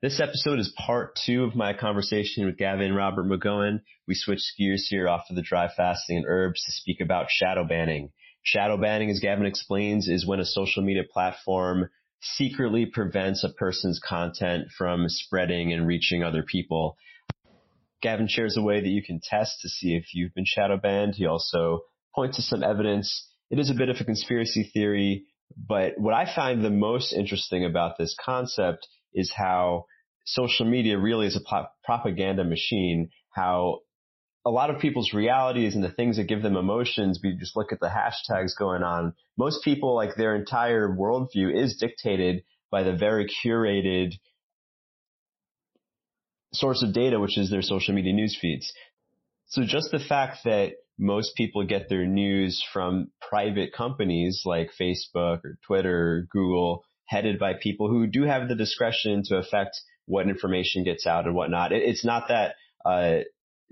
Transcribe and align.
This 0.00 0.20
episode 0.20 0.60
is 0.60 0.72
part 0.76 1.18
two 1.26 1.42
of 1.42 1.56
my 1.56 1.72
conversation 1.72 2.46
with 2.46 2.56
Gavin 2.56 2.94
Robert 2.94 3.26
McGowen. 3.26 3.80
We 4.06 4.14
switched 4.14 4.56
gears 4.56 4.86
here 4.88 5.08
off 5.08 5.24
of 5.28 5.34
the 5.34 5.42
dry 5.42 5.68
fasting 5.76 6.18
and 6.18 6.26
herbs 6.28 6.62
to 6.62 6.70
speak 6.70 7.00
about 7.00 7.30
shadow 7.30 7.64
banning. 7.64 8.12
Shadow 8.44 8.76
banning, 8.76 9.10
as 9.10 9.18
Gavin 9.18 9.44
explains, 9.44 10.06
is 10.06 10.24
when 10.24 10.38
a 10.38 10.44
social 10.44 10.84
media 10.84 11.02
platform 11.02 11.90
secretly 12.20 12.86
prevents 12.86 13.42
a 13.42 13.48
person's 13.48 13.98
content 13.98 14.68
from 14.70 15.08
spreading 15.08 15.72
and 15.72 15.84
reaching 15.84 16.22
other 16.22 16.44
people. 16.44 16.96
Gavin 18.00 18.28
shares 18.28 18.56
a 18.56 18.62
way 18.62 18.80
that 18.80 18.88
you 18.88 19.02
can 19.02 19.18
test 19.20 19.62
to 19.62 19.68
see 19.68 19.96
if 19.96 20.14
you've 20.14 20.32
been 20.32 20.44
shadow 20.46 20.76
banned. 20.76 21.16
He 21.16 21.26
also 21.26 21.80
points 22.14 22.36
to 22.36 22.42
some 22.42 22.62
evidence. 22.62 23.28
It 23.50 23.58
is 23.58 23.68
a 23.68 23.74
bit 23.74 23.88
of 23.88 23.96
a 23.98 24.04
conspiracy 24.04 24.70
theory, 24.72 25.24
but 25.56 25.98
what 25.98 26.14
I 26.14 26.32
find 26.32 26.62
the 26.62 26.70
most 26.70 27.12
interesting 27.12 27.64
about 27.64 27.98
this 27.98 28.14
concept 28.24 28.86
is 29.18 29.32
how 29.34 29.86
social 30.24 30.66
media 30.66 30.98
really 30.98 31.26
is 31.26 31.36
a 31.36 31.66
propaganda 31.84 32.44
machine, 32.44 33.10
how 33.30 33.80
a 34.44 34.50
lot 34.50 34.70
of 34.70 34.80
people's 34.80 35.12
realities 35.12 35.74
and 35.74 35.82
the 35.82 35.90
things 35.90 36.16
that 36.16 36.24
give 36.24 36.42
them 36.42 36.56
emotions, 36.56 37.20
we 37.22 37.36
just 37.36 37.56
look 37.56 37.72
at 37.72 37.80
the 37.80 37.88
hashtags 37.88 38.52
going 38.58 38.82
on. 38.82 39.14
Most 39.36 39.64
people, 39.64 39.94
like 39.94 40.14
their 40.16 40.36
entire 40.36 40.88
worldview 40.88 41.54
is 41.54 41.76
dictated 41.76 42.44
by 42.70 42.82
the 42.82 42.94
very 42.94 43.26
curated 43.44 44.12
source 46.52 46.82
of 46.82 46.94
data, 46.94 47.18
which 47.20 47.36
is 47.36 47.50
their 47.50 47.62
social 47.62 47.94
media 47.94 48.12
news 48.12 48.36
feeds. 48.40 48.72
So 49.46 49.64
just 49.64 49.90
the 49.90 49.98
fact 49.98 50.38
that 50.44 50.74
most 50.98 51.34
people 51.36 51.64
get 51.64 51.88
their 51.88 52.06
news 52.06 52.62
from 52.72 53.10
private 53.20 53.72
companies 53.72 54.42
like 54.44 54.70
Facebook 54.80 55.44
or 55.44 55.58
Twitter 55.66 55.98
or 55.98 56.26
Google 56.30 56.84
headed 57.08 57.38
by 57.38 57.54
people 57.54 57.88
who 57.88 58.06
do 58.06 58.22
have 58.24 58.48
the 58.48 58.54
discretion 58.54 59.22
to 59.24 59.36
affect 59.36 59.80
what 60.06 60.28
information 60.28 60.84
gets 60.84 61.06
out 61.06 61.26
and 61.26 61.34
whatnot. 61.34 61.72
it's 61.72 62.04
not 62.04 62.28
that 62.28 62.54
uh, 62.84 63.18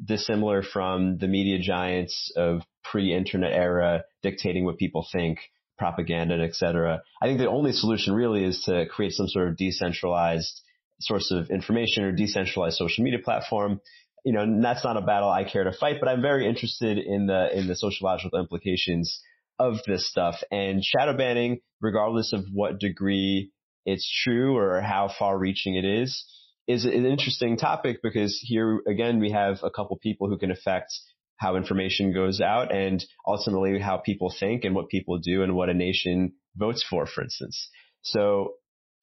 dissimilar 0.02 0.62
from 0.62 1.18
the 1.18 1.28
media 1.28 1.58
giants 1.58 2.32
of 2.36 2.62
pre-internet 2.82 3.52
era 3.52 4.04
dictating 4.22 4.64
what 4.64 4.78
people 4.78 5.06
think, 5.12 5.38
propaganda, 5.78 6.36
et 6.42 6.54
cetera. 6.54 7.02
I 7.22 7.26
think 7.26 7.38
the 7.38 7.48
only 7.48 7.72
solution 7.72 8.14
really 8.14 8.44
is 8.44 8.62
to 8.64 8.86
create 8.86 9.12
some 9.12 9.28
sort 9.28 9.48
of 9.48 9.56
decentralized 9.56 10.62
source 11.00 11.30
of 11.30 11.50
information 11.50 12.04
or 12.04 12.12
decentralized 12.12 12.76
social 12.76 13.04
media 13.04 13.20
platform. 13.22 13.80
You 14.24 14.32
know, 14.32 14.60
that's 14.62 14.84
not 14.84 14.96
a 14.96 15.02
battle 15.02 15.30
I 15.30 15.44
care 15.44 15.64
to 15.64 15.72
fight, 15.72 15.96
but 16.00 16.08
I'm 16.08 16.22
very 16.22 16.48
interested 16.48 16.98
in 16.98 17.26
the 17.26 17.56
in 17.56 17.68
the 17.68 17.76
sociological 17.76 18.38
implications 18.38 19.20
of 19.58 19.78
this 19.86 20.08
stuff. 20.08 20.36
And 20.50 20.84
shadow 20.84 21.16
banning, 21.16 21.60
regardless 21.80 22.32
of 22.32 22.44
what 22.52 22.78
degree 22.78 23.50
it's 23.84 24.10
true 24.24 24.56
or 24.56 24.80
how 24.80 25.10
far 25.16 25.38
reaching 25.38 25.76
it 25.76 25.84
is, 25.84 26.24
is 26.66 26.84
an 26.84 27.06
interesting 27.06 27.56
topic 27.56 27.98
because 28.02 28.38
here 28.42 28.80
again 28.88 29.20
we 29.20 29.30
have 29.30 29.60
a 29.62 29.70
couple 29.70 29.96
people 29.98 30.28
who 30.28 30.36
can 30.36 30.50
affect 30.50 30.92
how 31.36 31.56
information 31.56 32.12
goes 32.12 32.40
out 32.40 32.74
and 32.74 33.04
ultimately 33.26 33.78
how 33.78 33.98
people 33.98 34.34
think 34.40 34.64
and 34.64 34.74
what 34.74 34.88
people 34.88 35.18
do 35.18 35.42
and 35.42 35.54
what 35.54 35.68
a 35.68 35.74
nation 35.74 36.32
votes 36.56 36.84
for, 36.88 37.06
for 37.06 37.22
instance. 37.22 37.68
So 38.02 38.54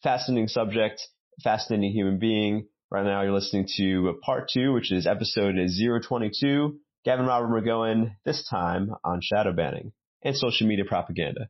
fascinating 0.02 0.48
subject, 0.48 1.02
fascinating 1.44 1.92
human 1.92 2.20
being. 2.20 2.68
Right 2.92 3.06
now 3.06 3.22
you're 3.22 3.32
listening 3.32 3.68
to 3.78 4.20
part 4.24 4.50
two, 4.54 4.74
which 4.74 4.92
is 4.92 5.08
episode 5.08 5.56
022. 5.56 6.78
Gavin 7.06 7.26
Robert 7.26 7.50
McGowen, 7.50 8.16
this 8.26 8.48
time 8.50 8.90
on 9.04 9.20
shadow 9.22 9.54
banning 9.54 9.92
and 10.24 10.36
social 10.36 10.68
media 10.68 10.86
propaganda. 10.86 11.50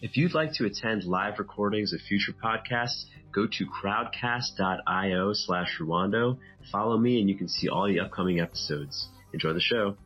If 0.00 0.16
you'd 0.16 0.34
like 0.34 0.52
to 0.54 0.64
attend 0.64 1.04
live 1.04 1.38
recordings 1.38 1.92
of 1.92 2.00
future 2.00 2.32
podcasts, 2.32 3.06
go 3.32 3.46
to 3.46 3.66
crowdcast.io 3.66 5.32
slash 5.32 5.78
Ruwando. 5.80 6.38
Follow 6.70 6.96
me 6.96 7.20
and 7.20 7.28
you 7.28 7.36
can 7.36 7.48
see 7.48 7.68
all 7.68 7.88
the 7.88 7.98
upcoming 7.98 8.38
episodes. 8.38 9.08
Enjoy 9.32 9.52
the 9.52 9.60
show. 9.60 9.96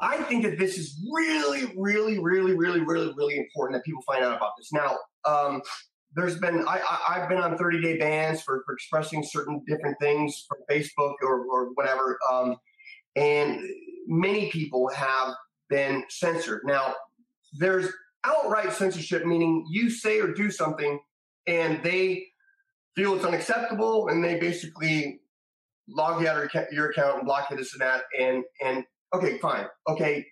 I 0.00 0.22
think 0.22 0.44
that 0.44 0.58
this 0.58 0.78
is 0.78 0.98
really, 1.12 1.70
really, 1.76 2.18
really, 2.18 2.54
really, 2.56 2.80
really, 2.80 3.12
really 3.14 3.36
important 3.36 3.78
that 3.78 3.84
people 3.84 4.02
find 4.06 4.24
out 4.24 4.34
about 4.34 4.52
this. 4.56 4.70
Now, 4.72 4.96
um, 5.26 5.60
there's 6.16 6.38
been 6.38 6.64
I, 6.66 6.80
I 7.08 7.20
have 7.20 7.28
been 7.28 7.38
on 7.38 7.56
30 7.58 7.82
day 7.82 7.98
bans 7.98 8.40
for, 8.40 8.62
for 8.64 8.74
expressing 8.74 9.22
certain 9.22 9.62
different 9.68 9.98
things 10.00 10.44
from 10.48 10.58
Facebook 10.68 11.14
or, 11.22 11.44
or 11.44 11.68
whatever, 11.74 12.18
um, 12.32 12.56
and 13.14 13.60
many 14.06 14.50
people 14.50 14.88
have 14.88 15.34
been 15.68 16.04
censored. 16.08 16.62
Now, 16.64 16.94
there's 17.52 17.88
outright 18.24 18.72
censorship, 18.72 19.24
meaning 19.24 19.66
you 19.70 19.90
say 19.90 20.20
or 20.20 20.32
do 20.32 20.50
something 20.50 21.00
and 21.46 21.82
they 21.82 22.26
feel 22.94 23.14
it's 23.14 23.24
unacceptable 23.24 24.08
and 24.08 24.22
they 24.22 24.38
basically 24.38 25.20
log 25.88 26.20
you 26.20 26.28
out 26.28 26.42
of 26.42 26.50
your 26.72 26.90
account 26.90 27.18
and 27.18 27.26
block 27.26 27.50
you 27.50 27.56
this 27.56 27.72
and 27.72 27.80
that. 27.80 28.02
And, 28.18 28.44
and 28.64 28.84
okay, 29.14 29.38
fine. 29.38 29.66
Okay. 29.88 30.26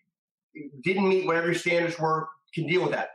Didn't 0.82 1.08
meet 1.08 1.26
whatever 1.26 1.46
your 1.46 1.54
standards 1.54 1.98
were, 1.98 2.28
can 2.54 2.66
deal 2.66 2.82
with 2.82 2.92
that. 2.92 3.10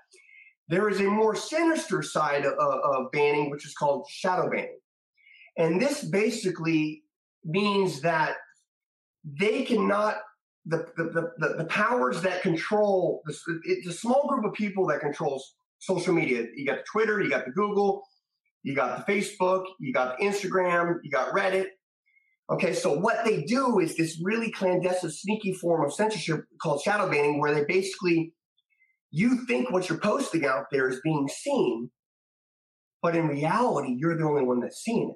There 0.69 0.89
is 0.89 0.99
a 0.99 1.03
more 1.03 1.35
sinister 1.35 2.01
side 2.01 2.45
of, 2.45 2.53
of 2.53 3.11
banning, 3.11 3.49
which 3.49 3.65
is 3.65 3.73
called 3.73 4.07
shadow 4.09 4.49
banning. 4.49 4.79
And 5.57 5.81
this 5.81 6.03
basically 6.03 7.03
means 7.43 8.01
that 8.01 8.35
they 9.23 9.63
cannot 9.63 10.17
the, 10.65 10.87
the, 10.95 11.31
the, 11.37 11.55
the 11.57 11.65
powers 11.65 12.21
that 12.21 12.41
control 12.41 13.21
this, 13.25 13.43
it's 13.65 13.87
a 13.87 13.93
small 13.93 14.27
group 14.27 14.45
of 14.45 14.53
people 14.53 14.87
that 14.87 15.01
controls 15.01 15.55
social 15.79 16.13
media. 16.13 16.45
You 16.55 16.65
got 16.65 16.77
the 16.77 16.83
Twitter, 16.89 17.21
you 17.21 17.29
got 17.29 17.45
the 17.45 17.51
Google, 17.51 18.03
you 18.63 18.73
got 18.73 19.05
the 19.05 19.11
Facebook, 19.11 19.65
you 19.79 19.91
got 19.93 20.17
the 20.17 20.25
Instagram, 20.25 20.99
you 21.03 21.11
got 21.11 21.33
Reddit. 21.33 21.67
Okay, 22.49 22.73
so 22.73 22.97
what 22.97 23.25
they 23.25 23.43
do 23.43 23.79
is 23.79 23.95
this 23.95 24.19
really 24.21 24.51
clandestine, 24.51 25.09
sneaky 25.09 25.53
form 25.53 25.85
of 25.85 25.93
censorship 25.93 26.43
called 26.61 26.81
shadow 26.81 27.09
banning, 27.09 27.39
where 27.39 27.53
they 27.53 27.65
basically, 27.65 28.33
you 29.11 29.45
think 29.45 29.71
what 29.71 29.89
you're 29.89 29.99
posting 29.99 30.45
out 30.45 30.65
there 30.71 30.89
is 30.89 30.99
being 31.03 31.27
seen, 31.27 31.89
but 33.01 33.15
in 33.15 33.27
reality, 33.27 33.95
you're 33.97 34.17
the 34.17 34.23
only 34.23 34.43
one 34.43 34.59
that's 34.59 34.81
seeing 34.81 35.09
it. 35.09 35.15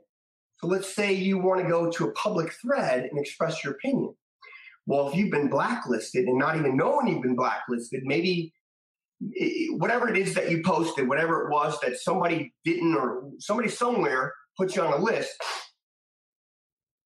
So 0.59 0.67
let's 0.67 0.93
say 0.93 1.13
you 1.13 1.37
want 1.37 1.61
to 1.61 1.67
go 1.67 1.89
to 1.89 2.05
a 2.05 2.11
public 2.13 2.51
thread 2.61 3.03
and 3.03 3.19
express 3.19 3.63
your 3.63 3.73
opinion. 3.73 4.15
Well, 4.87 5.09
if 5.09 5.15
you've 5.15 5.31
been 5.31 5.49
blacklisted 5.49 6.25
and 6.25 6.39
not 6.39 6.55
even 6.55 6.77
knowing 6.77 7.07
you've 7.07 7.21
been 7.21 7.35
blacklisted, 7.35 8.03
maybe 8.05 8.53
whatever 9.71 10.07
it 10.09 10.17
is 10.17 10.33
that 10.35 10.49
you 10.49 10.61
posted, 10.63 11.09
whatever 11.09 11.43
it 11.43 11.51
was 11.51 11.77
that 11.81 11.97
somebody 11.97 12.53
didn't 12.63 12.95
or 12.95 13.29
somebody 13.37 13.67
somewhere 13.67 14.33
put 14.57 14.75
you 14.75 14.81
on 14.81 14.93
a 14.93 15.03
list, 15.03 15.31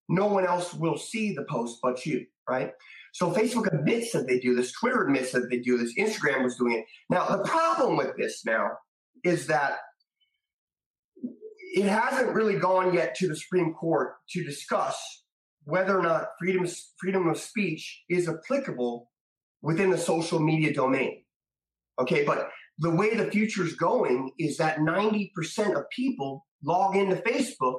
no 0.08 0.26
one 0.26 0.46
else 0.46 0.72
will 0.72 0.96
see 0.96 1.34
the 1.34 1.44
post 1.50 1.78
but 1.82 2.06
you, 2.06 2.24
right? 2.48 2.70
So 3.12 3.32
Facebook 3.32 3.72
admits 3.72 4.12
that 4.12 4.28
they 4.28 4.38
do 4.38 4.54
this. 4.54 4.72
Twitter 4.72 5.04
admits 5.04 5.32
that 5.32 5.50
they 5.50 5.58
do 5.58 5.76
this. 5.76 5.94
Instagram 5.98 6.44
was 6.44 6.56
doing 6.56 6.74
it. 6.74 6.84
Now, 7.10 7.36
the 7.36 7.42
problem 7.44 7.96
with 7.96 8.16
this 8.16 8.44
now 8.46 8.70
is 9.24 9.48
that 9.48 9.78
it 11.74 11.86
hasn't 11.86 12.34
really 12.34 12.58
gone 12.58 12.94
yet 12.94 13.14
to 13.16 13.28
the 13.28 13.36
Supreme 13.36 13.74
Court 13.74 14.14
to 14.30 14.44
discuss 14.44 15.21
whether 15.64 15.98
or 15.98 16.02
not 16.02 16.28
freedom, 16.38 16.66
freedom 16.98 17.28
of 17.28 17.38
speech 17.38 18.02
is 18.08 18.28
applicable 18.28 19.10
within 19.62 19.90
the 19.90 19.98
social 19.98 20.40
media 20.40 20.72
domain. 20.72 21.22
Okay, 22.00 22.24
but 22.24 22.48
the 22.78 22.90
way 22.90 23.14
the 23.14 23.30
future 23.30 23.64
is 23.64 23.74
going 23.74 24.32
is 24.38 24.56
that 24.56 24.78
90% 24.78 25.76
of 25.76 25.88
people 25.90 26.46
log 26.64 26.96
into 26.96 27.16
Facebook 27.16 27.76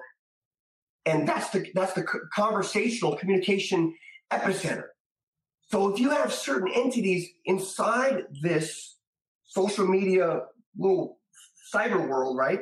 and 1.05 1.27
that's 1.27 1.49
the 1.49 1.66
that's 1.73 1.93
the 1.93 2.05
conversational 2.33 3.16
communication 3.17 3.93
epicenter. 4.31 4.85
So 5.69 5.91
if 5.91 5.99
you 5.99 6.09
have 6.11 6.31
certain 6.31 6.72
entities 6.73 7.29
inside 7.45 8.23
this 8.41 8.97
social 9.43 9.88
media 9.88 10.41
little 10.77 11.19
cyber 11.73 12.07
world, 12.07 12.38
right, 12.38 12.61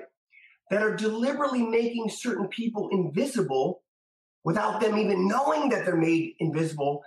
that 0.70 0.82
are 0.82 0.96
deliberately 0.96 1.64
making 1.64 2.10
certain 2.10 2.48
people 2.48 2.90
invisible 2.92 3.84
without 4.44 4.82
them 4.82 4.98
even 4.98 5.28
knowing 5.28 5.70
that 5.70 5.86
they're 5.86 5.96
made 5.96 6.34
invisible, 6.40 7.02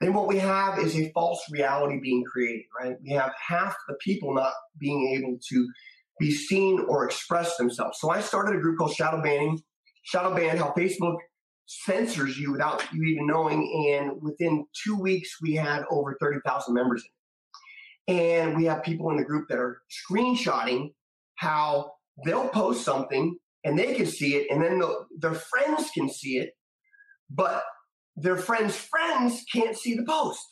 then 0.00 0.12
what 0.12 0.26
we 0.26 0.38
have 0.38 0.78
is 0.78 0.96
a 0.96 1.10
false 1.12 1.42
reality 1.50 1.98
being 2.00 2.24
created, 2.24 2.64
right? 2.78 2.96
We 3.02 3.12
have 3.12 3.32
half 3.48 3.74
the 3.88 3.94
people 4.00 4.34
not 4.34 4.52
being 4.78 5.16
able 5.16 5.38
to 5.50 5.68
be 6.18 6.30
seen 6.30 6.84
or 6.88 7.04
express 7.04 7.56
themselves. 7.56 7.98
So 8.00 8.10
I 8.10 8.20
started 8.20 8.56
a 8.56 8.60
group 8.60 8.78
called 8.78 8.94
Shadow 8.94 9.22
Banning. 9.22 9.60
Shadow 10.02 10.34
Ban, 10.34 10.58
how 10.58 10.74
Facebook 10.76 11.16
censors 11.66 12.38
you 12.38 12.52
without 12.52 12.84
you 12.92 13.02
even 13.04 13.26
knowing. 13.26 13.90
And 13.94 14.20
within 14.20 14.66
two 14.84 14.98
weeks, 14.98 15.36
we 15.40 15.54
had 15.54 15.84
over 15.90 16.16
30,000 16.20 16.74
members 16.74 17.02
in 17.02 17.06
it. 17.06 17.10
And 18.06 18.56
we 18.56 18.66
have 18.66 18.82
people 18.82 19.10
in 19.10 19.16
the 19.16 19.24
group 19.24 19.48
that 19.48 19.58
are 19.58 19.80
screenshotting 20.10 20.92
how 21.36 21.92
they'll 22.24 22.48
post 22.48 22.84
something 22.84 23.38
and 23.64 23.78
they 23.78 23.94
can 23.94 24.06
see 24.06 24.36
it, 24.36 24.50
and 24.50 24.62
then 24.62 24.78
the, 24.78 25.06
their 25.18 25.34
friends 25.34 25.90
can 25.94 26.08
see 26.08 26.36
it, 26.36 26.52
but 27.34 27.64
their 28.16 28.36
friends' 28.36 28.76
friends 28.76 29.44
can't 29.52 29.76
see 29.76 29.94
the 29.94 30.04
post. 30.04 30.46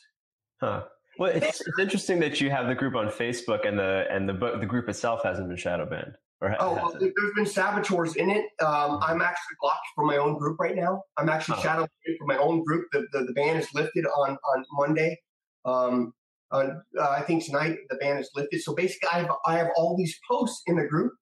Huh. 0.59 0.83
Well, 1.19 1.31
it's, 1.31 1.61
it's 1.61 1.79
interesting 1.79 2.19
that 2.21 2.41
you 2.41 2.49
have 2.49 2.67
the 2.67 2.75
group 2.75 2.95
on 2.95 3.07
Facebook 3.07 3.67
and 3.67 3.77
the 3.77 4.05
and 4.09 4.27
the 4.27 4.33
the 4.59 4.65
group 4.65 4.89
itself 4.89 5.21
hasn't 5.23 5.47
been 5.47 5.57
shadow 5.57 5.85
banned. 5.85 6.15
Or 6.41 6.55
oh, 6.59 6.73
well, 6.73 6.97
there's 6.99 7.33
been 7.35 7.45
saboteurs 7.45 8.15
in 8.17 8.29
it. 8.29 8.45
Um, 8.59 8.67
mm-hmm. 8.67 9.03
I'm 9.03 9.21
actually 9.21 9.55
blocked 9.61 9.87
from 9.95 10.07
my 10.07 10.17
own 10.17 10.37
group 10.37 10.59
right 10.59 10.75
now. 10.75 11.01
I'm 11.17 11.29
actually 11.29 11.59
oh. 11.59 11.61
shadow 11.61 11.87
from 12.17 12.27
my 12.27 12.37
own 12.37 12.63
group. 12.65 12.87
The, 12.91 13.07
the, 13.13 13.23
the 13.23 13.33
ban 13.33 13.55
is 13.55 13.67
lifted 13.73 14.05
on 14.05 14.31
on 14.31 14.65
Monday. 14.73 15.17
Um, 15.63 16.13
on, 16.51 16.81
uh, 16.99 17.09
I 17.09 17.21
think 17.21 17.45
tonight 17.45 17.77
the 17.89 17.95
ban 17.95 18.17
is 18.17 18.29
lifted. 18.35 18.61
So 18.61 18.75
basically, 18.75 19.09
I 19.13 19.19
have 19.19 19.31
I 19.45 19.57
have 19.57 19.69
all 19.77 19.95
these 19.95 20.19
posts 20.29 20.63
in 20.67 20.75
the 20.75 20.85
group, 20.85 21.13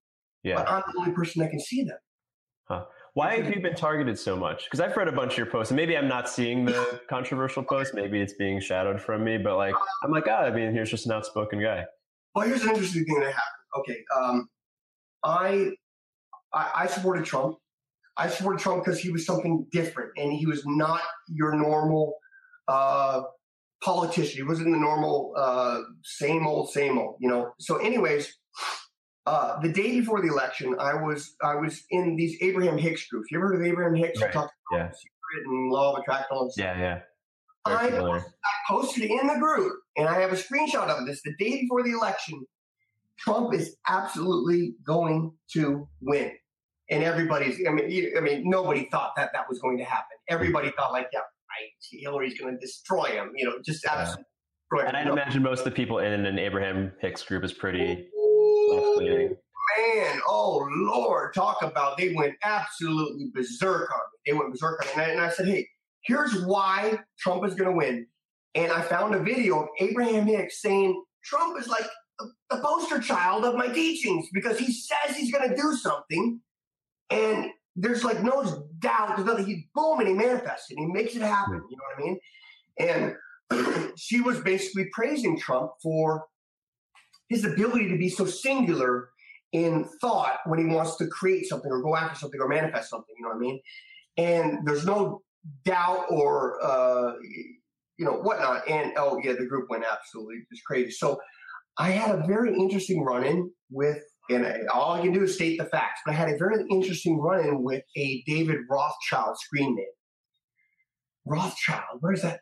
yeah. 0.44 0.56
but 0.56 0.69
I'm 0.69 0.84
the 0.92 1.00
only 1.00 1.12
person 1.12 1.42
that 1.42 1.52
can 1.52 1.60
see 1.60 1.84
them. 1.84 1.98
Huh. 2.64 2.86
Why 3.13 3.36
have 3.36 3.54
you 3.54 3.62
been 3.62 3.75
targeted 3.75 4.18
so 4.18 4.38
much? 4.38 4.63
Because 4.66 4.80
I've 4.80 4.96
read 4.96 5.10
a 5.10 5.12
bunch 5.12 5.34
of 5.34 5.38
your 5.38 5.48
posts, 5.48 5.72
and 5.72 5.75
maybe 5.75 5.98
I'm 5.98 6.08
not 6.08 6.30
seeing 6.30 6.63
the 6.63 7.02
controversial 7.10 7.62
posts. 7.62 7.94
Maybe 7.94 8.22
it's 8.22 8.34
being 8.34 8.62
shadowed 8.62 9.02
from 9.02 9.24
me, 9.24 9.38
but 9.38 9.58
like 9.58 9.75
I'm 10.04 10.12
like, 10.12 10.28
oh, 10.28 10.31
I 10.31 10.52
mean, 10.52 10.72
here's 10.72 10.90
just 10.90 11.06
an 11.06 11.12
outspoken 11.12 11.62
guy. 11.62 11.86
Well, 12.34 12.48
here's 12.48 12.63
an 12.63 12.69
interesting 12.69 13.04
thing 13.04 13.19
that 13.19 13.34
happened. 13.34 13.80
Okay, 13.80 13.98
um, 14.16 14.50
I, 15.24 15.72
I 16.54 16.72
I 16.75 16.88
supported 16.88 17.25
Trump. 17.25 17.58
I 18.16 18.30
supported 18.30 18.62
Trump 18.62 18.86
because 18.86 19.00
he 19.00 19.10
was 19.12 19.25
something 19.25 19.66
different, 19.74 20.12
and 20.16 20.31
he 20.31 20.46
was 20.46 20.66
not 20.66 21.02
your 21.28 21.54
normal 21.54 22.14
uh, 22.69 23.24
politician. 23.84 24.38
He 24.38 24.44
wasn't 24.44 24.72
the 24.72 24.80
normal 24.80 25.34
uh, 25.38 25.81
same 26.04 26.48
old, 26.48 26.72
same 26.72 26.98
old. 26.98 27.18
You 27.19 27.28
know. 27.28 27.52
So, 27.60 27.75
anyways, 27.75 28.34
uh, 29.25 29.59
the 29.62 29.71
day 29.71 30.00
before 30.00 30.21
the 30.21 30.27
election, 30.27 30.75
I 30.79 30.95
was 30.95 31.35
I 31.44 31.56
was 31.56 31.83
in 31.91 32.15
these 32.15 32.38
Abraham 32.41 32.77
Hicks 32.77 33.07
groups. 33.07 33.27
You 33.29 33.38
ever 33.38 33.50
heard 33.50 33.62
of 33.62 33.68
Abraham 33.68 33.95
Hicks? 33.95 34.21
Right. 34.21 34.31
Talked 34.31 34.53
about 34.71 34.77
yeah. 34.77 34.91
secret 34.91 35.45
and 35.45 35.71
law 35.71 35.94
of 35.94 36.00
attraction. 36.00 36.27
All 36.31 36.51
yeah, 36.57 36.79
yeah. 36.79 37.00
I, 37.63 37.89
I 37.89 38.21
posted 38.68 39.03
in 39.03 39.27
the 39.27 39.38
group, 39.39 39.73
and 39.95 40.07
I 40.09 40.19
have 40.19 40.33
a 40.33 40.35
screenshot 40.35 40.88
of 40.88 41.06
this. 41.06 41.21
The 41.23 41.35
day 41.38 41.62
before 41.62 41.83
the 41.83 41.91
election, 41.91 42.44
Trump 43.19 43.53
is 43.53 43.75
absolutely 43.88 44.73
going 44.83 45.33
to 45.53 45.88
win, 46.01 46.31
and 46.89 47.03
everybody's. 47.03 47.59
I 47.68 47.71
mean, 47.71 48.12
I 48.18 48.21
mean, 48.21 48.50
nobody 48.50 48.89
thought 48.91 49.12
that 49.18 49.29
that 49.33 49.47
was 49.47 49.59
going 49.59 49.77
to 49.77 49.83
happen. 49.83 50.18
Everybody 50.29 50.71
thought 50.71 50.91
like, 50.91 51.09
yeah, 51.13 51.19
right, 51.19 51.69
Hillary's 51.91 52.39
going 52.39 52.56
to 52.56 52.59
destroy 52.59 53.06
him. 53.12 53.33
You 53.35 53.45
know, 53.45 53.59
just 53.63 53.85
absolutely. 53.85 54.23
Yeah. 54.23 54.27
And 54.88 54.95
I'd 54.95 55.07
imagine 55.07 55.44
most 55.44 55.59
of 55.59 55.65
the 55.65 55.71
people 55.71 56.00
in 56.00 56.25
an 56.25 56.39
Abraham 56.39 56.94
Hicks 57.01 57.23
group 57.23 57.44
is 57.44 57.51
pretty 57.51 58.07
Man, 59.77 60.21
oh 60.27 60.68
Lord, 60.71 61.33
talk 61.33 61.62
about 61.62 61.97
they 61.97 62.13
went 62.13 62.35
absolutely 62.44 63.29
berserk 63.33 63.89
on 63.91 64.00
me. 64.00 64.19
They 64.25 64.33
went 64.33 64.51
berserk 64.51 64.81
on 64.81 64.88
me. 64.88 64.94
And 64.94 65.01
I, 65.01 65.13
and 65.13 65.21
I 65.21 65.29
said, 65.29 65.47
hey, 65.47 65.68
here's 66.03 66.44
why 66.45 67.00
Trump 67.19 67.45
is 67.45 67.53
going 67.53 67.69
to 67.69 67.75
win. 67.75 68.07
And 68.56 68.71
I 68.71 68.81
found 68.81 69.15
a 69.15 69.19
video 69.19 69.62
of 69.62 69.69
Abraham 69.79 70.25
Hicks 70.25 70.62
saying 70.62 71.01
Trump 71.23 71.59
is 71.59 71.68
like 71.68 71.85
the 72.50 72.57
poster 72.57 73.00
child 73.00 73.45
of 73.45 73.56
my 73.56 73.68
teachings 73.68 74.27
because 74.33 74.59
he 74.59 74.71
says 74.71 75.15
he's 75.15 75.31
going 75.31 75.50
to 75.50 75.56
do 75.56 75.73
something. 75.75 76.41
And 77.09 77.51
there's 77.75 78.03
like 78.03 78.21
no 78.21 78.68
doubt. 78.79 79.15
There's 79.15 79.27
nothing. 79.27 79.45
He 79.45 79.69
boom, 79.73 80.00
and 80.00 80.07
he 80.07 80.13
manifests 80.13 80.69
it. 80.71 80.77
He 80.77 80.85
makes 80.85 81.15
it 81.15 81.21
happen. 81.21 81.59
Hmm. 81.59 81.68
You 81.69 81.77
know 81.77 81.83
what 81.95 82.85
I 82.88 82.89
mean? 83.00 83.15
And 83.50 83.91
she 83.97 84.21
was 84.21 84.39
basically 84.41 84.89
praising 84.91 85.39
Trump 85.39 85.71
for 85.81 86.25
his 87.31 87.45
ability 87.45 87.88
to 87.88 87.98
be 87.98 88.10
so 88.10 88.25
singular 88.25 89.10
in 89.54 89.86
thought 90.01 90.39
when 90.45 90.60
he 90.60 90.66
wants 90.66 90.98
to 90.98 91.07
create 91.07 91.48
something 91.48 91.72
or 91.72 91.81
go 91.81 91.95
after 91.95 92.19
something 92.19 92.39
or 92.39 92.48
manifest 92.48 92.89
something. 92.89 93.16
You 93.18 93.24
know 93.24 93.30
what 93.30 93.38
I 93.38 93.39
mean? 93.39 93.62
And 94.18 94.68
there's 94.68 94.86
no 94.86 95.22
doubt 95.63 96.06
or 96.10 96.63
uh, 96.63 97.13
you 97.98 98.06
know 98.06 98.13
whatnot. 98.13 98.69
And 98.69 98.92
oh 98.98 99.19
yeah, 99.24 99.33
the 99.33 99.45
group 99.45 99.69
went 99.69 99.86
absolutely 99.89 100.39
just 100.51 100.63
crazy. 100.66 100.92
So 100.92 101.19
I 101.78 101.92
had 101.92 102.13
a 102.13 102.28
very 102.28 102.54
interesting 102.54 103.01
run-in 103.04 103.50
with, 103.69 104.04
and 104.30 104.45
I, 104.45 104.60
all 104.74 104.94
I 104.94 105.01
can 105.01 105.13
do 105.13 105.24
is 105.24 105.36
state 105.36 105.57
the 105.57 105.66
facts. 105.66 106.01
But 106.06 106.13
I 106.13 106.16
had 106.16 106.30
a 106.30 106.38
very 106.38 106.66
interesting 106.69 107.18
run-in 107.18 107.63
with 107.63 107.83
a 107.95 108.24
David 108.28 108.57
Rothschild 108.69 109.38
screen 109.39 109.75
name. 109.75 109.86
Rothschild, 111.25 112.00
where's 112.01 112.24
that? 112.24 112.42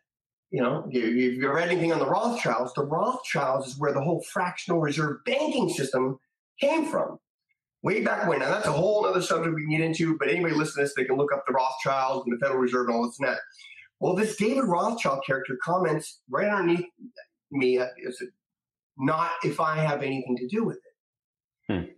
You 0.52 0.62
know, 0.62 0.88
if 0.90 1.36
you 1.38 1.52
read 1.52 1.70
anything 1.70 1.94
on 1.94 2.00
the 2.00 2.10
Rothschilds, 2.10 2.74
the 2.74 2.86
Rothschilds 2.86 3.68
is 3.68 3.78
where 3.78 3.94
the 3.94 4.02
whole 4.02 4.24
fractional 4.32 4.80
reserve 4.80 5.24
banking 5.26 5.70
system 5.70 6.20
came 6.60 6.86
from. 6.90 7.20
Way 7.82 8.04
back 8.04 8.28
when. 8.28 8.40
Now, 8.40 8.50
that's 8.50 8.68
a 8.68 8.74
whole 8.74 9.06
other 9.06 9.22
subject 9.22 9.56
we 9.56 9.62
can 9.62 9.72
get 9.72 9.82
into, 9.82 10.18
but 10.18 10.28
anybody 10.28 10.54
listening 10.54 10.86
to 10.86 10.90
this, 10.90 10.96
they 10.96 11.06
can 11.06 11.18
look 11.18 11.32
up 11.32 11.46
the 11.48 11.54
Rothschilds 11.54 12.26
and 12.26 12.36
the 12.36 12.40
Federal 12.44 12.60
Reserve 12.60 12.88
and 12.88 12.96
all 12.96 13.06
this 13.06 13.18
and 13.20 13.30
that. 13.30 13.38
Well, 14.00 14.16
this 14.16 14.36
David 14.36 14.66
Rothschild 14.66 15.24
character 15.26 15.58
comments 15.64 16.22
right 16.30 16.50
underneath 16.50 16.86
me, 17.52 17.78
uh, 17.78 17.88
is 17.98 18.20
it 18.20 18.30
not 18.98 19.32
if 19.44 19.60
I 19.60 19.78
have 19.78 20.04
anything 20.04 20.36
to 20.38 20.48
do 20.48 20.64
with 20.64 20.78
it. 20.78 21.74
Hmm. 21.74 21.92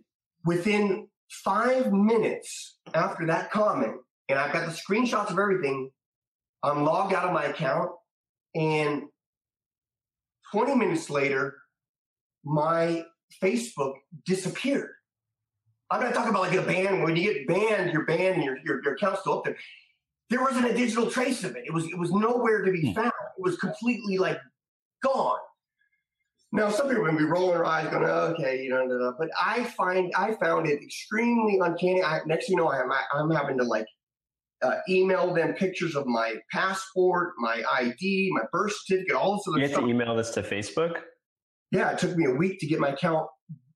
Within 0.44 1.08
five 1.28 1.92
minutes 1.92 2.78
after 2.94 3.26
that 3.26 3.50
comment, 3.50 3.96
and 4.28 4.38
I've 4.38 4.52
got 4.52 4.66
the 4.66 4.72
screenshots 4.72 5.30
of 5.30 5.38
everything, 5.38 5.90
I'm 6.62 6.84
logged 6.84 7.12
out 7.12 7.24
of 7.24 7.32
my 7.32 7.44
account 7.46 7.90
and 8.54 9.04
20 10.52 10.74
minutes 10.74 11.08
later, 11.08 11.56
my 12.44 13.04
Facebook 13.42 13.94
disappeared. 14.26 14.90
I'm 15.90 16.00
not 16.00 16.14
talking 16.14 16.30
about 16.30 16.42
like 16.42 16.54
a 16.54 16.62
ban. 16.62 17.02
When 17.02 17.16
you 17.16 17.32
get 17.32 17.46
banned, 17.46 17.92
you're 17.92 18.06
banned 18.06 18.36
and 18.36 18.44
your, 18.44 18.56
your, 18.64 18.82
your 18.82 18.94
account's 18.94 19.20
still 19.20 19.38
up 19.38 19.44
there. 19.44 19.56
There 20.30 20.40
wasn't 20.40 20.66
a 20.66 20.74
digital 20.74 21.10
trace 21.10 21.44
of 21.44 21.54
it. 21.56 21.64
It 21.66 21.72
was 21.72 21.84
it 21.84 21.98
was 21.98 22.10
nowhere 22.10 22.62
to 22.62 22.72
be 22.72 22.88
hmm. 22.88 22.92
found. 22.94 23.08
It 23.08 23.42
was 23.42 23.56
completely 23.58 24.16
like 24.16 24.38
gone. 25.02 25.38
Now, 26.54 26.68
some 26.68 26.88
people 26.88 27.02
would 27.04 27.16
be 27.16 27.24
rolling 27.24 27.54
their 27.54 27.64
eyes, 27.64 27.88
going, 27.88 28.04
"Okay, 28.04 28.62
you 28.62 28.70
know," 28.70 29.14
but 29.18 29.28
I 29.40 29.64
find 29.64 30.12
I 30.16 30.34
found 30.34 30.66
it 30.66 30.82
extremely 30.82 31.58
uncanny. 31.62 32.02
I, 32.02 32.20
next, 32.26 32.46
thing 32.46 32.56
you 32.56 32.62
know, 32.62 32.70
I'm 32.70 32.90
I'm 33.14 33.30
having 33.30 33.58
to 33.58 33.64
like 33.64 33.86
uh, 34.62 34.76
email 34.88 35.34
them 35.34 35.54
pictures 35.54 35.96
of 35.96 36.06
my 36.06 36.36
passport, 36.50 37.32
my 37.38 37.62
ID, 37.72 38.30
my 38.32 38.42
birth 38.52 38.72
certificate, 38.84 39.14
all 39.14 39.36
this 39.36 39.44
other 39.48 39.58
you 39.58 39.66
stuff. 39.66 39.82
You 39.82 39.88
have 39.88 39.98
to 39.98 40.04
email 40.04 40.16
this 40.16 40.30
to 40.30 40.42
Facebook? 40.42 41.00
Yeah, 41.70 41.90
it 41.90 41.98
took 41.98 42.16
me 42.16 42.26
a 42.26 42.30
week 42.30 42.58
to 42.60 42.66
get 42.66 42.80
my 42.80 42.90
account 42.90 43.26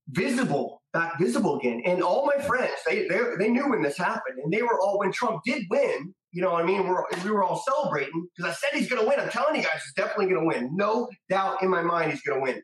visible, 0.09 0.81
back 0.93 1.19
visible 1.19 1.57
again. 1.57 1.81
And 1.85 2.01
all 2.01 2.25
my 2.25 2.41
friends, 2.43 2.73
they, 2.85 3.07
they, 3.07 3.19
they 3.39 3.49
knew 3.49 3.69
when 3.69 3.81
this 3.81 3.97
happened. 3.97 4.39
And 4.43 4.51
they 4.51 4.61
were 4.61 4.79
all, 4.79 4.99
when 4.99 5.11
Trump 5.11 5.41
did 5.45 5.63
win, 5.69 6.13
you 6.31 6.41
know 6.41 6.51
what 6.51 6.63
I 6.63 6.67
mean? 6.67 6.87
We're, 6.87 7.03
we 7.23 7.31
were 7.31 7.43
all 7.43 7.61
celebrating 7.67 8.27
because 8.35 8.51
I 8.51 8.53
said 8.53 8.77
he's 8.77 8.89
going 8.89 9.01
to 9.01 9.07
win. 9.07 9.19
I'm 9.19 9.29
telling 9.29 9.55
you 9.55 9.63
guys, 9.63 9.81
he's 9.83 9.93
definitely 9.95 10.33
going 10.33 10.41
to 10.41 10.47
win. 10.47 10.75
No 10.75 11.09
doubt 11.29 11.63
in 11.63 11.69
my 11.69 11.81
mind 11.81 12.11
he's 12.11 12.21
going 12.21 12.39
to 12.39 12.43
win. 12.43 12.61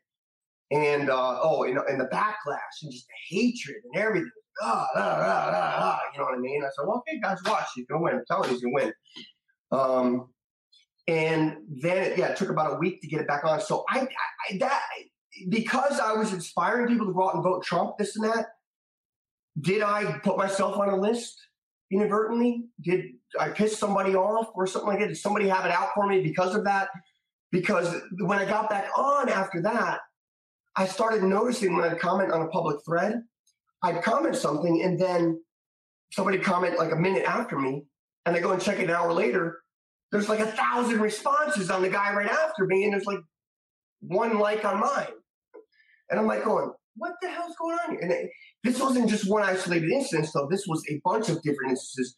And, 0.72 1.10
uh, 1.10 1.40
oh, 1.42 1.64
and, 1.64 1.78
and 1.78 2.00
the 2.00 2.06
backlash 2.06 2.82
and 2.84 2.92
just 2.92 3.06
the 3.08 3.36
hatred 3.36 3.78
and 3.92 4.02
everything 4.02 4.30
ah, 4.62 4.88
ah, 4.96 5.00
ah, 5.00 5.52
ah, 5.54 5.76
ah, 5.80 6.00
you 6.14 6.20
know 6.20 6.26
what 6.26 6.36
I 6.36 6.40
mean? 6.40 6.64
I 6.64 6.68
said, 6.68 6.86
well, 6.88 7.04
okay, 7.08 7.20
guys, 7.20 7.38
watch. 7.46 7.66
He's 7.76 7.86
going 7.88 8.00
to 8.00 8.04
win. 8.04 8.16
I'm 8.16 8.26
telling 8.28 8.50
you, 8.50 8.56
he's 8.56 8.64
going 8.64 8.78
to 8.78 8.86
win. 8.86 8.94
Um, 9.72 10.30
and 11.08 11.58
then, 11.82 12.14
yeah, 12.18 12.28
it 12.28 12.38
took 12.38 12.50
about 12.50 12.74
a 12.74 12.78
week 12.78 13.02
to 13.02 13.08
get 13.08 13.22
it 13.22 13.28
back 13.28 13.44
on. 13.44 13.60
So 13.60 13.84
I, 13.90 14.02
I 14.02 14.58
that 14.60 14.82
because 15.50 16.00
I 16.00 16.14
was 16.14 16.32
inspiring 16.34 16.88
people 16.88 17.08
to 17.08 17.14
go 17.14 17.28
out 17.28 17.36
and 17.36 17.44
vote 17.44 17.64
Trump, 17.64 17.98
this 17.98 18.16
and 18.16 18.26
that. 18.26 18.48
Did 19.60 19.82
I 19.82 20.20
put 20.24 20.38
myself 20.38 20.78
on 20.78 20.90
a 20.90 20.96
list 20.96 21.38
inadvertently? 21.92 22.66
Did 22.82 23.06
I 23.40 23.50
piss 23.50 23.78
somebody 23.78 24.16
off 24.16 24.48
or 24.56 24.66
something 24.66 24.90
like 24.90 25.00
that? 25.00 25.10
Did 25.10 25.18
somebody 25.18 25.48
have 25.48 25.66
it 25.66 25.72
out 25.72 25.90
for 25.94 26.08
me 26.08 26.22
because 26.22 26.56
of 26.56 26.64
that? 26.64 26.90
Because 27.52 28.02
when 28.20 28.40
I 28.40 28.46
got 28.46 28.70
back 28.70 28.90
on 28.98 29.30
after 29.30 29.62
that, 29.62 30.00
I 30.76 30.88
started 30.88 31.24
noticing 31.24 31.76
when 31.76 31.88
I 31.88 31.94
comment 31.94 32.32
on 32.32 32.42
a 32.42 32.48
public 32.48 32.78
thread, 32.84 33.22
I'd 33.84 34.02
comment 34.02 34.36
something 34.36 34.82
and 34.82 34.98
then 34.98 35.40
somebody 36.12 36.38
comment 36.40 36.78
like 36.80 36.94
a 36.94 36.96
minute 36.96 37.24
after 37.26 37.60
me 37.60 37.84
and 38.26 38.36
I 38.36 38.40
go 38.40 38.52
and 38.52 38.62
check 38.62 38.80
it 38.80 38.86
an 38.86 38.92
hour 38.92 39.12
later. 39.12 39.60
There's 40.12 40.30
like 40.30 40.40
a 40.40 40.48
thousand 40.48 41.02
responses 41.02 41.70
on 41.70 41.82
the 41.82 41.90
guy 41.90 42.14
right 42.14 42.30
after 42.30 42.66
me 42.66 42.86
and 42.86 42.94
there's 42.94 43.06
like 43.06 43.20
one 44.02 44.40
like 44.40 44.64
on 44.64 44.80
mine. 44.80 45.08
And 46.10 46.20
I'm 46.20 46.28
like 46.28 46.46
going, 46.46 46.72
what 46.96 47.14
the 47.22 47.30
hell's 47.30 47.56
going 47.60 47.78
on 47.86 47.92
here? 47.92 48.00
And 48.02 48.12
it, 48.12 48.30
this 48.64 48.80
wasn't 48.80 49.10
just 49.10 49.30
one 49.30 49.44
isolated 49.44 49.90
instance 49.90 50.32
though. 50.32 50.48
This 50.50 50.66
was 50.68 50.84
a 50.90 51.02
bunch 51.04 51.30
of 51.30 51.42
different 51.42 51.72
instances. 51.72 52.16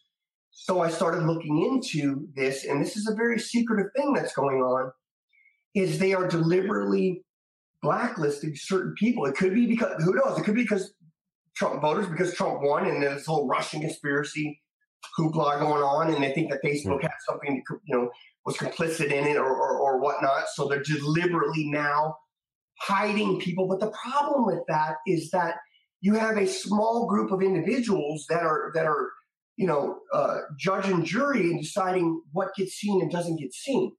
So 0.51 0.81
I 0.81 0.89
started 0.89 1.24
looking 1.24 1.63
into 1.63 2.27
this 2.36 2.65
and 2.65 2.81
this 2.81 2.95
is 2.95 3.07
a 3.07 3.15
very 3.15 3.39
secretive 3.39 3.91
thing 3.95 4.13
that's 4.13 4.34
going 4.34 4.62
on 4.62 4.91
is 5.74 5.98
they 5.98 6.13
are 6.13 6.27
deliberately 6.27 7.24
blacklisting 7.81 8.55
certain 8.55 8.93
people. 8.98 9.25
It 9.25 9.36
could 9.36 9.53
be 9.53 9.65
because 9.65 10.03
who 10.03 10.13
knows? 10.13 10.38
It 10.38 10.43
could 10.43 10.55
be 10.55 10.63
because 10.63 10.93
Trump 11.56 11.82
voters 11.82 12.08
because 12.08 12.34
Trump 12.34 12.62
won, 12.62 12.88
and 12.88 13.02
there's 13.02 13.18
this 13.18 13.26
whole 13.26 13.48
Russian 13.48 13.82
conspiracy 13.82 14.62
hoopla 15.18 15.60
going 15.60 15.84
on, 15.84 16.14
and 16.14 16.24
they 16.24 16.34
think 16.34 16.52
that 16.52 16.64
Facebook 16.64 17.02
had 17.02 17.12
something, 17.28 17.64
to, 17.68 17.80
you 17.86 17.96
know, 17.96 18.10
was 18.46 18.58
complicit 18.58 19.12
in 19.12 19.26
it 19.28 19.38
or, 19.38 19.50
or, 19.50 19.80
or 19.80 20.00
whatnot. 20.00 20.46
So 20.54 20.68
they're 20.68 20.84
deliberately 20.84 21.70
now 21.70 22.16
hiding 22.82 23.40
people. 23.40 23.68
But 23.68 23.80
the 23.80 23.92
problem 23.92 24.46
with 24.46 24.64
that 24.68 24.96
is 25.08 25.30
that 25.32 25.56
you 26.02 26.14
have 26.16 26.38
a 26.38 26.48
small 26.48 27.08
group 27.08 27.32
of 27.32 27.42
individuals 27.42 28.26
that 28.30 28.44
are 28.44 28.72
that 28.76 28.86
are 28.86 29.10
you 29.58 29.66
know 29.66 30.00
uh, 30.14 30.40
judge 30.58 30.88
and 30.88 31.06
jury 31.06 31.50
and 31.52 31.62
deciding 31.62 32.22
what 32.32 32.54
gets 32.56 32.74
seen 32.74 33.02
and 33.02 33.12
doesn't 33.12 33.38
get 33.38 33.54
seen. 33.54 33.92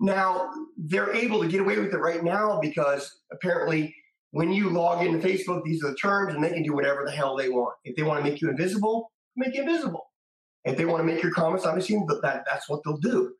Now 0.00 0.50
they're 0.76 1.14
able 1.14 1.40
to 1.42 1.48
get 1.48 1.60
away 1.60 1.78
with 1.78 1.92
it 1.92 1.98
right 1.98 2.24
now 2.24 2.58
because 2.60 3.20
apparently 3.32 3.94
when 4.34 4.50
you 4.50 4.68
log 4.68 5.06
into 5.06 5.24
Facebook, 5.24 5.62
these 5.62 5.80
are 5.84 5.90
the 5.90 5.96
terms, 5.96 6.34
and 6.34 6.42
they 6.42 6.50
can 6.50 6.64
do 6.64 6.74
whatever 6.74 7.04
the 7.06 7.12
hell 7.12 7.36
they 7.36 7.48
want. 7.48 7.72
If 7.84 7.94
they 7.94 8.02
want 8.02 8.24
to 8.24 8.28
make 8.28 8.40
you 8.40 8.50
invisible, 8.50 9.12
make 9.36 9.54
you 9.54 9.62
invisible. 9.62 10.10
If 10.64 10.76
they 10.76 10.86
want 10.86 10.98
to 10.98 11.04
make 11.04 11.22
your 11.22 11.30
comments, 11.30 11.64
obviously, 11.64 12.02
that, 12.20 12.42
that's 12.44 12.68
what 12.68 12.80
they'll 12.84 12.96
do. 12.96 13.32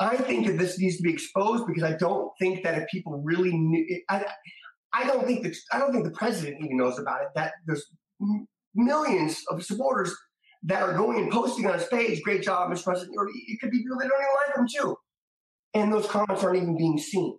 I 0.00 0.16
think 0.16 0.48
that 0.48 0.58
this 0.58 0.76
needs 0.76 0.96
to 0.96 1.04
be 1.04 1.12
exposed 1.12 1.68
because 1.68 1.84
I 1.84 1.92
don't 1.92 2.32
think 2.40 2.64
that 2.64 2.76
if 2.82 2.88
people 2.88 3.22
really 3.22 3.56
knew, 3.56 3.86
I, 4.08 4.24
I 4.92 5.06
don't 5.06 5.24
think 5.24 5.44
that 5.44 5.54
I 5.70 5.78
don't 5.78 5.92
think 5.92 6.04
the 6.04 6.10
president 6.10 6.64
even 6.64 6.76
knows 6.76 6.98
about 6.98 7.22
it. 7.22 7.28
That 7.36 7.52
there's 7.66 7.86
millions 8.74 9.40
of 9.50 9.62
supporters 9.62 10.12
that 10.64 10.82
are 10.82 10.94
going 10.94 11.22
and 11.22 11.30
posting 11.30 11.66
on 11.66 11.74
his 11.74 11.86
page, 11.86 12.22
"Great 12.22 12.42
job, 12.42 12.72
Mr. 12.72 12.84
President," 12.84 13.14
or 13.16 13.28
it 13.28 13.60
could 13.60 13.70
be 13.70 13.78
people 13.78 13.98
that 13.98 14.08
don't 14.08 14.20
even 14.20 14.34
like 14.48 14.56
him 14.58 14.66
too, 14.82 14.96
and 15.74 15.92
those 15.92 16.06
comments 16.06 16.42
aren't 16.42 16.56
even 16.56 16.76
being 16.76 16.98
seen, 16.98 17.38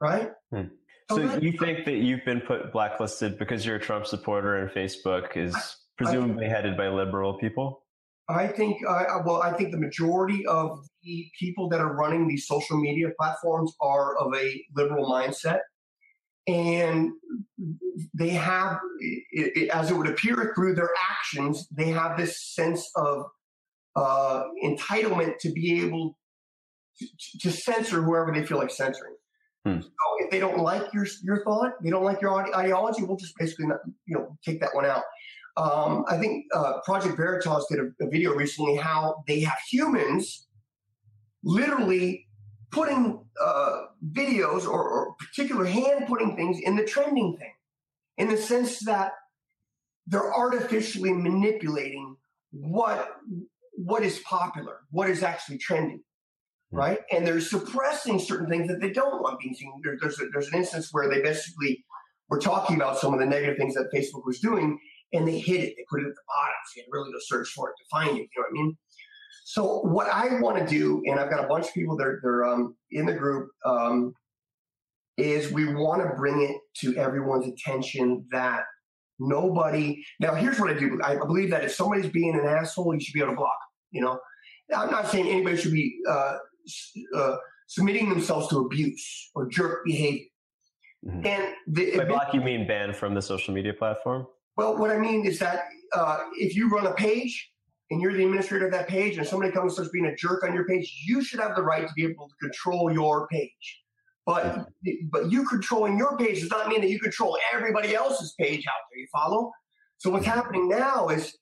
right? 0.00 0.32
Hmm. 0.50 0.74
So 1.10 1.38
you 1.38 1.52
think 1.52 1.84
that 1.86 1.96
you've 1.96 2.24
been 2.24 2.40
put 2.40 2.72
blacklisted 2.72 3.38
because 3.38 3.64
you're 3.64 3.76
a 3.76 3.80
Trump 3.80 4.06
supporter 4.06 4.56
and 4.56 4.70
Facebook 4.70 5.36
is 5.36 5.56
presumably 5.96 6.46
I, 6.46 6.48
headed 6.48 6.76
by 6.76 6.88
liberal 6.88 7.38
people? 7.38 7.82
I 8.28 8.46
think, 8.46 8.78
uh, 8.86 9.04
well, 9.24 9.42
I 9.42 9.52
think 9.52 9.72
the 9.72 9.78
majority 9.78 10.46
of 10.46 10.84
the 11.02 11.26
people 11.38 11.68
that 11.70 11.80
are 11.80 11.94
running 11.94 12.28
these 12.28 12.46
social 12.46 12.78
media 12.78 13.08
platforms 13.18 13.72
are 13.80 14.16
of 14.18 14.34
a 14.34 14.62
liberal 14.76 15.10
mindset. 15.10 15.60
And 16.46 17.12
they 18.14 18.30
have, 18.30 18.78
it, 19.00 19.52
it, 19.56 19.68
as 19.70 19.90
it 19.90 19.94
would 19.94 20.08
appear 20.08 20.52
through 20.54 20.74
their 20.74 20.90
actions, 21.10 21.68
they 21.70 21.88
have 21.90 22.16
this 22.16 22.54
sense 22.54 22.88
of 22.96 23.24
uh, 23.96 24.44
entitlement 24.64 25.38
to 25.40 25.52
be 25.52 25.82
able 25.82 26.16
to, 26.98 27.06
to, 27.40 27.50
censor 27.50 28.02
whoever 28.02 28.32
they 28.32 28.44
feel 28.44 28.58
like 28.58 28.70
censoring. 28.70 29.14
Hmm. 29.64 29.80
So 29.80 29.90
if 30.20 30.30
they 30.30 30.38
don't 30.38 30.58
like 30.58 30.92
your 30.92 31.06
your 31.22 31.42
thought, 31.44 31.72
they 31.82 31.90
don't 31.90 32.04
like 32.04 32.20
your 32.20 32.56
ideology, 32.56 33.02
we'll 33.02 33.16
just 33.16 33.34
basically 33.38 33.66
not, 33.66 33.78
you 34.06 34.16
know 34.16 34.38
take 34.44 34.60
that 34.60 34.74
one 34.74 34.86
out. 34.86 35.04
Um, 35.56 36.04
I 36.08 36.16
think 36.18 36.46
uh, 36.54 36.74
Project 36.84 37.16
Veritas 37.16 37.66
did 37.68 37.80
a, 37.80 38.04
a, 38.04 38.08
video 38.08 38.32
recently 38.32 38.76
how 38.76 39.24
they 39.26 39.40
have 39.40 39.58
humans 39.68 40.46
literally 41.42 42.28
putting 42.70 43.24
uh, 43.42 43.80
videos 44.12 44.68
or, 44.68 44.88
or 44.88 45.14
particular 45.18 45.64
hand 45.64 46.06
putting 46.06 46.36
things 46.36 46.60
in 46.60 46.76
the 46.76 46.84
trending 46.84 47.36
thing, 47.36 47.52
in 48.18 48.28
the 48.28 48.36
sense 48.36 48.78
that 48.84 49.12
they're 50.06 50.32
artificially 50.32 51.12
manipulating 51.12 52.16
what 52.50 53.16
what 53.74 54.02
is 54.02 54.18
popular, 54.20 54.80
what 54.90 55.08
is 55.08 55.22
actually 55.22 55.58
trending. 55.58 56.02
Right? 56.70 56.98
And 57.10 57.26
they're 57.26 57.40
suppressing 57.40 58.18
certain 58.18 58.48
things 58.48 58.68
that 58.68 58.80
they 58.80 58.90
don't 58.90 59.22
want 59.22 59.40
being 59.40 59.54
seen. 59.54 59.72
There, 59.82 59.96
there's 60.00 60.20
a, 60.20 60.26
there's 60.32 60.48
an 60.48 60.58
instance 60.58 60.88
where 60.92 61.08
they 61.08 61.22
basically 61.22 61.84
were 62.28 62.38
talking 62.38 62.76
about 62.76 62.98
some 62.98 63.14
of 63.14 63.20
the 63.20 63.26
negative 63.26 63.56
things 63.56 63.74
that 63.74 63.90
Facebook 63.94 64.24
was 64.26 64.38
doing, 64.40 64.78
and 65.12 65.26
they 65.26 65.38
hid 65.38 65.60
it. 65.60 65.74
They 65.76 65.84
put 65.90 66.00
it 66.00 66.06
at 66.06 66.14
the 66.14 66.22
bottom, 66.28 66.54
so 66.66 66.72
you 66.76 66.82
had 66.82 66.86
to 66.86 66.90
really 66.92 67.12
go 67.12 67.18
search 67.20 67.48
for 67.50 67.70
it 67.70 67.74
to 67.78 67.84
find 67.90 68.18
it. 68.18 68.20
You 68.20 68.28
know 68.36 68.42
what 68.42 68.48
I 68.48 68.52
mean? 68.52 68.76
So 69.44 69.80
what 69.80 70.08
I 70.08 70.40
want 70.40 70.58
to 70.58 70.66
do, 70.66 71.02
and 71.06 71.18
I've 71.18 71.30
got 71.30 71.42
a 71.42 71.48
bunch 71.48 71.68
of 71.68 71.72
people 71.72 71.96
that 71.96 72.06
are, 72.06 72.20
they're 72.22 72.44
um, 72.44 72.76
in 72.90 73.06
the 73.06 73.14
group, 73.14 73.48
um, 73.64 74.12
is 75.16 75.50
we 75.50 75.72
want 75.74 76.02
to 76.02 76.14
bring 76.16 76.42
it 76.42 76.56
to 76.80 76.94
everyone's 76.96 77.46
attention 77.46 78.26
that 78.30 78.64
nobody. 79.18 80.04
Now, 80.20 80.34
here's 80.34 80.60
what 80.60 80.70
I 80.70 80.78
do. 80.78 81.00
I 81.02 81.16
believe 81.16 81.50
that 81.50 81.64
if 81.64 81.72
somebody's 81.72 82.10
being 82.10 82.34
an 82.34 82.46
asshole, 82.46 82.92
you 82.94 83.00
should 83.00 83.14
be 83.14 83.20
able 83.20 83.32
to 83.32 83.36
block. 83.36 83.58
You 83.90 84.02
know, 84.02 84.20
I'm 84.76 84.90
not 84.90 85.08
saying 85.08 85.26
anybody 85.26 85.56
should 85.56 85.72
be 85.72 85.96
uh, 86.08 86.36
uh, 87.14 87.36
submitting 87.66 88.08
themselves 88.08 88.48
to 88.48 88.58
abuse 88.58 89.30
or 89.34 89.48
jerk 89.48 89.84
behavior. 89.84 90.26
Mm-hmm. 91.06 91.26
And 91.26 91.54
the, 91.66 91.96
by 91.96 92.04
block, 92.04 92.34
you 92.34 92.40
mean 92.40 92.66
ban 92.66 92.92
from 92.92 93.14
the 93.14 93.22
social 93.22 93.54
media 93.54 93.72
platform? 93.72 94.26
Well, 94.56 94.76
what 94.76 94.90
I 94.90 94.98
mean 94.98 95.24
is 95.24 95.38
that 95.38 95.60
uh, 95.94 96.18
if 96.34 96.56
you 96.56 96.68
run 96.68 96.86
a 96.86 96.94
page 96.94 97.50
and 97.90 98.00
you're 98.00 98.12
the 98.12 98.24
administrator 98.24 98.66
of 98.66 98.72
that 98.72 98.88
page 98.88 99.16
and 99.16 99.26
somebody 99.26 99.52
comes 99.52 99.64
and 99.64 99.72
starts 99.72 99.90
being 99.92 100.06
a 100.06 100.16
jerk 100.16 100.42
on 100.42 100.52
your 100.52 100.66
page, 100.66 100.92
you 101.06 101.22
should 101.22 101.40
have 101.40 101.54
the 101.54 101.62
right 101.62 101.86
to 101.86 101.92
be 101.94 102.04
able 102.04 102.28
to 102.28 102.34
control 102.40 102.92
your 102.92 103.28
page. 103.28 103.82
But 104.26 104.68
but 105.10 105.30
you 105.32 105.46
controlling 105.46 105.96
your 105.96 106.16
page 106.18 106.40
does 106.40 106.50
not 106.50 106.68
mean 106.68 106.82
that 106.82 106.90
you 106.90 106.98
control 106.98 107.38
everybody 107.54 107.94
else's 107.94 108.34
page 108.38 108.66
out 108.66 108.82
there. 108.90 108.98
You 108.98 109.06
follow? 109.10 109.52
So 109.96 110.10
what's 110.10 110.26
happening 110.26 110.68
now 110.68 111.08
is 111.08 111.34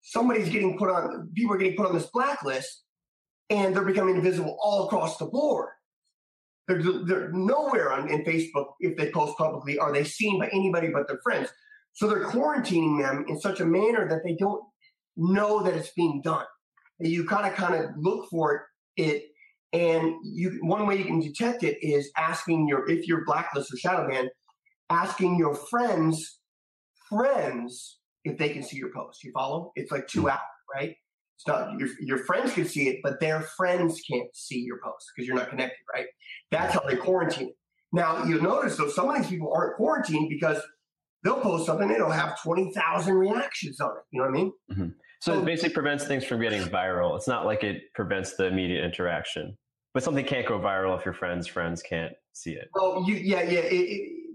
somebody's 0.00 0.48
getting 0.48 0.78
put 0.78 0.88
on 0.88 1.28
people 1.34 1.54
are 1.54 1.58
getting 1.58 1.76
put 1.76 1.86
on 1.86 1.92
this 1.92 2.06
blacklist 2.06 2.84
and 3.50 3.74
they're 3.74 3.84
becoming 3.84 4.16
invisible 4.16 4.56
all 4.62 4.86
across 4.86 5.18
the 5.18 5.26
board. 5.26 5.70
They're, 6.68 6.82
they're 7.04 7.32
nowhere 7.32 7.92
on 7.92 8.08
in 8.08 8.24
Facebook 8.24 8.66
if 8.78 8.96
they 8.96 9.10
post 9.10 9.36
publicly 9.36 9.78
are 9.78 9.92
they 9.92 10.04
seen 10.04 10.38
by 10.38 10.48
anybody 10.52 10.88
but 10.88 11.08
their 11.08 11.18
friends. 11.22 11.50
So 11.92 12.08
they're 12.08 12.24
quarantining 12.24 13.02
them 13.02 13.24
in 13.28 13.40
such 13.40 13.60
a 13.60 13.66
manner 13.66 14.08
that 14.08 14.22
they 14.24 14.36
don't 14.38 14.62
know 15.16 15.62
that 15.64 15.74
it's 15.74 15.90
being 15.90 16.22
done. 16.22 16.46
You 17.00 17.24
kind 17.26 17.46
of 17.46 17.54
kind 17.54 17.74
of 17.74 17.90
look 17.96 18.28
for 18.30 18.54
it, 18.96 19.02
it 19.02 19.24
and 19.72 20.14
you 20.22 20.58
one 20.62 20.86
way 20.86 20.96
you 20.96 21.04
can 21.04 21.20
detect 21.20 21.62
it 21.64 21.78
is 21.80 22.10
asking 22.16 22.68
your 22.68 22.88
if 22.88 23.06
you're 23.08 23.24
blacklist 23.24 23.72
or 23.72 23.76
shadow 23.76 24.08
banned, 24.08 24.30
asking 24.90 25.36
your 25.38 25.54
friends 25.54 26.40
friends 27.08 27.98
if 28.24 28.38
they 28.38 28.50
can 28.50 28.62
see 28.62 28.76
your 28.76 28.92
post. 28.92 29.24
You 29.24 29.32
follow? 29.32 29.72
It's 29.74 29.90
like 29.90 30.06
two 30.06 30.30
out, 30.30 30.38
right? 30.72 30.94
It's 31.40 31.48
not 31.48 31.78
your 31.78 31.88
your 32.00 32.18
friends 32.18 32.52
can 32.52 32.66
see 32.66 32.88
it, 32.88 33.00
but 33.02 33.18
their 33.18 33.40
friends 33.40 34.02
can't 34.10 34.28
see 34.34 34.60
your 34.60 34.78
post 34.84 35.10
because 35.14 35.26
you're 35.26 35.36
not 35.36 35.48
connected, 35.48 35.78
right? 35.92 36.06
That's 36.50 36.74
how 36.74 36.80
they 36.80 36.96
quarantine 36.96 37.48
it. 37.48 37.56
Now 37.92 38.24
you'll 38.24 38.42
notice 38.42 38.76
though 38.76 38.88
some 38.88 39.08
of 39.08 39.16
these 39.16 39.28
people 39.28 39.50
aren't 39.54 39.76
quarantined 39.76 40.28
because 40.28 40.60
they'll 41.24 41.40
post 41.40 41.66
something, 41.66 41.90
it'll 41.90 42.10
have 42.10 42.40
20,000 42.42 43.14
reactions 43.14 43.80
on 43.80 43.90
it. 43.90 44.02
You 44.10 44.20
know 44.20 44.26
what 44.26 44.34
I 44.34 44.42
mean? 44.42 44.52
Mm-hmm. 44.70 44.88
So, 45.20 45.34
so 45.34 45.40
it 45.40 45.44
basically 45.44 45.74
prevents 45.74 46.04
things 46.04 46.24
from 46.24 46.40
getting 46.40 46.62
viral. 46.62 47.16
It's 47.16 47.28
not 47.28 47.44
like 47.44 47.62
it 47.62 47.82
prevents 47.94 48.36
the 48.36 48.46
immediate 48.46 48.84
interaction, 48.84 49.56
but 49.92 50.02
something 50.02 50.24
can't 50.24 50.46
go 50.46 50.58
viral 50.58 50.98
if 50.98 51.04
your 51.04 51.14
friends' 51.14 51.46
friends 51.46 51.82
can't 51.82 52.12
see 52.32 52.52
it. 52.52 52.68
Well, 52.74 53.04
you, 53.06 53.16
yeah, 53.16 53.42
yeah. 53.42 53.60
It, 53.60 53.74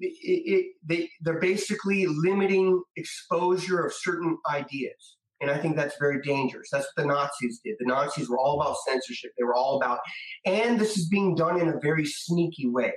it, 0.01 0.12
it, 0.21 0.65
they, 0.85 1.09
they're 1.21 1.39
basically 1.39 2.05
limiting 2.05 2.83
exposure 2.95 3.85
of 3.85 3.93
certain 3.93 4.38
ideas. 4.51 5.17
And 5.45 5.55
I 5.55 5.61
think 5.61 5.75
that's 5.75 5.95
very 5.99 6.21
dangerous. 6.23 6.69
That's 6.71 6.87
what 6.95 7.03
the 7.03 7.07
Nazis 7.07 7.61
did. 7.63 7.75
The 7.77 7.85
Nazis 7.85 8.27
were 8.27 8.39
all 8.39 8.59
about 8.59 8.77
censorship. 8.87 9.31
They 9.37 9.43
were 9.43 9.53
all 9.53 9.77
about, 9.77 9.99
and 10.43 10.79
this 10.79 10.97
is 10.97 11.07
being 11.07 11.35
done 11.35 11.61
in 11.61 11.69
a 11.69 11.79
very 11.79 12.03
sneaky 12.03 12.67
way. 12.67 12.93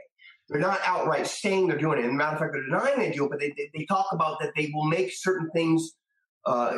They're 0.48 0.58
not 0.58 0.80
outright 0.82 1.26
saying 1.26 1.68
they're 1.68 1.76
doing 1.76 1.98
it. 1.98 2.06
As 2.06 2.10
a 2.10 2.14
matter 2.14 2.36
of 2.36 2.38
fact, 2.38 2.54
they're 2.54 2.64
denying 2.64 2.98
they 2.98 3.14
do 3.14 3.26
it, 3.26 3.30
but 3.30 3.38
they, 3.38 3.52
they, 3.58 3.68
they 3.76 3.84
talk 3.84 4.06
about 4.12 4.40
that 4.40 4.52
they 4.56 4.70
will 4.72 4.86
make 4.86 5.12
certain 5.12 5.50
things 5.50 5.92
uh, 6.46 6.74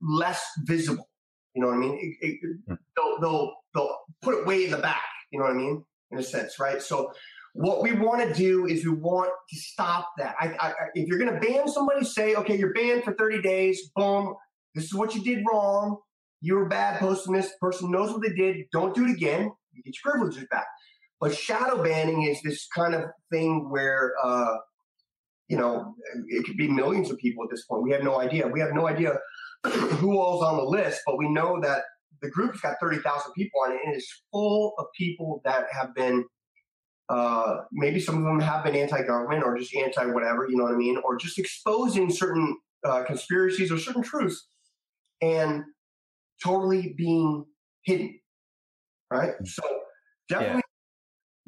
less 0.00 0.42
visible. 0.64 1.10
You 1.54 1.60
know 1.60 1.68
what 1.68 1.76
I 1.76 1.80
mean? 1.80 2.16
It, 2.22 2.26
it, 2.26 2.40
hmm. 2.66 2.74
they'll, 2.96 3.20
they'll, 3.20 3.52
they'll 3.74 3.98
put 4.22 4.34
it 4.34 4.46
way 4.46 4.64
in 4.64 4.70
the 4.70 4.78
back. 4.78 5.04
You 5.30 5.40
know 5.40 5.44
what 5.44 5.52
I 5.52 5.58
mean? 5.58 5.84
In 6.10 6.18
a 6.18 6.22
sense, 6.22 6.58
right? 6.58 6.80
So 6.80 7.12
what 7.52 7.82
we 7.82 7.92
want 7.92 8.26
to 8.26 8.32
do 8.32 8.64
is 8.64 8.84
we 8.86 8.92
want 8.92 9.30
to 9.50 9.56
stop 9.56 10.10
that. 10.16 10.36
I, 10.40 10.54
I, 10.58 10.72
if 10.94 11.06
you're 11.06 11.18
going 11.18 11.34
to 11.34 11.40
ban 11.40 11.68
somebody, 11.68 12.02
say, 12.04 12.34
okay, 12.34 12.56
you're 12.56 12.72
banned 12.72 13.04
for 13.04 13.12
30 13.14 13.42
days. 13.42 13.90
Boom. 13.94 14.34
This 14.76 14.84
is 14.84 14.94
what 14.94 15.14
you 15.14 15.24
did 15.24 15.42
wrong. 15.50 15.96
You 16.42 16.56
were 16.56 16.68
bad 16.68 17.00
posting 17.00 17.32
this. 17.32 17.50
Person 17.60 17.90
knows 17.90 18.12
what 18.12 18.20
they 18.20 18.34
did. 18.34 18.66
Don't 18.72 18.94
do 18.94 19.06
it 19.06 19.10
again. 19.10 19.50
You 19.72 19.82
get 19.82 19.94
your 20.04 20.12
privileges 20.12 20.46
back. 20.50 20.66
But 21.18 21.34
shadow 21.34 21.82
banning 21.82 22.24
is 22.24 22.40
this 22.42 22.68
kind 22.76 22.94
of 22.94 23.04
thing 23.32 23.70
where, 23.70 24.12
uh, 24.22 24.56
you 25.48 25.56
know, 25.56 25.94
it 26.28 26.44
could 26.44 26.58
be 26.58 26.68
millions 26.68 27.10
of 27.10 27.16
people 27.16 27.42
at 27.42 27.50
this 27.50 27.64
point. 27.64 27.84
We 27.84 27.92
have 27.92 28.02
no 28.02 28.20
idea. 28.20 28.46
We 28.48 28.60
have 28.60 28.74
no 28.74 28.86
idea 28.86 29.16
who 29.64 30.18
all's 30.18 30.42
on 30.42 30.58
the 30.58 30.64
list, 30.64 31.00
but 31.06 31.16
we 31.16 31.30
know 31.30 31.58
that 31.62 31.84
the 32.20 32.28
group's 32.28 32.60
got 32.60 32.76
30,000 32.78 33.32
people 33.32 33.60
on 33.64 33.72
it 33.72 33.80
and 33.84 33.94
it's 33.94 34.24
full 34.30 34.74
of 34.78 34.86
people 34.96 35.40
that 35.44 35.64
have 35.72 35.94
been, 35.94 36.26
uh, 37.08 37.60
maybe 37.72 37.98
some 37.98 38.18
of 38.18 38.24
them 38.24 38.40
have 38.40 38.62
been 38.62 38.76
anti-government 38.76 39.42
or 39.42 39.56
just 39.56 39.74
anti-whatever, 39.74 40.46
you 40.50 40.56
know 40.56 40.64
what 40.64 40.74
I 40.74 40.76
mean? 40.76 40.98
Or 41.02 41.16
just 41.16 41.38
exposing 41.38 42.10
certain 42.10 42.58
uh, 42.84 43.04
conspiracies 43.04 43.72
or 43.72 43.78
certain 43.78 44.02
truths 44.02 44.48
and 45.22 45.64
totally 46.42 46.94
being 46.96 47.44
hidden, 47.84 48.18
right? 49.10 49.30
Mm. 49.30 49.46
So 49.46 49.62
definitely 50.28 50.62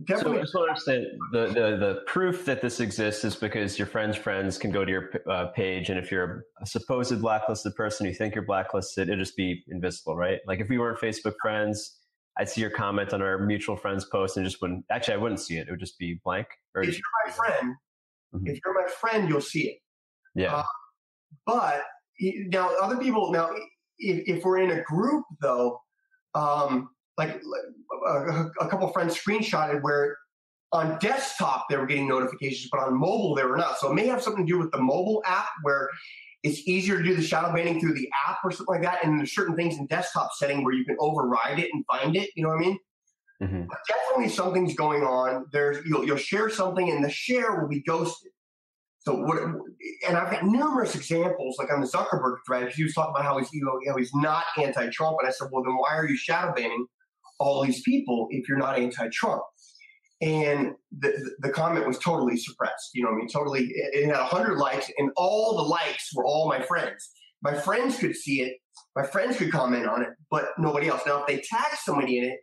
Definitely. 0.05 0.35
So 0.35 0.39
I 0.39 0.43
just 0.43 0.55
want 0.55 0.67
to 0.67 0.71
understand 0.71 1.07
the, 1.33 1.47
the, 1.49 1.77
the 1.77 2.03
proof 2.07 2.45
that 2.45 2.63
this 2.63 2.79
exists 2.79 3.25
is 3.25 3.35
because 3.35 3.79
your 3.79 3.89
friends' 3.89 4.17
friends 4.17 4.57
can 4.57 4.71
go 4.71 4.85
to 4.85 4.91
your 4.91 5.11
uh, 5.29 5.47
page, 5.47 5.91
and 5.91 5.99
if 5.99 6.13
you're 6.13 6.45
a 6.63 6.67
supposed 6.67 7.21
blacklisted 7.21 7.75
person, 7.75 8.07
you 8.07 8.15
think 8.15 8.35
you're 8.35 8.45
blacklisted, 8.45 9.09
it'd 9.09 9.19
just 9.19 9.37
be 9.37 9.65
invisible, 9.67 10.17
right? 10.17 10.39
Like 10.47 10.61
if 10.61 10.69
we 10.69 10.79
weren't 10.79 11.01
Facebook 11.01 11.35
friends, 11.43 11.99
I'd 12.39 12.49
see 12.49 12.61
your 12.61 12.71
comment 12.71 13.13
on 13.13 13.23
our 13.23 13.39
mutual 13.39 13.77
friends 13.77 14.05
post 14.05 14.37
and 14.37 14.47
just 14.47 14.63
wouldn't. 14.63 14.85
Actually, 14.89 15.15
I 15.15 15.17
wouldn't 15.17 15.41
see 15.41 15.57
it. 15.57 15.67
It 15.67 15.73
would 15.73 15.81
just 15.81 15.99
be 15.99 16.21
blank. 16.23 16.47
Or 16.77 16.83
if 16.83 16.93
you're 16.93 17.27
my 17.27 17.33
friend, 17.33 17.75
mm-hmm. 18.33 18.47
if 18.47 18.61
you're 18.65 18.75
my 18.75 18.89
friend, 19.01 19.29
you'll 19.29 19.41
see 19.41 19.63
it. 19.63 19.79
Yeah. 20.37 20.55
Uh, 20.55 20.63
but 21.45 21.83
now, 22.21 22.71
other 22.81 22.97
people. 22.99 23.33
Now, 23.33 23.51
if, 23.99 24.39
if 24.39 24.45
we're 24.45 24.59
in 24.59 24.71
a 24.71 24.83
group, 24.83 25.25
though, 25.41 25.81
um, 26.35 26.91
like 27.17 27.41
a, 28.07 28.51
a 28.61 28.69
couple 28.69 28.89
friends 28.89 29.19
screenshotted 29.19 29.83
where 29.83 30.17
on 30.73 30.99
desktop 30.99 31.67
they 31.69 31.77
were 31.77 31.87
getting 31.87 32.09
notifications, 32.09 32.69
but 32.71 32.81
on 32.81 32.95
mobile 32.95 33.35
they 33.35 33.45
were 33.45 33.57
not. 33.57 33.79
So 33.79 33.91
it 33.91 33.95
may 33.95 34.07
have 34.07 34.23
something 34.23 34.47
to 34.47 34.53
do 34.53 34.59
with 34.59 34.71
the 34.71 34.81
mobile 34.81 35.23
app 35.27 35.49
where 35.63 35.89
it's 36.43 36.67
easier 36.69 36.99
to 36.99 37.03
do 37.03 37.17
the 37.17 37.23
shadow 37.23 37.53
banning 37.53 37.81
through 37.81 37.95
the 37.95 38.09
app 38.29 38.39
or 38.45 38.51
something 38.51 38.75
like 38.75 38.83
that. 38.83 39.05
And 39.05 39.19
there's 39.19 39.35
certain 39.35 39.57
things 39.57 39.77
in 39.77 39.87
desktop 39.87 40.31
setting 40.35 40.63
where 40.63 40.75
you 40.75 40.85
can 40.85 40.97
override 41.01 41.59
it 41.59 41.71
and 41.73 41.85
find 41.87 42.15
it. 42.17 42.31
You 42.37 42.45
know 42.45 42.51
what 42.51 42.59
I 42.59 42.61
mean? 42.61 42.79
Mm-hmm. 43.43 43.65
Definitely 43.89 44.29
something's 44.29 44.75
going 44.75 45.03
on. 45.03 45.47
There's 45.53 45.85
you'll, 45.87 46.05
you'll 46.05 46.17
share 46.17 46.51
something 46.51 46.91
and 46.91 47.05
the 47.05 47.11
share 47.11 47.61
will 47.61 47.69
be 47.69 47.83
ghosted. 47.83 48.33
So 49.09 49.15
what? 49.15 49.39
And 50.07 50.19
I've 50.19 50.31
got 50.31 50.45
numerous 50.45 50.95
examples, 50.95 51.57
like 51.59 51.73
on 51.73 51.81
the 51.81 51.87
Zuckerberg 51.87 52.37
thread. 52.47 52.71
He 52.73 52.85
was 52.85 52.93
talking 52.93 53.15
about 53.17 53.25
how 53.25 53.39
he's 53.39 53.51
you 53.55 53.65
know, 53.65 53.97
he's 53.97 54.15
not 54.15 54.45
anti-Trump, 54.59 55.17
and 55.19 55.27
I 55.27 55.31
said, 55.31 55.49
well, 55.51 55.65
then 55.65 55.75
why 55.79 55.97
are 55.97 56.07
you 56.07 56.15
shadow 56.15 56.53
banning 56.55 56.85
all 57.41 57.65
these 57.65 57.81
people 57.85 58.27
if 58.29 58.47
you're 58.47 58.59
not 58.59 58.79
anti-Trump? 58.79 59.41
And 60.21 60.73
the, 60.99 61.37
the 61.39 61.49
comment 61.49 61.87
was 61.87 61.99
totally 62.01 62.37
suppressed. 62.37 62.91
You 62.93 63.05
know, 63.05 63.09
I 63.09 63.15
mean, 63.15 63.29
totally. 63.29 63.63
It, 63.63 63.95
it 63.95 64.07
had 64.09 64.19
100 64.19 64.59
likes, 64.59 64.91
and 64.99 65.11
all 65.17 65.57
the 65.57 65.63
likes 65.63 66.11
were 66.15 66.27
all 66.27 66.47
my 66.47 66.61
friends. 66.61 67.11
My 67.41 67.55
friends 67.55 67.99
could 67.99 68.15
see 68.15 68.43
it. 68.43 68.59
My 68.95 69.07
friends 69.07 69.39
could 69.39 69.51
comment 69.51 69.87
on 69.87 70.03
it, 70.03 70.11
but 70.31 70.51
nobody 70.59 70.89
else. 70.89 71.01
Now, 71.07 71.23
if 71.23 71.27
they 71.27 71.37
tag 71.37 71.79
somebody 71.83 72.19
in 72.19 72.25
it, 72.25 72.41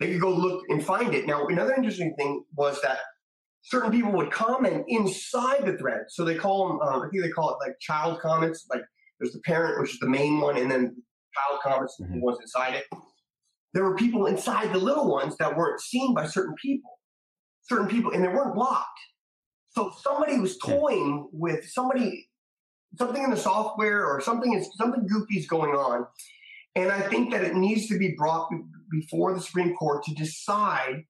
they 0.00 0.12
could 0.12 0.20
go 0.22 0.30
look 0.30 0.62
and 0.70 0.82
find 0.82 1.14
it. 1.14 1.26
Now, 1.26 1.46
another 1.46 1.74
interesting 1.74 2.14
thing 2.16 2.42
was 2.56 2.80
that 2.80 3.00
certain 3.66 3.90
people 3.90 4.12
would 4.12 4.30
comment 4.30 4.84
inside 4.86 5.66
the 5.66 5.76
thread. 5.76 6.04
So 6.08 6.24
they 6.24 6.36
call 6.36 6.68
them, 6.68 6.80
um, 6.80 7.02
I 7.02 7.08
think 7.10 7.24
they 7.24 7.30
call 7.30 7.50
it 7.50 7.66
like 7.66 7.76
child 7.80 8.20
comments. 8.20 8.64
Like 8.70 8.82
there's 9.18 9.32
the 9.32 9.40
parent, 9.40 9.80
which 9.80 9.94
is 9.94 9.98
the 9.98 10.08
main 10.08 10.40
one, 10.40 10.56
and 10.56 10.70
then 10.70 10.96
child 11.34 11.60
comments, 11.62 11.96
mm-hmm. 12.00 12.14
the 12.14 12.20
ones 12.20 12.38
inside 12.40 12.74
it. 12.74 12.84
There 13.74 13.82
were 13.82 13.96
people 13.96 14.26
inside 14.26 14.72
the 14.72 14.78
little 14.78 15.10
ones 15.10 15.36
that 15.38 15.56
weren't 15.56 15.80
seen 15.80 16.14
by 16.14 16.26
certain 16.26 16.54
people, 16.62 16.98
certain 17.62 17.88
people, 17.88 18.12
and 18.12 18.22
they 18.22 18.28
weren't 18.28 18.54
blocked. 18.54 19.00
So 19.70 19.92
somebody 20.00 20.38
was 20.38 20.56
toying 20.58 21.28
with 21.32 21.68
somebody, 21.68 22.28
something 22.96 23.22
in 23.22 23.30
the 23.30 23.36
software 23.36 24.06
or 24.06 24.20
something 24.20 24.54
is 24.54 24.70
something 24.76 25.06
goofy 25.08 25.38
is 25.38 25.46
going 25.46 25.72
on. 25.72 26.06
And 26.76 26.92
I 26.92 27.00
think 27.00 27.32
that 27.32 27.42
it 27.42 27.56
needs 27.56 27.88
to 27.88 27.98
be 27.98 28.14
brought 28.16 28.48
before 28.90 29.34
the 29.34 29.40
Supreme 29.40 29.74
Court 29.74 30.04
to 30.04 30.14
decide, 30.14 31.04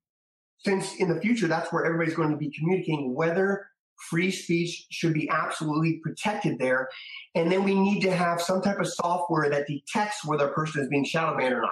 since 0.66 0.96
in 0.96 1.08
the 1.08 1.20
future 1.20 1.46
that's 1.46 1.72
where 1.72 1.84
everybody's 1.84 2.16
going 2.16 2.30
to 2.30 2.36
be 2.36 2.50
communicating 2.50 3.14
whether 3.14 3.68
free 4.10 4.32
speech 4.32 4.86
should 4.90 5.14
be 5.14 5.28
absolutely 5.30 6.00
protected 6.02 6.58
there. 6.58 6.88
And 7.36 7.50
then 7.50 7.62
we 7.62 7.74
need 7.74 8.00
to 8.00 8.10
have 8.10 8.42
some 8.42 8.60
type 8.60 8.80
of 8.80 8.88
software 8.88 9.48
that 9.48 9.68
detects 9.68 10.24
whether 10.24 10.48
a 10.48 10.52
person 10.52 10.82
is 10.82 10.88
being 10.88 11.04
shadow 11.04 11.38
banned 11.38 11.54
or 11.54 11.62
not. 11.62 11.70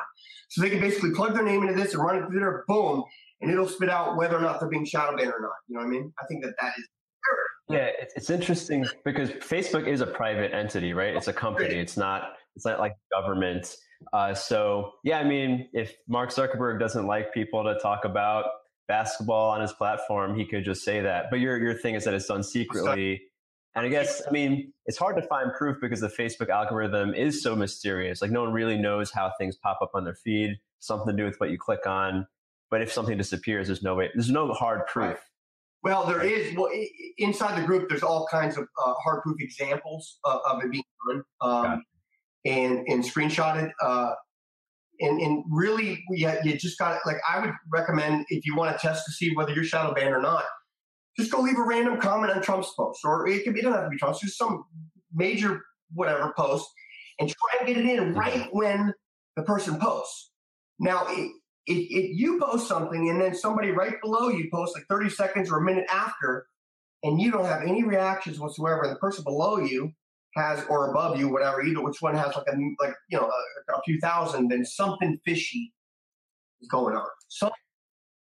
So 0.51 0.63
they 0.63 0.71
can 0.71 0.81
basically 0.81 1.11
plug 1.11 1.35
their 1.35 1.43
name 1.43 1.63
into 1.63 1.75
this 1.75 1.93
and 1.93 2.03
run 2.03 2.23
it 2.23 2.27
through 2.29 2.39
there, 2.39 2.65
boom, 2.69 3.03
and 3.41 3.51
it'll 3.51 3.69
spit 3.69 3.91
out 3.91 4.17
whether 4.17 4.39
or 4.39 4.41
not 4.41 4.61
they're 4.61 4.69
being 4.69 4.85
shadow 4.85 5.17
banned 5.17 5.33
or 5.33 5.41
not. 5.41 5.51
You 5.67 5.75
know 5.75 5.81
what 5.81 5.89
I 5.89 5.91
mean? 5.91 6.13
I 6.23 6.27
think 6.27 6.45
that 6.45 6.55
that 6.61 6.73
is 6.79 6.87
yeah, 7.71 7.89
it's 8.15 8.29
interesting 8.29 8.85
because 9.07 9.31
Facebook 9.31 9.89
is 9.89 10.03
a 10.03 10.07
private 10.07 10.53
entity, 10.53 10.93
right? 10.93 11.17
It's 11.17 11.29
a 11.29 11.33
company. 11.33 11.77
It's 11.77 11.97
not. 11.97 12.35
It's 12.57 12.67
not 12.67 12.79
like 12.79 12.93
government. 13.11 13.75
Uh, 14.13 14.35
so 14.35 14.93
yeah, 15.03 15.19
I 15.19 15.25
mean, 15.25 15.69
if 15.73 15.95
Mark 16.07 16.31
Zuckerberg 16.31 16.79
doesn't 16.79 17.07
like 17.07 17.33
people 17.33 17.65
to 17.65 17.79
talk 17.81 18.05
about 18.05 18.45
basketball 18.89 19.51
on 19.51 19.61
his 19.61 19.73
platform, 19.73 20.37
he 20.37 20.47
could 20.47 20.65
just 20.65 20.85
say 20.85 21.01
that. 21.01 21.27
But 21.31 21.41
your 21.41 21.59
your 21.63 21.75
thing 21.75 21.95
is 21.95 22.05
that 22.05 22.15
it's 22.15 22.27
done 22.27 22.43
secretly. 22.43 23.23
And 23.77 23.85
I 23.85 23.89
guess 23.89 24.23
I 24.27 24.31
mean 24.31 24.73
it's 24.87 24.99
hard 24.99 25.17
to 25.17 25.23
find 25.23 25.53
proof 25.53 25.79
because 25.81 26.01
the 26.01 26.09
Facebook 26.09 26.49
algorithm 26.49 27.15
is 27.15 27.43
so 27.43 27.57
mysterious. 27.57 28.23
Like 28.23 28.31
no 28.31 28.43
one 28.43 28.53
really 28.53 28.79
knows 28.79 29.11
how 29.11 29.33
things 29.39 29.57
pop 29.57 29.79
up 29.83 29.91
on 29.95 30.05
their 30.05 30.15
feed. 30.15 30.57
Something 30.81 31.09
to 31.09 31.17
do 31.17 31.25
with 31.25 31.37
what 31.39 31.51
you 31.51 31.59
click 31.59 31.87
on. 31.87 32.27
But 32.71 32.83
if 32.83 32.93
something 32.93 33.17
disappears, 33.17 33.69
there's 33.69 33.83
no 33.83 33.95
way. 33.95 34.11
There's 34.15 34.31
no 34.31 34.53
hard 34.53 34.87
proof. 34.87 35.07
Right. 35.07 35.19
Well, 35.83 36.07
there 36.07 36.23
is. 36.23 36.57
Well, 36.57 36.71
inside 37.19 37.61
the 37.61 37.67
group, 37.67 37.91
there's 37.91 38.03
all 38.03 38.27
kinds 38.31 38.57
of 38.57 38.65
uh, 38.83 38.95
hard 38.95 39.23
proof 39.23 39.37
examples 39.41 40.19
of, 40.25 40.41
of 40.49 40.65
it 40.65 40.71
being 40.71 40.85
done. 41.07 41.23
Um, 41.43 41.85
and 42.45 42.87
and 42.89 43.05
screenshotted. 43.05 43.71
Uh, 43.83 44.13
and, 45.01 45.21
and 45.21 45.45
really, 45.51 46.05
you, 46.11 46.31
you 46.45 46.57
just 46.59 46.79
got 46.79 46.99
like 47.05 47.17
I 47.29 47.41
would 47.41 47.53
recommend 47.71 48.27
if 48.29 48.47
you 48.47 48.55
want 48.57 48.79
to 48.79 48.87
test 48.87 49.05
to 49.07 49.13
see 49.13 49.35
whether 49.35 49.53
you're 49.53 49.65
shadow 49.65 49.93
banned 49.95 50.15
or 50.15 50.21
not, 50.21 50.45
just 51.19 51.31
go 51.31 51.41
leave 51.41 51.59
a 51.59 51.63
random 51.63 52.01
comment 52.01 52.33
on 52.33 52.43
Trump's 52.43 52.73
post, 52.77 53.01
or 53.05 53.27
it 53.29 53.45
could 53.45 53.55
be 53.55 53.61
it 53.61 53.65
doesn't 53.65 53.79
have 53.79 53.87
to 53.87 53.91
be 53.91 53.99
Trump's, 53.99 54.21
just 54.21 54.39
some 54.39 54.65
major 55.13 55.63
whatever 55.93 56.33
post, 56.37 56.69
and 57.19 57.29
try 57.29 57.59
and 57.59 57.69
get 57.69 57.77
it 57.77 57.87
in 57.87 58.15
right 58.15 58.35
mm-hmm. 58.35 58.57
when 58.57 58.95
the 59.37 59.43
person 59.43 59.79
posts. 59.79 60.31
Now, 60.79 61.07
if, 61.09 61.31
if 61.67 62.17
you 62.17 62.41
post 62.41 62.69
something 62.69 63.11
and 63.11 63.21
then 63.21 63.35
somebody 63.35 63.71
right 63.71 63.95
below 64.03 64.29
you 64.29 64.49
posts 64.53 64.77
like 64.77 64.87
30 64.89 65.11
seconds 65.11 65.51
or 65.51 65.59
a 65.59 65.65
minute 65.65 65.87
after, 65.91 66.47
and 67.03 67.21
you 67.21 67.31
don't 67.31 67.45
have 67.45 67.63
any 67.63 67.85
reactions 67.85 68.41
whatsoever, 68.41 68.83
and 68.83 68.93
the 68.93 68.99
person 68.99 69.25
below 69.25 69.59
you 69.59 69.93
has 70.37 70.65
or 70.69 70.91
above 70.91 71.19
you, 71.19 71.29
whatever, 71.29 71.63
either 71.63 71.83
which 71.83 72.01
one 72.01 72.15
has 72.15 72.35
like 72.35 72.47
a 72.49 72.57
like 72.81 72.95
you 73.09 73.19
know 73.19 73.27
a, 73.27 73.73
a 73.73 73.83
few 73.85 73.99
thousand, 74.01 74.49
then 74.49 74.65
something 74.65 75.19
fishy 75.25 75.73
is 76.61 76.69
going 76.69 76.97
on. 76.97 77.07
So, 77.29 77.51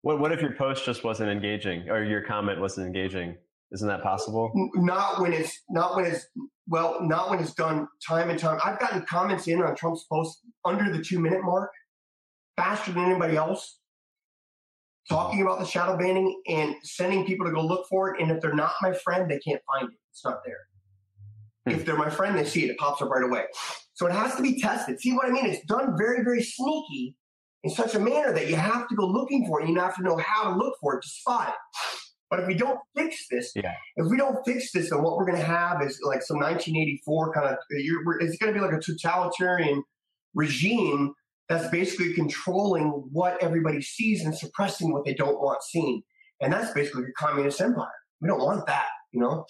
what 0.02 0.20
what 0.20 0.32
if 0.32 0.42
your 0.42 0.54
post 0.54 0.86
just 0.86 1.04
wasn't 1.04 1.30
engaging 1.30 1.90
or 1.90 2.04
your 2.04 2.22
comment 2.22 2.60
wasn't 2.60 2.88
engaging? 2.88 3.36
Isn't 3.74 3.88
that 3.90 4.02
possible? 4.02 4.52
Not 4.76 5.22
when 5.22 5.34
it's 5.34 5.62
not 5.70 5.96
when 5.96 6.06
it's 6.06 6.26
well, 6.68 7.00
not 7.02 7.30
when 7.30 7.40
it's 7.40 7.54
done 7.54 7.88
time 8.06 8.30
and 8.30 8.40
time. 8.40 8.60
I've 8.64 8.80
gotten 8.80 9.06
comments 9.06 9.48
in 9.48 9.62
on 9.62 9.76
Trump's 9.76 10.06
post 10.12 10.40
under 10.66 10.92
the 10.92 11.04
two 11.04 11.20
minute 11.20 11.44
mark, 11.44 11.72
faster 12.56 12.92
than 12.92 13.04
anybody 13.04 13.36
else, 13.36 13.80
talking 15.10 15.42
about 15.42 15.60
the 15.60 15.66
shadow 15.66 15.98
banning 15.98 16.42
and 16.48 16.76
sending 16.84 17.26
people 17.26 17.46
to 17.46 17.52
go 17.52 17.62
look 17.62 17.88
for 17.90 18.14
it. 18.14 18.22
And 18.22 18.32
if 18.32 18.42
they're 18.42 18.54
not 18.54 18.72
my 18.82 18.94
friend, 18.94 19.30
they 19.30 19.40
can't 19.40 19.62
find 19.66 19.92
it. 19.92 19.98
It's 20.12 20.24
not 20.24 20.40
there. 20.46 20.60
Hmm. 21.68 21.76
If 21.76 21.86
they're 21.86 21.98
my 21.98 22.10
friend, 22.10 22.38
they 22.38 22.46
see 22.46 22.66
it. 22.66 22.72
It 22.72 22.78
pops 22.78 23.02
up 23.02 23.10
right 23.10 23.24
away. 23.24 23.46
So 23.94 24.08
it 24.08 24.14
has 24.14 24.36
to 24.36 24.42
be 24.42 24.60
tested. 24.60 25.00
See 25.00 25.14
what 25.14 25.28
I 25.28 25.32
mean? 25.32 25.46
It's 25.46 25.66
done 25.66 25.96
very, 25.98 26.24
very 26.24 26.44
sneaky 26.44 27.16
in 27.64 27.72
such 27.72 27.96
a 27.96 28.00
manner 28.00 28.32
that 28.34 28.48
you 28.48 28.56
have 28.56 28.88
to 28.90 28.96
go 28.96 29.06
looking 29.06 29.46
for 29.48 29.60
it. 29.60 29.66
And 29.66 29.74
you 29.74 29.80
have 29.82 29.96
to 29.96 30.04
know 30.04 30.18
how 30.18 30.52
to 30.52 30.58
look 30.58 30.76
for 30.80 30.96
it 30.96 31.02
to 31.02 31.10
spot 31.10 31.50
it. 31.50 31.56
But 32.30 32.42
if 32.42 32.48
we 32.48 32.56
don't 32.56 32.80
fix 32.96 33.28
this, 33.32 33.54
yeah. 33.56 33.74
if 33.96 34.10
we 34.10 34.18
don't 34.18 34.38
fix 34.46 34.72
this, 34.74 34.90
then 34.90 35.02
what 35.02 35.16
we're 35.16 35.26
going 35.26 35.40
to 35.40 35.46
have 35.46 35.82
is 35.82 36.00
like 36.04 36.22
some 36.22 36.38
1984 36.38 37.34
kind 37.34 37.48
of, 37.48 37.58
it's 37.70 38.38
going 38.38 38.54
to 38.54 38.60
be 38.60 38.66
like 38.66 38.74
a 38.74 38.82
totalitarian 38.82 39.82
regime 40.34 41.14
that's 41.48 41.70
basically 41.70 42.14
controlling 42.14 42.90
what 43.12 43.42
everybody 43.42 43.82
sees 43.82 44.26
and 44.26 44.38
suppressing 44.38 44.92
what 44.92 45.06
they 45.06 45.14
don't 45.14 45.40
want 45.40 45.64
seen. 45.64 46.04
And 46.42 46.52
that's 46.52 46.74
basically 46.74 47.04
a 47.04 47.14
communist 47.18 47.62
empire. 47.62 47.88
We 48.22 48.28
don't 48.28 48.44
want 48.44 48.66
that, 48.68 48.88
you 49.14 49.22
know? 49.22 49.46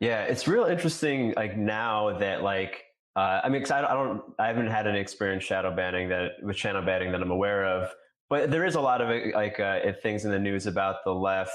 Yeah, 0.00 0.22
it's 0.22 0.46
real 0.46 0.64
interesting. 0.64 1.34
Like 1.36 1.56
now 1.56 2.18
that 2.18 2.42
like 2.42 2.84
uh, 3.16 3.40
I 3.44 3.48
mean, 3.48 3.62
cause 3.62 3.70
I, 3.70 3.84
I 3.84 3.94
don't, 3.94 4.22
I 4.40 4.48
haven't 4.48 4.66
had 4.66 4.88
any 4.88 4.98
experience 4.98 5.44
shadow 5.44 5.74
banning 5.74 6.08
that 6.08 6.32
with 6.42 6.56
shadow 6.56 6.84
banning 6.84 7.12
that 7.12 7.22
I'm 7.22 7.30
aware 7.30 7.64
of, 7.64 7.92
but 8.28 8.50
there 8.50 8.64
is 8.64 8.74
a 8.74 8.80
lot 8.80 9.00
of 9.00 9.08
like 9.34 9.60
uh, 9.60 9.80
things 10.02 10.24
in 10.24 10.32
the 10.32 10.38
news 10.38 10.66
about 10.66 10.96
the 11.04 11.14
left 11.14 11.52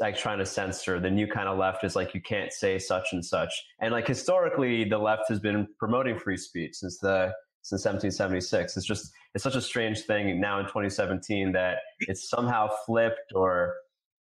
like 0.00 0.16
trying 0.16 0.38
to 0.38 0.46
censor 0.46 0.98
the 0.98 1.10
new 1.10 1.26
kind 1.26 1.48
of 1.48 1.58
left 1.58 1.84
is 1.84 1.94
like 1.94 2.12
you 2.14 2.20
can't 2.20 2.52
say 2.52 2.78
such 2.78 3.12
and 3.12 3.24
such 3.24 3.52
and 3.80 3.92
like 3.92 4.06
historically 4.06 4.84
the 4.84 4.98
left 4.98 5.22
has 5.28 5.38
been 5.38 5.66
promoting 5.78 6.18
free 6.18 6.36
speech 6.36 6.74
since 6.74 6.98
the 6.98 7.32
since 7.62 7.84
1776 7.84 8.76
it's 8.76 8.86
just 8.86 9.12
it's 9.34 9.44
such 9.44 9.54
a 9.54 9.60
strange 9.60 10.00
thing 10.00 10.40
now 10.40 10.58
in 10.58 10.66
2017 10.66 11.52
that 11.52 11.78
it's 12.00 12.28
somehow 12.28 12.68
flipped 12.84 13.32
or 13.34 13.74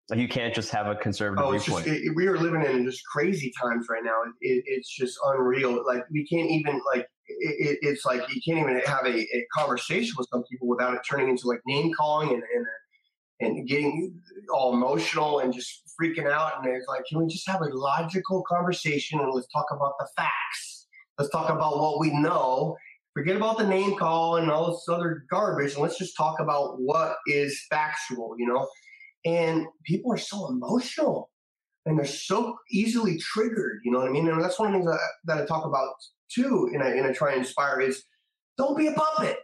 like 0.10 0.20
you 0.20 0.28
can't 0.28 0.54
just 0.54 0.70
have 0.72 0.86
a 0.88 0.96
conservative 0.96 1.44
oh, 1.44 1.54
it's 1.54 1.66
viewpoint. 1.66 1.88
Just, 1.88 2.06
it, 2.06 2.16
we 2.16 2.28
are 2.28 2.38
living 2.38 2.64
in 2.64 2.86
just 2.86 3.02
crazy 3.12 3.52
times 3.60 3.88
right 3.90 4.04
now. 4.04 4.14
It, 4.42 4.64
it's 4.68 4.96
just 4.96 5.18
unreal. 5.26 5.84
Like 5.86 6.04
we 6.12 6.28
can't 6.28 6.50
even 6.50 6.80
like 6.94 7.08
it, 7.28 7.80
it's 7.82 8.06
like 8.06 8.22
you 8.34 8.40
can't 8.46 8.60
even 8.60 8.80
have 8.86 9.06
a, 9.06 9.18
a, 9.18 9.48
conversation 9.52 10.14
with 10.16 10.28
some 10.32 10.44
people 10.44 10.68
without 10.68 10.94
it 10.94 11.02
turning 11.10 11.30
into 11.30 11.48
like 11.48 11.62
name 11.66 11.92
calling 11.98 12.30
and 12.30 12.44
and 12.44 12.66
and 13.42 13.68
getting 13.68 14.16
all 14.54 14.74
emotional 14.74 15.40
and 15.40 15.52
just 15.52 15.82
freaking 16.00 16.32
out. 16.32 16.64
And 16.64 16.74
it's 16.74 16.88
like, 16.88 17.04
can 17.10 17.20
we 17.20 17.28
just 17.28 17.50
have 17.50 17.62
a 17.62 17.70
logical 17.74 18.44
conversation 18.48 19.20
and 19.20 19.34
let's 19.34 19.48
talk 19.48 19.66
about 19.72 19.94
the 20.00 20.08
facts. 20.16 20.88
Let's 21.18 21.32
talk 21.32 21.50
about 21.50 21.78
what 21.78 22.00
we 22.00 22.12
know. 22.12 22.78
Forget 23.14 23.38
about 23.38 23.58
the 23.58 23.66
name 23.66 23.98
call 23.98 24.38
and 24.38 24.52
all 24.52 24.72
this 24.72 24.86
other 24.88 25.26
garbage, 25.32 25.74
and 25.74 25.82
let's 25.82 25.98
just 25.98 26.16
talk 26.16 26.40
about 26.40 26.76
what 26.80 27.16
is 27.28 27.66
factual. 27.70 28.36
You 28.38 28.46
know 28.46 28.68
and 29.26 29.66
people 29.86 30.14
are 30.14 30.18
so 30.18 30.48
emotional 30.48 31.30
and 31.86 31.98
they're 31.98 32.06
so 32.06 32.56
easily 32.72 33.18
triggered. 33.18 33.82
You 33.84 33.92
know 33.92 34.00
what 34.00 34.08
I 34.08 34.12
mean? 34.12 34.28
And 34.28 34.42
that's 34.42 34.60
one 34.60 34.68
of 34.68 34.74
the 34.74 34.80
things 34.80 34.92
that, 34.92 35.00
that 35.26 35.44
I 35.44 35.46
talk 35.46 35.66
about 35.66 35.94
too, 36.32 36.70
and 36.74 36.84
I, 36.84 36.90
and 36.90 37.06
I 37.06 37.14
try 37.14 37.32
and 37.32 37.40
inspire 37.40 37.82
is 37.82 38.04
don't 38.58 38.78
be 38.78 38.88
a 38.88 38.94
puppet. 38.94 39.38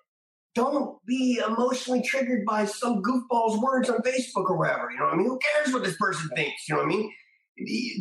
Don't 0.53 0.97
be 1.07 1.41
emotionally 1.45 2.01
triggered 2.01 2.43
by 2.45 2.65
some 2.65 3.01
goofball's 3.01 3.57
words 3.61 3.89
on 3.89 4.01
Facebook 4.01 4.49
or 4.49 4.57
whatever. 4.57 4.91
You 4.91 4.99
know 4.99 5.05
what 5.05 5.13
I 5.13 5.17
mean? 5.17 5.27
Who 5.27 5.39
cares 5.53 5.73
what 5.73 5.83
this 5.83 5.95
person 5.97 6.29
thinks? 6.35 6.67
You 6.67 6.75
know 6.75 6.81
what 6.81 6.91
I 6.91 6.95
mean? 6.95 7.11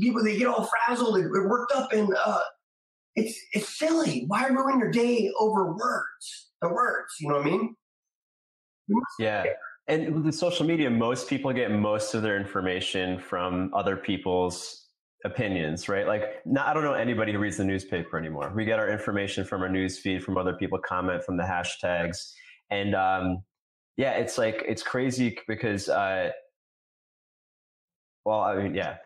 People 0.03 0.25
they 0.25 0.37
get 0.37 0.49
all 0.49 0.69
frazzled 0.69 1.17
and 1.17 1.31
worked 1.31 1.73
up, 1.73 1.93
and 1.93 2.13
uh, 2.25 2.41
it's 3.15 3.39
it's 3.53 3.79
silly. 3.79 4.25
Why 4.27 4.47
ruin 4.47 4.81
your 4.81 4.91
day 4.91 5.31
over 5.39 5.73
words? 5.73 6.51
The 6.61 6.69
words, 6.69 7.15
you 7.21 7.29
know 7.29 7.37
what 7.37 7.47
I 7.47 7.51
mean? 7.51 7.77
Yeah. 9.45 9.53
And 9.91 10.15
with 10.15 10.25
the 10.25 10.33
social 10.33 10.65
media, 10.65 10.89
most 10.89 11.29
people 11.29 11.53
get 11.53 11.73
most 11.73 12.15
of 12.15 12.23
their 12.23 12.37
information 12.37 13.19
from 13.19 13.75
other 13.75 13.97
people's 13.97 14.87
opinions, 15.25 15.89
right? 15.89 16.07
Like, 16.07 16.47
not, 16.47 16.69
I 16.69 16.75
don't 16.75 16.85
know 16.85 16.93
anybody 16.93 17.33
who 17.33 17.41
reads 17.41 17.57
the 17.57 17.65
newspaper 17.65 18.17
anymore. 18.17 18.53
We 18.55 18.65
get 18.65 18.79
our 18.79 18.89
information 18.89 19.45
from 19.45 19.63
our 19.63 19.69
news 19.69 19.99
feed, 19.99 20.23
from 20.23 20.39
other 20.39 20.53
people, 20.53 20.79
comment 20.79 21.25
from 21.25 21.37
the 21.37 21.43
hashtags, 21.43 22.33
and 22.71 22.95
um, 22.95 23.43
yeah, 23.97 24.13
it's 24.13 24.39
like 24.39 24.63
it's 24.65 24.85
crazy 24.85 25.37
because, 25.49 25.89
uh, 25.89 26.31
well, 28.25 28.43
I 28.43 28.63
mean, 28.63 28.77
yeah, 28.77 28.99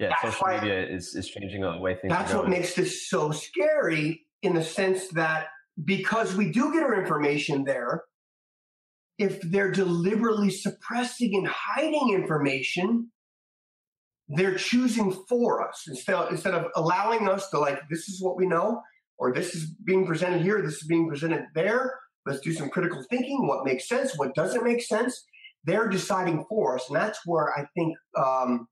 yeah, 0.00 0.08
that's 0.08 0.22
social 0.22 0.48
why, 0.48 0.58
media 0.58 0.84
is 0.84 1.14
is 1.14 1.28
changing 1.28 1.60
the 1.60 1.78
way 1.78 1.94
things. 1.94 2.12
That's 2.12 2.34
what 2.34 2.48
makes 2.48 2.74
this 2.74 3.08
so 3.08 3.30
scary 3.30 4.26
in 4.42 4.52
the 4.52 4.64
sense 4.64 5.06
that 5.10 5.46
because 5.84 6.34
we 6.34 6.50
do 6.50 6.72
get 6.72 6.82
our 6.82 7.00
information 7.00 7.62
there, 7.62 8.02
if 9.18 9.40
they're 9.42 9.72
deliberately 9.72 10.50
suppressing 10.50 11.34
and 11.34 11.46
hiding 11.48 12.14
information, 12.14 13.10
they're 14.28 14.56
choosing 14.56 15.12
for 15.28 15.66
us. 15.66 15.84
Instead, 15.88 16.30
instead 16.30 16.54
of 16.54 16.66
allowing 16.76 17.28
us 17.28 17.50
to 17.50 17.58
like 17.58 17.80
this 17.90 18.08
is 18.08 18.22
what 18.22 18.36
we 18.36 18.46
know 18.46 18.82
or 19.18 19.32
this 19.32 19.54
is 19.54 19.66
being 19.84 20.06
presented 20.06 20.42
here 20.42 20.62
this 20.62 20.76
is 20.76 20.86
being 20.86 21.08
presented 21.08 21.44
there 21.54 21.98
let's 22.24 22.40
do 22.40 22.52
some 22.52 22.70
critical 22.70 23.04
thinking 23.10 23.46
what 23.46 23.64
makes 23.64 23.88
sense 23.88 24.16
what 24.16 24.34
doesn't 24.34 24.64
make 24.64 24.82
sense 24.82 25.24
they're 25.64 25.88
deciding 25.88 26.44
for 26.48 26.76
us. 26.76 26.84
And 26.88 26.96
that's 26.96 27.20
where 27.26 27.52
i 27.58 27.66
think 27.76 27.96
um, 28.16 28.68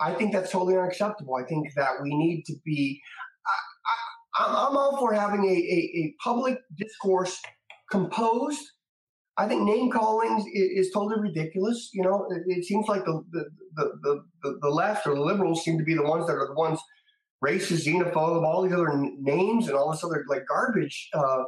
i 0.00 0.12
think 0.12 0.32
that's 0.32 0.50
totally 0.50 0.76
unacceptable. 0.76 1.36
I 1.36 1.44
think 1.44 1.68
that 1.76 2.02
we 2.02 2.14
need 2.14 2.44
to 2.46 2.54
be 2.64 3.00
I, 4.38 4.46
am 4.68 4.76
all 4.76 4.96
for 4.98 5.12
having 5.12 5.44
a, 5.44 5.48
a, 5.48 5.78
a 6.00 6.14
public 6.22 6.58
discourse 6.76 7.40
composed 7.90 8.64
I 9.38 9.46
think 9.46 9.62
name 9.62 9.90
calling 9.90 10.44
is, 10.52 10.90
totally 10.90 11.20
ridiculous. 11.20 11.90
You 11.94 12.02
know, 12.02 12.26
it, 12.46 12.64
seems 12.64 12.88
like 12.88 13.04
the 13.04 13.24
the, 13.30 13.44
the 14.02 14.24
the, 14.42 14.58
the 14.62 14.68
left 14.68 15.06
or 15.06 15.14
the 15.14 15.20
liberals 15.20 15.62
seem 15.64 15.78
to 15.78 15.84
be 15.84 15.94
the 15.94 16.02
ones 16.02 16.26
that 16.26 16.34
are 16.34 16.48
the 16.48 16.54
ones 16.54 16.80
racist, 17.44 17.86
xenophobe, 17.86 18.44
all 18.44 18.62
these 18.62 18.72
other 18.72 18.90
names 19.20 19.68
and 19.68 19.76
all 19.76 19.92
this 19.92 20.02
other 20.02 20.24
like 20.28 20.44
garbage. 20.48 21.08
Uh, 21.14 21.44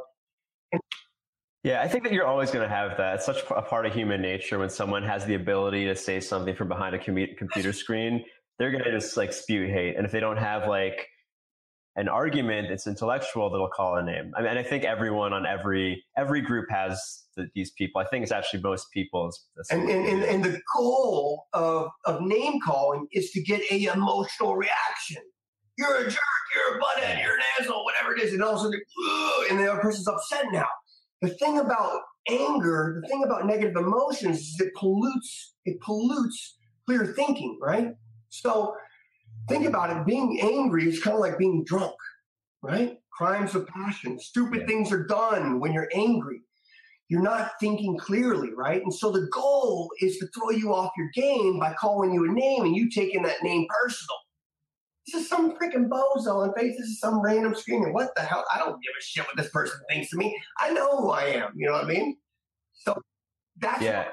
yeah, 1.63 1.81
I 1.81 1.87
think 1.87 2.03
that 2.05 2.13
you're 2.13 2.25
always 2.25 2.49
going 2.49 2.67
to 2.67 2.73
have 2.73 2.97
that. 2.97 3.15
It's 3.15 3.25
such 3.25 3.43
a 3.51 3.61
part 3.61 3.85
of 3.85 3.93
human 3.93 4.21
nature 4.21 4.57
when 4.57 4.69
someone 4.69 5.03
has 5.03 5.25
the 5.25 5.35
ability 5.35 5.85
to 5.85 5.95
say 5.95 6.19
something 6.19 6.55
from 6.55 6.69
behind 6.69 6.95
a 6.95 6.99
computer 6.99 7.71
screen, 7.71 8.23
they're 8.57 8.71
going 8.71 8.83
to 8.83 8.91
just 8.91 9.15
like 9.15 9.31
spew 9.31 9.67
hate. 9.67 9.95
And 9.95 10.05
if 10.05 10.11
they 10.11 10.19
don't 10.19 10.37
have 10.37 10.67
like 10.67 11.07
an 11.97 12.07
argument, 12.07 12.71
it's 12.71 12.87
intellectual, 12.87 13.51
they'll 13.51 13.67
call 13.67 13.97
a 13.97 14.03
name. 14.03 14.31
I 14.35 14.41
mean, 14.41 14.57
I 14.57 14.63
think 14.63 14.85
everyone 14.85 15.33
on 15.33 15.45
every 15.45 16.03
every 16.17 16.41
group 16.41 16.65
has 16.71 17.25
the, 17.35 17.49
these 17.55 17.71
people. 17.71 18.01
I 18.01 18.05
think 18.05 18.23
it's 18.23 18.31
actually 18.31 18.61
most 18.61 18.91
people. 18.91 19.31
And, 19.69 19.89
and, 19.89 20.07
and, 20.07 20.23
and, 20.23 20.43
the 20.43 20.59
goal 20.75 21.45
of, 21.53 21.89
of 22.05 22.21
name 22.21 22.59
calling 22.63 23.07
is 23.11 23.31
to 23.31 23.41
get 23.41 23.61
a 23.71 23.85
emotional 23.85 24.55
reaction. 24.55 25.21
You're 25.77 25.97
a 25.97 26.03
jerk. 26.03 26.19
You're 26.55 26.77
a 26.77 26.81
butthead. 26.81 27.23
You're 27.23 27.35
an 27.35 27.41
asshole. 27.59 27.85
Whatever 27.85 28.15
it 28.15 28.21
is, 28.21 28.33
and 28.33 28.43
all 28.43 28.53
of 28.53 28.57
a 28.57 28.63
sudden, 28.63 28.81
and 29.49 29.59
the 29.59 29.71
other 29.71 29.81
person's 29.81 30.07
upset 30.07 30.45
now. 30.51 30.67
The 31.21 31.29
thing 31.29 31.59
about 31.59 31.99
anger, 32.29 32.99
the 33.01 33.07
thing 33.07 33.23
about 33.23 33.45
negative 33.45 33.75
emotions, 33.75 34.39
is 34.39 34.59
it 34.59 34.73
pollutes. 34.75 35.55
It 35.65 35.79
pollutes 35.81 36.57
clear 36.85 37.05
thinking, 37.05 37.57
right? 37.61 37.93
So 38.29 38.75
think 39.47 39.65
about 39.65 39.95
it. 39.95 40.05
Being 40.05 40.39
angry 40.41 40.87
is 40.87 41.01
kind 41.01 41.15
of 41.15 41.21
like 41.21 41.37
being 41.37 41.63
drunk, 41.63 41.95
right? 42.61 42.97
Crimes 43.11 43.55
of 43.55 43.67
passion. 43.67 44.19
Stupid 44.19 44.67
things 44.67 44.91
are 44.91 45.05
done 45.05 45.59
when 45.59 45.73
you're 45.73 45.89
angry. 45.93 46.41
You're 47.11 47.21
not 47.21 47.51
thinking 47.59 47.97
clearly, 47.97 48.53
right? 48.55 48.81
And 48.81 48.93
so 48.93 49.11
the 49.11 49.27
goal 49.33 49.91
is 49.99 50.17
to 50.19 50.27
throw 50.27 50.51
you 50.51 50.73
off 50.73 50.93
your 50.95 51.09
game 51.13 51.59
by 51.59 51.73
calling 51.73 52.13
you 52.13 52.23
a 52.23 52.31
name 52.31 52.63
and 52.63 52.73
you 52.73 52.89
taking 52.89 53.21
that 53.23 53.43
name 53.43 53.67
personal. 53.69 54.15
This 55.05 55.23
is 55.23 55.27
some 55.27 55.57
freaking 55.57 55.89
bozo 55.89 56.37
on 56.37 56.53
face. 56.53 56.77
This 56.77 56.87
is 56.87 57.01
some 57.01 57.21
random 57.21 57.53
screaming. 57.53 57.91
What 57.91 58.15
the 58.15 58.21
hell? 58.21 58.45
I 58.55 58.59
don't 58.59 58.81
give 58.81 58.93
a 58.97 59.03
shit 59.03 59.27
what 59.27 59.35
this 59.35 59.49
person 59.49 59.77
thinks 59.89 60.13
of 60.13 60.19
me. 60.19 60.39
I 60.57 60.71
know 60.71 61.01
who 61.01 61.09
I 61.09 61.23
am. 61.23 61.51
You 61.53 61.67
know 61.67 61.73
what 61.73 61.83
I 61.83 61.87
mean? 61.89 62.15
So 62.75 62.95
that's 63.59 63.81
yeah. 63.81 64.05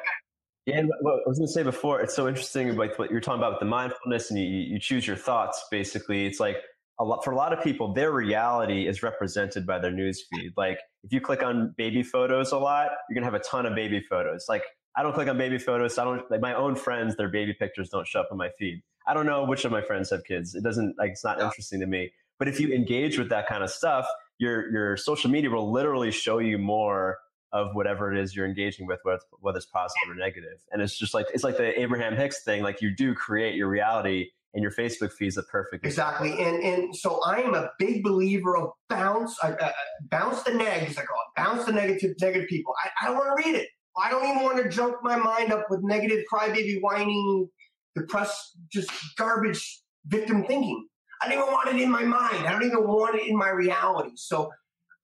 Yeah, 0.66 0.80
and 0.80 0.90
what 1.00 1.20
I 1.24 1.28
was 1.28 1.38
going 1.38 1.46
to 1.46 1.52
say 1.52 1.62
before, 1.62 2.00
it's 2.00 2.16
so 2.16 2.26
interesting, 2.26 2.74
like 2.74 2.98
what 2.98 3.12
you're 3.12 3.20
talking 3.20 3.38
about 3.38 3.52
with 3.52 3.60
the 3.60 3.66
mindfulness, 3.66 4.30
and 4.30 4.40
you, 4.40 4.44
you 4.44 4.80
choose 4.80 5.06
your 5.06 5.14
thoughts. 5.14 5.64
Basically, 5.70 6.26
it's 6.26 6.40
like 6.40 6.56
a 7.00 7.04
lot 7.04 7.24
for 7.24 7.30
a 7.30 7.36
lot 7.36 7.52
of 7.52 7.62
people, 7.62 7.92
their 7.92 8.12
reality 8.12 8.86
is 8.88 9.02
represented 9.02 9.66
by 9.66 9.78
their 9.78 9.92
news 9.92 10.24
feed. 10.30 10.52
Like 10.56 10.78
if 11.04 11.12
you 11.12 11.20
click 11.20 11.42
on 11.42 11.74
baby 11.76 12.02
photos 12.02 12.52
a 12.52 12.58
lot, 12.58 12.90
you're 13.08 13.14
gonna 13.14 13.26
have 13.26 13.34
a 13.34 13.44
ton 13.44 13.66
of 13.66 13.74
baby 13.74 14.00
photos. 14.00 14.46
Like 14.48 14.64
I 14.96 15.02
don't 15.02 15.12
click 15.12 15.28
on 15.28 15.38
baby 15.38 15.58
photos. 15.58 15.94
So 15.94 16.02
I 16.02 16.04
don't 16.04 16.30
like 16.30 16.40
my 16.40 16.54
own 16.54 16.74
friends. 16.74 17.16
Their 17.16 17.28
baby 17.28 17.54
pictures 17.54 17.88
don't 17.88 18.06
show 18.06 18.20
up 18.20 18.28
on 18.32 18.38
my 18.38 18.50
feed. 18.58 18.82
I 19.06 19.14
don't 19.14 19.26
know 19.26 19.44
which 19.44 19.64
of 19.64 19.72
my 19.72 19.80
friends 19.80 20.10
have 20.10 20.24
kids. 20.24 20.54
It 20.54 20.64
doesn't 20.64 20.96
like 20.98 21.12
it's 21.12 21.24
not 21.24 21.40
interesting 21.40 21.80
to 21.80 21.86
me. 21.86 22.12
But 22.38 22.48
if 22.48 22.60
you 22.60 22.72
engage 22.72 23.18
with 23.18 23.28
that 23.30 23.46
kind 23.46 23.62
of 23.62 23.70
stuff, 23.70 24.06
your 24.38 24.70
your 24.72 24.96
social 24.96 25.30
media 25.30 25.50
will 25.50 25.70
literally 25.70 26.10
show 26.10 26.38
you 26.38 26.58
more 26.58 27.18
of 27.52 27.74
whatever 27.74 28.12
it 28.12 28.20
is 28.20 28.36
you're 28.36 28.46
engaging 28.46 28.86
with, 28.86 29.00
whether, 29.04 29.20
whether 29.40 29.56
it's 29.56 29.66
positive 29.66 30.10
or 30.10 30.14
negative. 30.14 30.58
And 30.70 30.82
it's 30.82 30.98
just 30.98 31.14
like 31.14 31.26
it's 31.32 31.44
like 31.44 31.56
the 31.56 31.78
Abraham 31.80 32.16
Hicks 32.16 32.42
thing. 32.42 32.62
Like 32.62 32.82
you 32.82 32.94
do 32.94 33.14
create 33.14 33.54
your 33.54 33.68
reality, 33.68 34.30
and 34.54 34.62
your 34.62 34.72
Facebook 34.72 35.12
feed 35.12 35.28
is 35.28 35.36
a 35.36 35.42
perfect 35.44 35.84
exactly. 35.84 36.32
And 36.42 36.62
and 36.62 36.96
so 36.96 37.20
I 37.24 37.40
am 37.40 37.54
a 37.54 37.70
big 37.78 38.02
believer 38.02 38.56
of 38.56 38.70
bounce, 38.88 39.36
uh, 39.42 39.54
uh, 39.60 39.72
bounce 40.10 40.42
the 40.42 40.52
negs. 40.52 40.98
I 40.98 41.04
call 41.04 41.16
it 41.18 41.36
bounce 41.36 41.64
the 41.64 41.72
negative 41.72 42.14
negative 42.20 42.48
people. 42.48 42.72
I, 42.84 43.04
I 43.04 43.08
don't 43.08 43.16
want 43.16 43.38
to 43.38 43.48
read 43.48 43.56
it. 43.56 43.68
I 44.00 44.10
don't 44.10 44.24
even 44.24 44.42
want 44.42 44.62
to 44.62 44.68
junk 44.68 44.96
my 45.02 45.16
mind 45.16 45.52
up 45.52 45.66
with 45.68 45.80
negative 45.82 46.24
crybaby 46.32 46.78
whining, 46.80 47.48
depressed, 47.96 48.56
just 48.72 48.90
garbage 49.16 49.82
victim 50.06 50.44
thinking. 50.44 50.86
I 51.20 51.28
don't 51.28 51.38
even 51.38 51.52
want 51.52 51.68
it 51.74 51.80
in 51.82 51.90
my 51.90 52.04
mind. 52.04 52.46
I 52.46 52.52
don't 52.52 52.62
even 52.62 52.86
want 52.86 53.16
it 53.16 53.26
in 53.26 53.36
my 53.36 53.50
reality. 53.50 54.12
So 54.14 54.50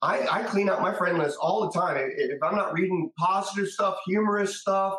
I, 0.01 0.27
I 0.31 0.43
clean 0.45 0.69
out 0.69 0.81
my 0.81 0.95
friend 0.95 1.19
list 1.19 1.37
all 1.41 1.65
the 1.65 1.79
time. 1.79 1.97
If 2.17 2.43
I'm 2.43 2.55
not 2.55 2.73
reading 2.73 3.11
positive 3.19 3.69
stuff, 3.69 3.97
humorous 4.07 4.61
stuff, 4.61 4.95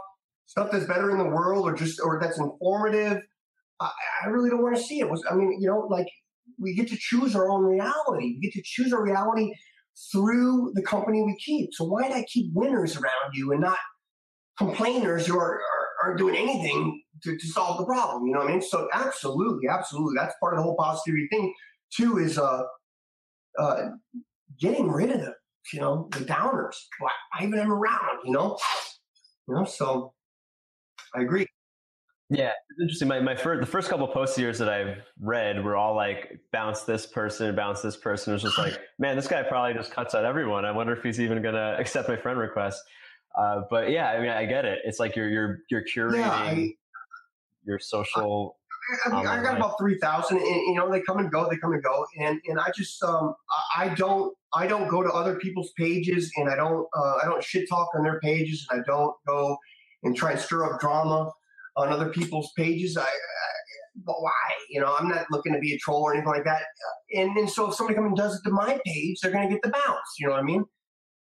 stuff 0.46 0.72
that's 0.72 0.86
better 0.86 1.12
in 1.12 1.18
the 1.18 1.26
world, 1.26 1.66
or 1.68 1.74
just 1.74 2.02
or 2.04 2.20
that's 2.20 2.40
informative, 2.40 3.22
I, 3.80 3.92
I 4.24 4.28
really 4.28 4.50
don't 4.50 4.64
want 4.64 4.76
to 4.76 4.84
see 4.84 5.00
it. 5.00 5.10
Was 5.10 5.24
I 5.30 5.36
mean, 5.36 5.58
you 5.60 5.68
know, 5.68 5.88
like 5.90 6.08
we 6.60 6.76
get 6.76 6.88
to 6.90 6.98
choose 6.98 7.36
our 7.36 7.50
own 7.50 7.64
reality. 7.64 8.38
We 8.38 8.40
get 8.42 8.54
to 8.54 8.62
choose 8.64 8.94
our 8.94 9.04
reality 9.04 9.52
through 10.12 10.72
the 10.76 10.82
company 10.82 11.22
we 11.24 11.38
keep. 11.38 11.70
So 11.74 11.86
why 11.86 12.04
I 12.04 12.26
keep 12.32 12.52
winners 12.54 12.96
around 12.96 13.34
you 13.34 13.52
and 13.52 13.62
not 13.62 13.78
complainers 14.58 15.26
who 15.28 15.38
are, 15.38 15.54
are 15.54 15.86
aren't 16.04 16.18
doing 16.18 16.36
anything 16.36 17.02
to, 17.24 17.38
to 17.38 17.48
solve 17.48 17.78
the 17.78 17.86
problem? 17.86 18.28
You 18.28 18.34
know 18.34 18.40
what 18.40 18.50
I 18.50 18.52
mean? 18.54 18.62
So 18.62 18.88
absolutely, 18.94 19.68
absolutely, 19.70 20.16
that's 20.18 20.36
part 20.40 20.54
of 20.54 20.60
the 20.60 20.64
whole 20.64 20.76
positivity 20.78 21.28
thing. 21.32 21.54
Too 21.96 22.18
is 22.18 22.38
uh, 22.38 22.64
uh, 23.60 23.82
getting 24.60 24.92
rid 24.92 25.12
of 25.12 25.22
the, 25.22 25.34
you 25.74 25.80
know, 25.80 26.10
the 26.12 26.20
downers. 26.20 26.76
Why 27.00 27.12
even 27.42 27.58
them 27.58 27.72
around, 27.72 28.20
you 28.26 28.32
know? 28.32 28.58
You 29.48 29.56
know, 29.56 29.66
so 29.66 30.14
I 31.16 31.22
agree. 31.22 31.48
Yeah, 32.30 32.52
it's 32.70 32.82
interesting. 32.82 33.08
My 33.08 33.20
my 33.20 33.36
first 33.36 33.62
the 33.62 33.68
first 33.68 33.88
couple 33.88 34.08
post 34.08 34.38
years 34.38 34.58
that 34.58 34.68
I've 34.68 34.98
read 35.20 35.64
were 35.64 35.76
all 35.76 35.96
like 35.96 36.40
bounce 36.52 36.82
this 36.82 37.06
person, 37.06 37.56
bounce 37.56 37.82
this 37.82 37.96
person. 37.96 38.32
It 38.32 38.36
was 38.36 38.42
just 38.42 38.58
like, 38.58 38.80
man, 39.00 39.16
this 39.16 39.28
guy 39.28 39.44
probably 39.44 39.74
just 39.74 39.92
cuts 39.92 40.16
out 40.16 40.26
everyone. 40.26 40.66
I 40.66 40.72
wonder 40.72 40.94
if 40.96 41.04
he's 41.04 41.20
even 41.20 41.44
gonna 41.44 41.76
accept 41.80 42.10
my 42.10 42.18
friend 42.18 42.40
request. 42.40 42.82
Uh, 43.38 43.62
but 43.70 43.92
yeah, 43.92 44.10
I 44.10 44.20
mean, 44.20 44.30
I 44.30 44.46
get 44.46 44.66
it. 44.66 44.80
It's 44.86 45.00
like 45.00 45.16
you're 45.16 45.30
you're 45.30 45.60
you're 45.70 45.84
curating 45.84 46.20
yeah, 46.20 46.32
I, 46.32 46.74
your 47.66 47.78
social 47.78 48.58
I, 49.06 49.10
mean, 49.10 49.28
I 49.28 49.42
got 49.42 49.58
about 49.58 49.78
three 49.80 49.98
thousand, 49.98 50.38
and 50.38 50.48
you 50.48 50.76
know 50.76 50.92
they 50.92 51.02
come 51.02 51.18
and 51.18 51.32
go, 51.32 51.48
they 51.50 51.58
come 51.58 51.74
and 51.74 51.84
go, 51.84 52.06
and 52.20 52.40
and 52.48 52.60
I 52.60 52.72
just 52.76 53.02
um 53.04 53.36
I 53.76 53.90
don't 53.90 54.36
I 54.54 54.68
don't 54.68 54.88
go 54.88 55.02
to 55.04 55.10
other 55.10 55.36
people's 55.36 55.72
pages, 55.78 56.32
and 56.38 56.50
I 56.50 56.56
don't 56.56 56.88
uh, 56.96 57.16
I 57.22 57.26
don't 57.26 57.44
shit 57.44 57.68
talk 57.70 57.90
on 57.96 58.04
their 58.04 58.20
pages, 58.20 58.66
and 58.70 58.82
I 58.82 58.84
don't 58.86 59.14
go 59.28 59.58
and 60.04 60.16
try 60.16 60.32
and 60.32 60.40
stir 60.40 60.72
up 60.72 60.80
drama 60.80 61.32
on 61.76 61.90
other 61.90 62.10
people's 62.10 62.52
pages. 62.58 62.98
I, 62.98 63.04
I 63.04 63.08
but 64.04 64.16
why? 64.22 64.32
You 64.70 64.82
know, 64.82 64.96
I'm 64.98 65.08
not 65.08 65.26
looking 65.32 65.54
to 65.54 65.60
be 65.60 65.74
a 65.74 65.78
troll 65.78 66.04
or 66.04 66.14
anything 66.14 66.30
like 66.30 66.44
that. 66.44 66.64
And, 67.14 67.38
and 67.38 67.50
so 67.50 67.70
if 67.70 67.76
somebody 67.76 67.96
comes 67.96 68.08
and 68.08 68.18
does 68.18 68.36
it 68.36 68.42
to 68.44 68.52
my 68.52 68.80
page, 68.86 69.20
they're 69.22 69.32
going 69.32 69.48
to 69.48 69.54
get 69.54 69.62
the 69.64 69.70
bounce. 69.70 70.16
You 70.20 70.28
know 70.28 70.34
what 70.34 70.42
I 70.42 70.44
mean? 70.44 70.66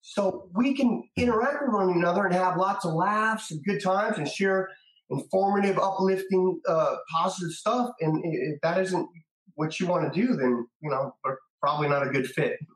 So 0.01 0.49
we 0.53 0.75
can 0.75 1.03
interact 1.17 1.63
with 1.63 1.73
one 1.73 1.89
another 1.89 2.25
and 2.25 2.35
have 2.35 2.57
lots 2.57 2.85
of 2.85 2.93
laughs 2.93 3.51
and 3.51 3.63
good 3.65 3.81
times 3.81 4.17
and 4.17 4.27
share 4.27 4.69
informative, 5.09 5.79
uplifting, 5.79 6.59
uh, 6.67 6.95
positive 7.11 7.51
stuff. 7.51 7.91
And 8.01 8.21
if 8.23 8.59
that 8.61 8.79
isn't 8.79 9.07
what 9.55 9.79
you 9.79 9.87
want 9.87 10.11
to 10.11 10.21
do, 10.21 10.35
then 10.35 10.67
you 10.81 10.89
know 10.89 11.15
we're 11.23 11.37
probably 11.61 11.87
not 11.87 12.05
a 12.05 12.09
good 12.09 12.27
fit. 12.27 12.57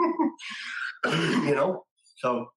you 1.06 1.56
know, 1.56 1.86
so. 2.18 2.48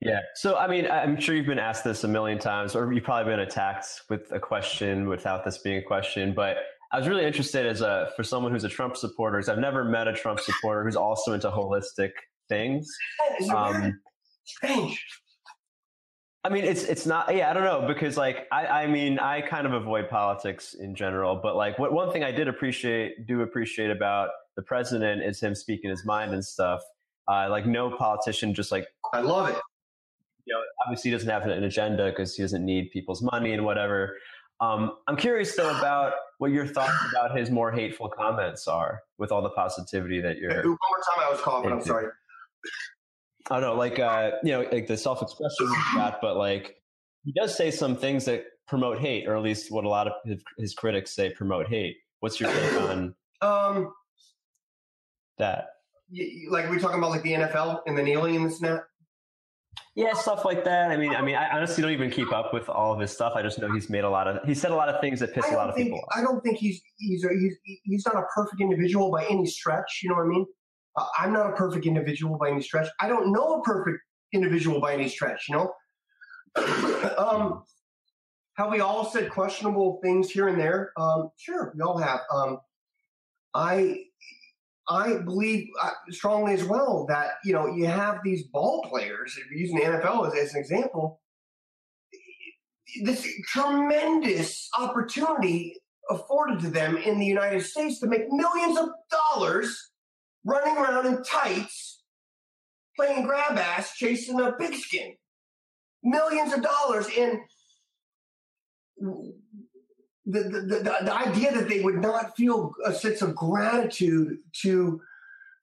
Yeah. 0.00 0.20
So, 0.34 0.56
I 0.56 0.68
mean, 0.68 0.86
I'm 0.88 1.18
sure 1.20 1.34
you've 1.34 1.46
been 1.46 1.58
asked 1.58 1.82
this 1.82 2.04
a 2.04 2.08
million 2.08 2.38
times, 2.38 2.76
or 2.76 2.92
you've 2.92 3.04
probably 3.04 3.32
been 3.32 3.40
attacked 3.40 4.02
with 4.08 4.30
a 4.30 4.38
question 4.38 5.08
without 5.08 5.44
this 5.44 5.58
being 5.58 5.78
a 5.78 5.82
question. 5.82 6.32
But 6.34 6.58
I 6.92 6.98
was 6.98 7.08
really 7.08 7.24
interested 7.24 7.66
as 7.66 7.80
a 7.80 8.10
for 8.16 8.22
someone 8.22 8.52
who's 8.52 8.64
a 8.64 8.68
Trump 8.68 8.96
supporter. 8.96 9.42
I've 9.50 9.58
never 9.58 9.84
met 9.84 10.08
a 10.08 10.12
Trump 10.12 10.40
supporter 10.40 10.84
who's 10.84 10.96
also 10.96 11.32
into 11.32 11.50
holistic 11.50 12.12
things. 12.48 12.88
Um, 13.54 14.00
strange. 14.44 15.04
I 16.44 16.50
mean, 16.50 16.64
it's 16.64 16.84
it's 16.84 17.04
not. 17.04 17.34
Yeah, 17.34 17.50
I 17.50 17.52
don't 17.52 17.64
know 17.64 17.86
because 17.86 18.16
like 18.16 18.46
I 18.52 18.66
I 18.66 18.86
mean 18.86 19.18
I 19.18 19.40
kind 19.40 19.66
of 19.66 19.74
avoid 19.74 20.08
politics 20.08 20.74
in 20.74 20.94
general, 20.94 21.36
but 21.42 21.56
like 21.56 21.78
what 21.78 21.92
one 21.92 22.12
thing 22.12 22.24
I 22.24 22.30
did 22.30 22.48
appreciate 22.48 23.26
do 23.26 23.42
appreciate 23.42 23.90
about 23.90 24.30
the 24.56 24.62
president 24.62 25.22
is 25.22 25.40
him 25.40 25.54
speaking 25.54 25.90
his 25.90 26.04
mind 26.06 26.32
and 26.32 26.44
stuff. 26.44 26.80
Uh, 27.30 27.48
like 27.50 27.66
no 27.66 27.90
politician 27.90 28.54
just 28.54 28.72
like 28.72 28.86
I 29.12 29.20
love 29.20 29.50
it. 29.50 29.56
You 30.48 30.54
know, 30.54 30.60
obviously 30.84 31.10
he 31.10 31.16
doesn't 31.16 31.28
have 31.28 31.44
an 31.44 31.62
agenda 31.62 32.06
because 32.06 32.34
he 32.34 32.42
doesn't 32.42 32.64
need 32.64 32.90
people's 32.90 33.22
money 33.22 33.52
and 33.52 33.64
whatever. 33.64 34.16
Um, 34.60 34.92
I'm 35.06 35.16
curious 35.16 35.54
though 35.54 35.76
about 35.76 36.14
what 36.38 36.50
your 36.50 36.66
thoughts 36.66 36.96
about 37.10 37.36
his 37.36 37.50
more 37.50 37.70
hateful 37.70 38.08
comments 38.08 38.66
are 38.66 39.00
with 39.18 39.30
all 39.30 39.42
the 39.42 39.50
positivity 39.50 40.20
that 40.20 40.38
you're. 40.38 40.54
One 40.54 40.64
more 40.64 40.76
time, 41.14 41.24
I 41.26 41.30
was 41.30 41.40
coughing. 41.40 41.70
I'm 41.70 41.82
sorry. 41.82 42.06
I 43.50 43.60
don't 43.60 43.62
know, 43.62 43.74
like 43.74 43.98
uh, 43.98 44.32
you 44.42 44.52
know, 44.52 44.66
like 44.72 44.86
the 44.86 44.96
self-expression 44.96 45.68
that, 45.96 46.18
but 46.20 46.36
like 46.36 46.76
he 47.24 47.32
does 47.32 47.56
say 47.56 47.70
some 47.70 47.96
things 47.96 48.24
that 48.24 48.44
promote 48.66 48.98
hate, 48.98 49.28
or 49.28 49.36
at 49.36 49.42
least 49.42 49.70
what 49.70 49.84
a 49.84 49.88
lot 49.88 50.06
of 50.06 50.14
his, 50.24 50.42
his 50.58 50.74
critics 50.74 51.12
say 51.12 51.30
promote 51.30 51.68
hate. 51.68 51.96
What's 52.20 52.40
your 52.40 52.50
take 52.50 52.80
on 52.82 53.14
um 53.42 53.92
that? 55.38 55.68
like 56.50 56.68
we're 56.70 56.78
talking 56.78 56.98
about 56.98 57.10
like 57.10 57.22
the 57.22 57.32
NFL 57.32 57.80
and 57.86 57.96
the 57.96 58.02
kneeling 58.02 58.36
and 58.36 58.50
the 58.50 58.58
that. 58.60 58.84
Yeah, 59.98 60.12
stuff 60.12 60.44
like 60.44 60.62
that. 60.62 60.92
I 60.92 60.96
mean, 60.96 61.12
I 61.12 61.20
mean, 61.22 61.34
I 61.34 61.48
honestly 61.48 61.82
don't 61.82 61.90
even 61.90 62.08
keep 62.08 62.32
up 62.32 62.54
with 62.54 62.68
all 62.68 62.92
of 62.92 63.00
his 63.00 63.10
stuff. 63.10 63.32
I 63.34 63.42
just 63.42 63.58
know 63.58 63.72
he's 63.72 63.90
made 63.90 64.04
a 64.04 64.08
lot 64.08 64.28
of, 64.28 64.46
he 64.46 64.54
said 64.54 64.70
a 64.70 64.74
lot 64.76 64.88
of 64.88 65.00
things 65.00 65.18
that 65.18 65.34
piss 65.34 65.44
a 65.50 65.54
lot 65.54 65.68
of 65.68 65.74
think, 65.74 65.88
people 65.88 65.98
off. 65.98 66.16
I 66.16 66.22
don't 66.22 66.40
think 66.40 66.56
he's 66.58 66.80
he's 66.98 67.24
a, 67.24 67.30
he's 67.30 67.56
he's 67.82 68.06
not 68.06 68.14
a 68.14 68.22
perfect 68.32 68.60
individual 68.60 69.10
by 69.10 69.26
any 69.26 69.44
stretch. 69.44 70.00
You 70.04 70.10
know 70.10 70.14
what 70.14 70.26
I 70.26 70.28
mean? 70.28 70.46
Uh, 70.96 71.04
I'm 71.18 71.32
not 71.32 71.50
a 71.50 71.52
perfect 71.52 71.84
individual 71.84 72.38
by 72.38 72.50
any 72.50 72.62
stretch. 72.62 72.86
I 73.00 73.08
don't 73.08 73.32
know 73.32 73.54
a 73.54 73.62
perfect 73.64 73.98
individual 74.32 74.80
by 74.80 74.94
any 74.94 75.08
stretch, 75.08 75.46
you 75.48 75.56
know? 75.56 75.72
um, 77.18 77.64
have 78.54 78.70
we 78.70 78.78
all 78.78 79.04
said 79.04 79.30
questionable 79.30 79.98
things 80.00 80.30
here 80.30 80.46
and 80.46 80.60
there? 80.60 80.92
Um, 80.96 81.30
sure, 81.38 81.72
we 81.74 81.82
all 81.82 81.98
have. 81.98 82.20
Um, 82.32 82.58
I 83.52 84.04
I 84.88 85.18
believe 85.18 85.68
uh, 85.80 85.90
strongly 86.10 86.54
as 86.54 86.64
well 86.64 87.04
that 87.08 87.32
you 87.44 87.52
know 87.52 87.66
you 87.66 87.86
have 87.86 88.18
these 88.24 88.44
ball 88.44 88.86
players. 88.88 89.36
If 89.38 89.50
you're 89.50 89.60
using 89.60 89.76
the 89.76 89.84
NFL 89.84 90.28
as, 90.28 90.34
as 90.34 90.54
an 90.54 90.60
example, 90.60 91.20
this 93.02 93.26
tremendous 93.46 94.68
opportunity 94.78 95.76
afforded 96.10 96.60
to 96.60 96.70
them 96.70 96.96
in 96.96 97.18
the 97.18 97.26
United 97.26 97.62
States 97.62 98.00
to 98.00 98.06
make 98.06 98.30
millions 98.30 98.78
of 98.78 98.88
dollars 99.10 99.90
running 100.44 100.76
around 100.76 101.06
in 101.06 101.22
tights, 101.22 102.02
playing 102.96 103.26
grab 103.26 103.58
ass, 103.58 103.94
chasing 103.94 104.40
a 104.40 104.52
pigskin. 104.52 105.14
Millions 106.02 106.52
of 106.52 106.62
dollars. 106.62 107.06
And 107.16 107.38
the, 110.30 110.42
the, 110.42 110.98
the, 111.04 111.14
idea 111.14 111.52
that 111.52 111.68
they 111.68 111.80
would 111.80 112.00
not 112.00 112.36
feel 112.36 112.72
a 112.84 112.92
sense 112.92 113.22
of 113.22 113.34
gratitude 113.34 114.38
to 114.62 115.00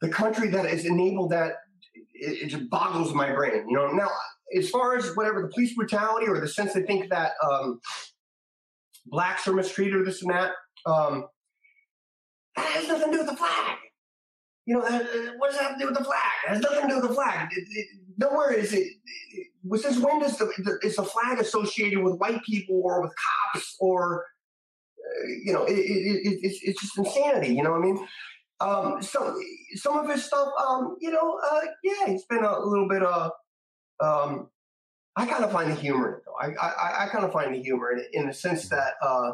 the 0.01 0.09
country 0.09 0.49
that 0.49 0.65
has 0.65 0.85
enabled 0.85 1.31
that, 1.31 1.53
it, 2.13 2.43
it 2.43 2.47
just 2.47 2.69
boggles 2.69 3.13
my 3.13 3.31
brain. 3.31 3.67
You 3.69 3.75
know, 3.75 3.91
now, 3.91 4.09
as 4.57 4.69
far 4.69 4.97
as 4.97 5.15
whatever 5.15 5.41
the 5.41 5.49
police 5.49 5.73
brutality 5.75 6.27
or 6.27 6.39
the 6.39 6.47
sense 6.47 6.73
they 6.73 6.81
think 6.81 7.09
that 7.09 7.33
um, 7.43 7.79
blacks 9.05 9.47
are 9.47 9.53
mistreated 9.53 9.95
or 9.95 10.03
this 10.03 10.21
and 10.21 10.31
that, 10.31 10.51
um, 10.85 11.27
that 12.55 12.65
has 12.65 12.87
nothing 12.87 13.11
to 13.11 13.17
do 13.17 13.23
with 13.23 13.29
the 13.29 13.37
flag 13.37 13.77
you 14.65 14.73
know, 14.73 14.81
what 15.37 15.51
does 15.51 15.59
that 15.59 15.69
have 15.69 15.73
to 15.73 15.79
do 15.79 15.85
with 15.85 15.97
the 15.97 16.03
flag? 16.03 16.21
It 16.45 16.49
has 16.49 16.59
nothing 16.59 16.81
to 16.81 16.87
do 16.87 16.95
with 17.01 17.09
the 17.09 17.13
flag. 17.13 17.49
It, 17.55 17.67
it, 17.69 17.87
nowhere 18.17 18.51
is 18.51 18.73
it, 18.73 18.87
it. 19.31 19.81
Since 19.81 19.99
when 19.99 20.19
does 20.19 20.37
the, 20.37 20.45
the, 20.59 20.79
is 20.83 20.95
the 20.95 21.03
flag 21.03 21.39
associated 21.39 22.03
with 22.03 22.15
white 22.15 22.43
people 22.43 22.81
or 22.83 23.01
with 23.01 23.11
cops 23.53 23.75
or, 23.79 24.25
uh, 24.25 24.34
you 25.43 25.53
know, 25.53 25.65
it's, 25.67 26.59
it's 26.63 26.81
just 26.81 26.97
insanity. 26.97 27.53
You 27.55 27.63
know 27.63 27.71
what 27.71 27.81
I 27.81 27.85
mean? 27.85 28.07
Um, 28.59 29.01
some 29.01 29.35
some 29.75 29.97
of 29.97 30.09
his 30.09 30.23
stuff, 30.23 30.49
um, 30.65 30.95
you 30.99 31.11
know, 31.11 31.39
uh, 31.51 31.61
yeah, 31.83 32.07
it's 32.07 32.25
been 32.25 32.43
a 32.43 32.59
little 32.59 32.87
bit 32.87 33.03
of. 33.03 33.31
Um, 33.99 34.49
I 35.17 35.25
kind 35.25 35.43
of 35.43 35.51
find 35.51 35.71
the 35.71 35.75
humor 35.75 36.07
in 36.09 36.13
it, 36.15 36.21
though. 36.25 36.35
I 36.39 36.65
I, 36.65 37.05
I 37.05 37.07
kind 37.09 37.25
of 37.25 37.31
find 37.31 37.53
the 37.53 37.61
humor 37.61 37.91
in 37.91 37.99
it 37.99 38.07
in 38.13 38.27
the 38.27 38.33
sense 38.33 38.69
that 38.69 38.93
uh, 39.01 39.31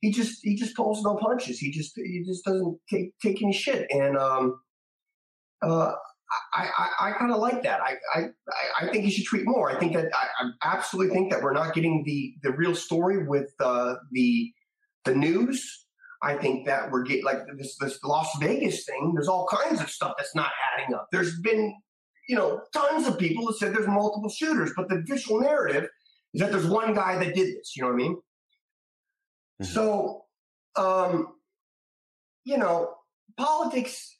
he 0.00 0.12
just 0.12 0.40
he 0.42 0.54
just 0.56 0.76
pulls 0.76 1.02
no 1.02 1.16
punches. 1.16 1.58
He 1.58 1.70
just 1.70 1.92
he 1.96 2.22
just 2.26 2.44
doesn't 2.44 2.78
take 2.90 3.18
take 3.20 3.42
any 3.42 3.52
shit. 3.52 3.86
And 3.90 4.16
um, 4.16 4.60
uh, 5.62 5.92
I, 6.54 6.68
I, 6.78 7.08
I 7.08 7.12
kind 7.12 7.32
of 7.32 7.38
like 7.38 7.62
that. 7.62 7.80
I, 7.80 7.96
I, 8.14 8.28
I 8.80 8.88
think 8.90 9.04
he 9.04 9.10
should 9.10 9.26
tweet 9.26 9.46
more. 9.46 9.70
I 9.70 9.78
think 9.78 9.94
that 9.94 10.10
I, 10.14 10.44
I 10.44 10.74
absolutely 10.74 11.14
think 11.14 11.32
that 11.32 11.42
we're 11.42 11.52
not 11.52 11.74
getting 11.74 12.04
the, 12.04 12.34
the 12.42 12.52
real 12.52 12.74
story 12.74 13.26
with 13.26 13.50
uh, 13.60 13.94
the 14.12 14.52
the 15.08 15.14
news. 15.14 15.86
I 16.22 16.34
think 16.34 16.66
that 16.66 16.90
we're 16.90 17.04
getting 17.04 17.24
like 17.24 17.38
this 17.56 17.76
this 17.78 18.02
Las 18.02 18.28
Vegas 18.40 18.84
thing. 18.84 19.12
There's 19.14 19.28
all 19.28 19.46
kinds 19.46 19.80
of 19.80 19.88
stuff 19.88 20.14
that's 20.18 20.34
not 20.34 20.50
adding 20.74 20.94
up. 20.94 21.08
There's 21.12 21.40
been 21.40 21.74
you 22.28 22.36
know 22.36 22.60
tons 22.72 23.06
of 23.06 23.18
people 23.18 23.46
that 23.46 23.56
said 23.58 23.72
there's 23.72 23.86
multiple 23.86 24.28
shooters, 24.28 24.72
but 24.76 24.88
the 24.88 25.02
visual 25.06 25.40
narrative 25.40 25.88
is 26.34 26.40
that 26.40 26.50
there's 26.50 26.66
one 26.66 26.94
guy 26.94 27.18
that 27.18 27.34
did 27.34 27.56
this. 27.56 27.76
You 27.76 27.82
know 27.82 27.88
what 27.88 27.94
I 27.94 27.98
mean? 27.98 28.16
Mm-hmm. 29.62 29.74
So, 29.74 30.24
um, 30.76 31.28
you 32.44 32.58
know, 32.58 32.94
politics 33.36 34.16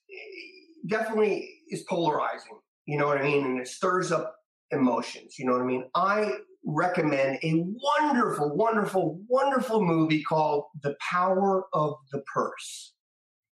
definitely 0.87 1.49
is 1.71 1.85
polarizing. 1.89 2.59
You 2.87 2.99
know 2.99 3.07
what 3.07 3.19
I 3.19 3.23
mean? 3.23 3.45
And 3.45 3.61
it 3.61 3.69
stirs 3.69 4.13
up 4.13 4.37
emotions. 4.71 5.39
You 5.39 5.47
know 5.47 5.53
what 5.53 5.63
I 5.63 5.67
mean? 5.67 5.85
I 5.95 6.33
recommend 6.65 7.39
a 7.43 7.65
wonderful, 7.65 8.57
wonderful, 8.57 9.21
wonderful 9.29 9.85
movie 9.85 10.23
called 10.23 10.65
The 10.83 10.97
Power 11.11 11.65
of 11.73 11.95
the 12.13 12.23
Purse. 12.33 12.95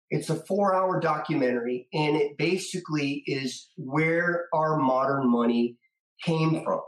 It's 0.09 0.29
a 0.29 0.35
four 0.35 0.75
hour 0.75 0.99
documentary, 0.99 1.87
and 1.93 2.15
it 2.15 2.37
basically 2.37 3.23
is 3.25 3.69
where 3.75 4.45
our 4.53 4.77
modern 4.77 5.29
money 5.29 5.77
came 6.23 6.63
from, 6.63 6.81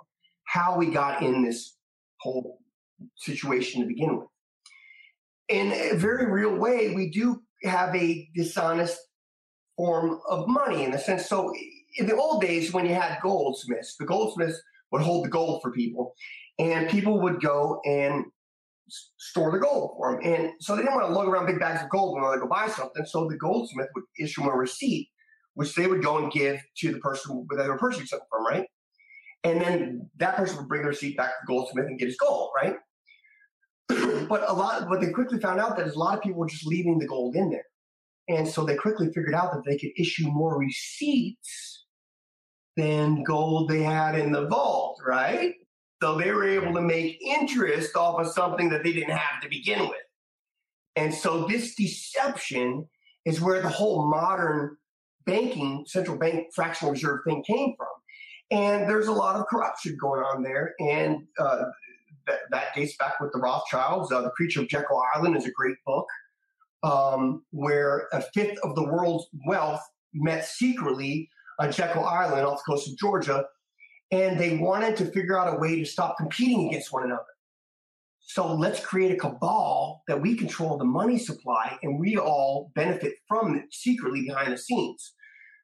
how 0.46 0.78
we 0.78 0.88
got 0.88 1.24
in 1.24 1.44
this 1.44 1.76
whole 2.20 2.60
situation 3.16 3.82
to 3.82 3.88
begin 3.88 4.18
with. 4.18 4.28
In 5.50 5.72
a 5.72 5.96
very 5.96 6.30
real 6.30 6.56
way, 6.56 6.94
we 6.94 7.10
do 7.10 7.42
have 7.64 7.96
a 7.96 8.28
dishonest 8.36 9.00
form 9.78 10.20
of 10.30 10.48
money 10.48 10.84
in 10.84 10.94
a 10.94 11.00
sense. 11.00 11.28
So 11.28 11.54
in 11.98 12.06
the 12.06 12.16
old 12.16 12.42
days, 12.42 12.74
when 12.74 12.86
you 12.86 12.94
had 12.94 13.20
goldsmiths, 13.22 13.96
the 13.98 14.06
goldsmiths 14.06 14.62
would 14.92 15.02
hold 15.02 15.26
the 15.26 15.30
gold 15.30 15.62
for 15.62 15.72
people, 15.72 16.14
and 16.60 16.90
people 16.90 17.22
would 17.22 17.42
go 17.42 17.82
and 17.86 18.26
store 18.90 19.52
the 19.52 19.60
gold 19.60 19.92
for 19.98 20.14
them. 20.14 20.22
And 20.24 20.52
so 20.60 20.76
they 20.76 20.82
didn't 20.82 20.96
want 20.96 21.08
to 21.08 21.14
lug 21.14 21.28
around 21.28 21.46
big 21.46 21.60
bags 21.60 21.84
of 21.84 21.90
gold 21.90 22.14
when 22.14 22.32
they 22.32 22.38
go 22.38 22.48
buy 22.48 22.68
something. 22.68 23.06
So 23.06 23.28
the 23.28 23.38
goldsmith 23.38 23.90
would 23.96 24.06
issue 24.20 24.42
them 24.42 24.52
a 24.52 24.56
receipt, 24.56 25.10
which 25.56 25.76
they 25.76 25.88
would 25.88 26.02
go 26.02 26.18
and 26.18 26.32
give 26.32 26.62
to 26.78 26.92
the 26.92 27.00
person 27.00 27.46
where 27.48 27.62
they 27.62 27.70
were 27.70 27.78
purchasing 27.78 28.06
something 28.06 28.28
from, 28.30 28.46
right? 28.46 28.66
And 29.44 29.62
then 29.62 30.10
that 30.18 30.36
person 30.36 30.58
would 30.58 30.68
bring 30.68 30.82
the 30.82 30.90
receipt 30.90 31.18
back 31.18 31.30
to 31.30 31.36
the 31.42 31.54
goldsmith 31.54 31.86
and 31.86 32.00
get 32.00 32.08
his 32.08 32.18
gold, 32.18 32.52
right? 32.56 32.76
but 34.28 34.50
a 34.50 34.54
lot, 34.54 34.90
what 34.90 35.02
they 35.02 35.12
quickly 35.12 35.40
found 35.40 35.60
out 35.60 35.78
that 35.78 35.88
a 35.88 36.00
lot 36.00 36.18
of 36.18 36.24
people 36.24 36.40
were 36.40 36.48
just 36.48 36.66
leaving 36.66 36.98
the 36.98 37.08
gold 37.08 37.36
in 37.36 37.50
there. 37.50 37.66
And 38.30 38.48
so 38.48 38.66
they 38.66 38.76
quickly 38.76 39.08
figured 39.08 39.34
out 39.34 39.54
that 39.54 39.64
they 39.66 39.78
could 39.78 39.92
issue 39.98 40.28
more 40.28 40.58
receipts 40.58 41.77
than 42.78 43.24
gold 43.24 43.70
they 43.70 43.82
had 43.82 44.18
in 44.18 44.32
the 44.32 44.48
vault, 44.48 45.02
right? 45.06 45.56
So 46.02 46.16
they 46.16 46.32
were 46.32 46.48
able 46.48 46.74
to 46.76 46.82
make 46.82 47.20
interest 47.22 47.96
off 47.96 48.22
of 48.22 48.28
something 48.32 48.70
that 48.70 48.84
they 48.84 48.94
didn't 48.94 49.18
have 49.18 49.42
to 49.42 49.50
begin 49.50 49.82
with. 49.82 49.98
And 50.96 51.14
so 51.14 51.46
this 51.48 51.76
deception 51.76 52.88
is 53.26 53.42
where 53.42 53.62
the 53.62 53.70
whole 53.70 54.08
modern 54.10 54.78
banking, 55.26 55.86
central 55.88 56.18
bank 56.18 56.48
fractional 56.54 56.92
reserve 56.92 57.22
thing 57.26 57.44
came 57.44 57.74
from. 57.76 57.88
And 58.50 58.90
there's 58.90 59.08
a 59.08 59.12
lot 59.12 59.36
of 59.36 59.48
corruption 59.48 59.98
going 60.00 60.22
on 60.22 60.44
there. 60.44 60.74
And 60.80 61.24
uh, 61.40 61.64
that, 62.28 62.40
that, 62.52 62.76
dates 62.76 62.96
back 62.98 63.20
with 63.20 63.32
the 63.34 63.40
Rothschilds. 63.40 64.12
Uh, 64.12 64.22
the 64.22 64.30
Creature 64.32 64.62
of 64.62 64.68
Jekyll 64.70 65.02
Island 65.16 65.36
is 65.36 65.46
a 65.46 65.52
great 65.52 65.78
book 65.86 66.08
um, 66.84 67.44
where 67.52 68.08
a 68.14 68.22
fifth 68.34 68.58
of 68.64 68.76
the 68.76 68.84
world's 68.84 69.28
wealth 69.46 69.82
met 70.14 70.46
secretly 70.46 71.30
on 71.60 71.72
Jekyll 71.72 72.06
Island 72.06 72.46
off 72.46 72.62
the 72.66 72.72
coast 72.72 72.90
of 72.90 72.98
Georgia, 72.98 73.46
and 74.12 74.40
they 74.40 74.58
wanted 74.58 74.96
to 74.98 75.06
figure 75.06 75.38
out 75.38 75.54
a 75.54 75.60
way 75.60 75.78
to 75.78 75.86
stop 75.86 76.18
competing 76.18 76.68
against 76.68 76.94
one 76.94 77.04
another. 77.04 77.24
So 78.20 78.54
let's 78.54 78.82
create 78.82 79.12
a 79.12 79.16
cabal 79.16 80.04
that 80.08 80.22
we 80.22 80.36
control 80.36 80.78
the 80.78 80.84
money 80.84 81.18
supply 81.18 81.78
and 81.82 81.98
we 81.98 82.18
all 82.18 82.72
benefit 82.76 83.14
from 83.28 83.56
it 83.56 83.66
secretly 83.72 84.24
behind 84.24 84.52
the 84.52 84.58
scenes. 84.58 85.14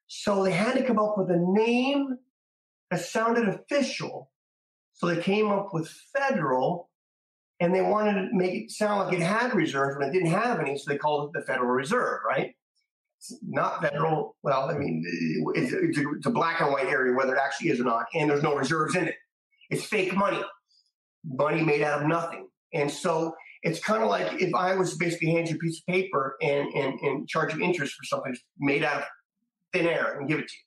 So 0.07 0.43
they 0.43 0.53
had 0.53 0.75
to 0.77 0.83
come 0.83 0.97
up 0.97 1.17
with 1.17 1.29
a 1.29 1.37
name 1.37 2.17
that 2.89 3.01
sounded 3.01 3.49
official. 3.49 4.31
So 4.93 5.07
they 5.07 5.21
came 5.21 5.51
up 5.51 5.73
with 5.73 5.89
federal 6.17 6.89
and 7.59 7.75
they 7.75 7.81
wanted 7.81 8.13
to 8.13 8.29
make 8.31 8.53
it 8.53 8.71
sound 8.71 9.05
like 9.05 9.13
it 9.13 9.21
had 9.21 9.53
reserves 9.53 9.97
when 9.97 10.07
it 10.07 10.13
didn't 10.13 10.31
have 10.31 10.59
any, 10.59 10.77
so 10.77 10.89
they 10.89 10.97
called 10.97 11.29
it 11.29 11.39
the 11.39 11.45
Federal 11.45 11.69
Reserve, 11.69 12.19
right? 12.27 12.55
It's 13.29 13.39
not 13.41 13.81
federal. 13.81 14.35
Well, 14.43 14.69
I 14.69 14.77
mean, 14.77 15.01
it's, 15.55 15.71
it's, 15.71 15.97
a, 15.97 16.11
it's 16.17 16.25
a 16.25 16.29
black 16.29 16.59
and 16.59 16.71
white 16.71 16.87
area 16.87 17.15
whether 17.15 17.35
it 17.35 17.39
actually 17.39 17.69
is 17.69 17.79
or 17.79 17.85
not, 17.85 18.05
and 18.13 18.29
there's 18.29 18.43
no 18.43 18.55
reserves 18.55 18.95
in 18.95 19.07
it. 19.07 19.15
it's 19.69 19.85
fake 19.85 20.13
money, 20.15 20.43
money 21.23 21.63
made 21.63 21.81
out 21.81 22.01
of 22.01 22.07
nothing. 22.07 22.49
And 22.73 22.91
so 22.91 23.33
it's 23.61 23.79
kind 23.79 24.03
of 24.03 24.09
like 24.09 24.41
if 24.41 24.53
I 24.53 24.75
was 24.75 24.97
basically 24.97 25.31
hand 25.31 25.47
you 25.47 25.55
a 25.55 25.59
piece 25.59 25.79
of 25.79 25.85
paper 25.93 26.35
and, 26.41 26.67
and, 26.73 26.99
and 26.99 27.27
charge 27.29 27.53
you 27.53 27.61
interest 27.63 27.93
for 27.93 28.03
something 28.03 28.35
made 28.59 28.83
out 28.83 28.97
of 28.97 29.03
thin 29.71 29.87
air 29.87 30.19
and 30.19 30.27
give 30.27 30.39
it 30.39 30.47
to 30.47 30.53
you. 30.53 30.63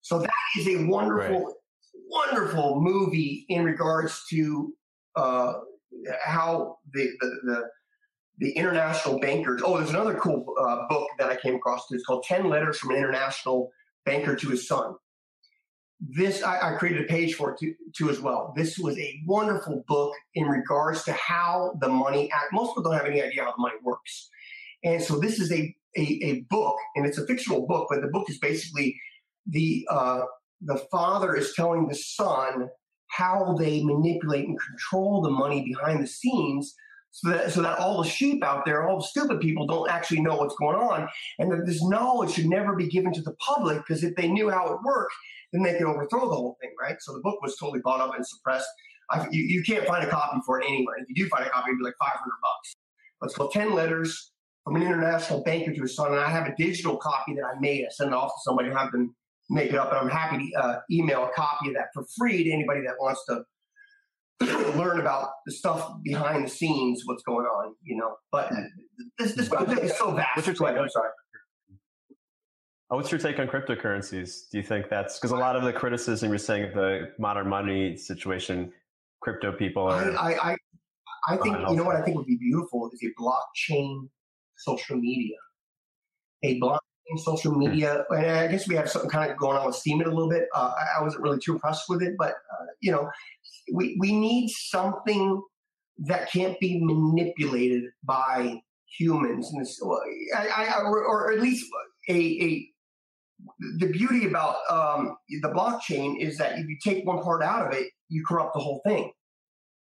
So 0.00 0.18
that 0.18 0.30
is 0.58 0.68
a 0.68 0.86
wonderful, 0.86 1.44
right. 1.44 1.54
wonderful 2.08 2.80
movie 2.80 3.44
in 3.50 3.64
regards 3.64 4.24
to 4.30 4.72
uh, 5.14 5.52
how 6.24 6.78
the, 6.94 7.10
the, 7.20 7.28
the 7.44 7.62
the 8.42 8.50
international 8.50 9.20
bankers. 9.20 9.62
Oh, 9.64 9.78
there's 9.78 9.90
another 9.90 10.14
cool 10.14 10.44
uh, 10.60 10.88
book 10.88 11.08
that 11.18 11.30
I 11.30 11.36
came 11.36 11.54
across. 11.54 11.86
It's 11.92 12.04
called 12.04 12.24
10 12.24 12.48
Letters 12.48 12.76
from 12.76 12.90
an 12.90 12.96
International 12.96 13.70
Banker 14.04 14.34
to 14.34 14.48
His 14.48 14.66
Son. 14.66 14.94
This, 16.00 16.42
I, 16.42 16.72
I 16.72 16.76
created 16.76 17.04
a 17.04 17.06
page 17.06 17.34
for 17.34 17.52
it 17.52 17.58
to, 17.60 17.72
to, 17.98 18.10
as 18.10 18.20
well. 18.20 18.52
This 18.56 18.76
was 18.78 18.98
a 18.98 19.22
wonderful 19.26 19.84
book 19.86 20.12
in 20.34 20.46
regards 20.46 21.04
to 21.04 21.12
how 21.12 21.78
the 21.80 21.88
money, 21.88 22.28
act, 22.32 22.52
most 22.52 22.70
people 22.70 22.82
don't 22.82 22.94
have 22.94 23.06
any 23.06 23.22
idea 23.22 23.44
how 23.44 23.52
the 23.52 23.62
money 23.62 23.76
works. 23.84 24.28
And 24.82 25.00
so 25.00 25.20
this 25.20 25.38
is 25.38 25.52
a, 25.52 25.72
a, 25.96 26.00
a 26.00 26.40
book, 26.50 26.76
and 26.96 27.06
it's 27.06 27.18
a 27.18 27.26
fictional 27.26 27.64
book, 27.68 27.86
but 27.88 28.00
the 28.00 28.08
book 28.08 28.28
is 28.28 28.38
basically 28.38 29.00
the, 29.46 29.86
uh, 29.88 30.22
the 30.60 30.78
father 30.90 31.36
is 31.36 31.54
telling 31.54 31.86
the 31.86 31.94
son 31.94 32.68
how 33.06 33.54
they 33.56 33.84
manipulate 33.84 34.48
and 34.48 34.58
control 34.58 35.22
the 35.22 35.30
money 35.30 35.62
behind 35.62 36.02
the 36.02 36.08
scenes 36.08 36.74
so 37.12 37.28
that, 37.30 37.52
so 37.52 37.60
that 37.60 37.78
all 37.78 38.02
the 38.02 38.08
sheep 38.08 38.42
out 38.42 38.64
there, 38.64 38.88
all 38.88 38.96
the 38.96 39.06
stupid 39.06 39.38
people 39.38 39.66
don't 39.66 39.90
actually 39.90 40.22
know 40.22 40.36
what's 40.36 40.56
going 40.56 40.76
on. 40.76 41.06
And 41.38 41.52
that 41.52 41.66
this 41.66 41.84
knowledge 41.84 42.32
should 42.32 42.46
never 42.46 42.74
be 42.74 42.88
given 42.88 43.12
to 43.12 43.20
the 43.20 43.34
public 43.34 43.78
because 43.78 44.02
if 44.02 44.16
they 44.16 44.28
knew 44.28 44.50
how 44.50 44.72
it 44.72 44.78
worked, 44.82 45.12
then 45.52 45.62
they 45.62 45.74
could 45.74 45.86
overthrow 45.86 46.28
the 46.28 46.34
whole 46.34 46.56
thing, 46.60 46.70
right? 46.80 46.96
So 47.00 47.12
the 47.12 47.20
book 47.20 47.40
was 47.42 47.56
totally 47.56 47.80
bought 47.84 48.00
up 48.00 48.14
and 48.16 48.26
suppressed. 48.26 48.66
I, 49.10 49.26
you, 49.30 49.42
you, 49.42 49.62
can't 49.62 49.86
find 49.86 50.02
a 50.02 50.10
copy 50.10 50.38
for 50.46 50.58
it 50.58 50.66
anywhere. 50.66 50.96
If 51.00 51.08
you 51.10 51.24
do 51.24 51.28
find 51.28 51.44
a 51.44 51.50
copy, 51.50 51.70
it'd 51.70 51.78
be 51.78 51.84
like 51.84 51.94
500 52.00 52.18
bucks. 52.40 52.74
But 53.20 53.26
it's 53.26 53.36
called 53.36 53.52
10 53.52 53.74
Letters 53.74 54.32
from 54.64 54.76
an 54.76 54.82
International 54.82 55.42
Banker 55.42 55.74
to 55.74 55.82
His 55.82 55.94
Son. 55.94 56.12
And 56.12 56.20
I 56.20 56.30
have 56.30 56.46
a 56.46 56.54
digital 56.56 56.96
copy 56.96 57.34
that 57.34 57.44
I 57.44 57.60
made. 57.60 57.84
I 57.84 57.88
sent 57.90 58.08
it 58.08 58.14
off 58.14 58.30
to 58.30 58.40
somebody 58.42 58.68
and 58.68 58.78
have 58.78 58.90
them 58.90 59.14
make 59.50 59.68
it 59.68 59.76
up. 59.76 59.90
And 59.90 59.98
I'm 59.98 60.08
happy 60.08 60.50
to 60.50 60.62
uh, 60.62 60.76
email 60.90 61.24
a 61.24 61.30
copy 61.34 61.68
of 61.68 61.74
that 61.74 61.88
for 61.92 62.04
free 62.18 62.42
to 62.42 62.50
anybody 62.50 62.80
that 62.86 62.94
wants 62.98 63.22
to 63.28 63.44
learn 64.76 65.00
about 65.00 65.30
the 65.46 65.52
stuff 65.52 65.92
behind 66.02 66.46
the 66.46 66.50
scenes, 66.50 67.02
what's 67.04 67.22
going 67.22 67.46
on, 67.46 67.74
you 67.82 67.96
know. 67.96 68.16
But 68.30 68.52
this 69.18 69.32
this 69.34 69.48
is 69.48 69.96
so 69.96 70.12
vast. 70.12 70.36
What's 70.36 70.46
your 70.46 70.56
take? 70.56 70.78
I'm 70.78 70.88
sorry. 70.88 71.10
Oh, 72.90 72.96
what's 72.96 73.10
your 73.10 73.18
take 73.18 73.38
on 73.38 73.48
cryptocurrencies? 73.48 74.50
Do 74.50 74.58
you 74.58 74.62
think 74.62 74.90
that's 74.90 75.18
because 75.18 75.30
a 75.30 75.36
lot 75.36 75.56
of 75.56 75.62
the 75.62 75.72
criticism 75.72 76.28
you're 76.28 76.38
saying 76.38 76.64
of 76.64 76.74
the 76.74 77.12
modern 77.18 77.48
money 77.48 77.96
situation, 77.96 78.70
crypto 79.22 79.50
people 79.52 79.84
are. 79.84 80.12
I 80.18 80.34
I, 80.34 80.56
I 81.28 81.36
think 81.38 81.56
you 81.70 81.76
know 81.76 81.84
what 81.84 81.96
I 81.96 82.02
think 82.02 82.16
would 82.18 82.26
be 82.26 82.36
beautiful 82.36 82.90
is 82.92 83.00
a 83.02 83.22
blockchain 83.22 84.08
social 84.58 84.96
media, 84.96 85.36
a 86.44 86.60
blockchain 86.60 86.80
social 87.16 87.54
media. 87.54 88.04
And 88.10 88.26
I 88.26 88.46
guess 88.48 88.68
we 88.68 88.74
have 88.74 88.90
something 88.90 89.10
kind 89.10 89.30
of 89.30 89.38
going 89.38 89.56
on 89.56 89.66
with 89.66 89.76
Steemit 89.76 90.06
a 90.06 90.10
little 90.10 90.28
bit. 90.28 90.48
Uh, 90.54 90.72
I 90.98 91.02
wasn't 91.02 91.22
really 91.22 91.38
too 91.38 91.54
impressed 91.54 91.84
with 91.88 92.02
it, 92.02 92.14
but 92.18 92.30
uh, 92.32 92.66
you 92.80 92.92
know, 92.92 93.08
we 93.72 93.96
we 94.00 94.12
need 94.12 94.48
something 94.48 95.42
that 95.98 96.30
can't 96.30 96.58
be 96.58 96.80
manipulated 96.82 97.84
by 98.02 98.60
humans. 98.98 99.50
And 99.52 99.62
this, 99.62 99.80
I, 100.36 100.48
I, 100.48 100.80
or, 100.82 101.04
or, 101.04 101.32
at 101.32 101.40
least 101.40 101.66
a, 102.08 102.14
a 102.14 102.68
the 103.78 103.86
beauty 103.86 104.26
about 104.26 104.56
um, 104.70 105.16
the 105.28 105.48
blockchain 105.48 106.20
is 106.20 106.38
that 106.38 106.58
if 106.58 106.66
you 106.66 106.76
take 106.82 107.04
one 107.06 107.22
part 107.22 107.42
out 107.42 107.66
of 107.66 107.74
it, 107.74 107.88
you 108.08 108.24
corrupt 108.26 108.54
the 108.54 108.60
whole 108.60 108.80
thing, 108.86 109.10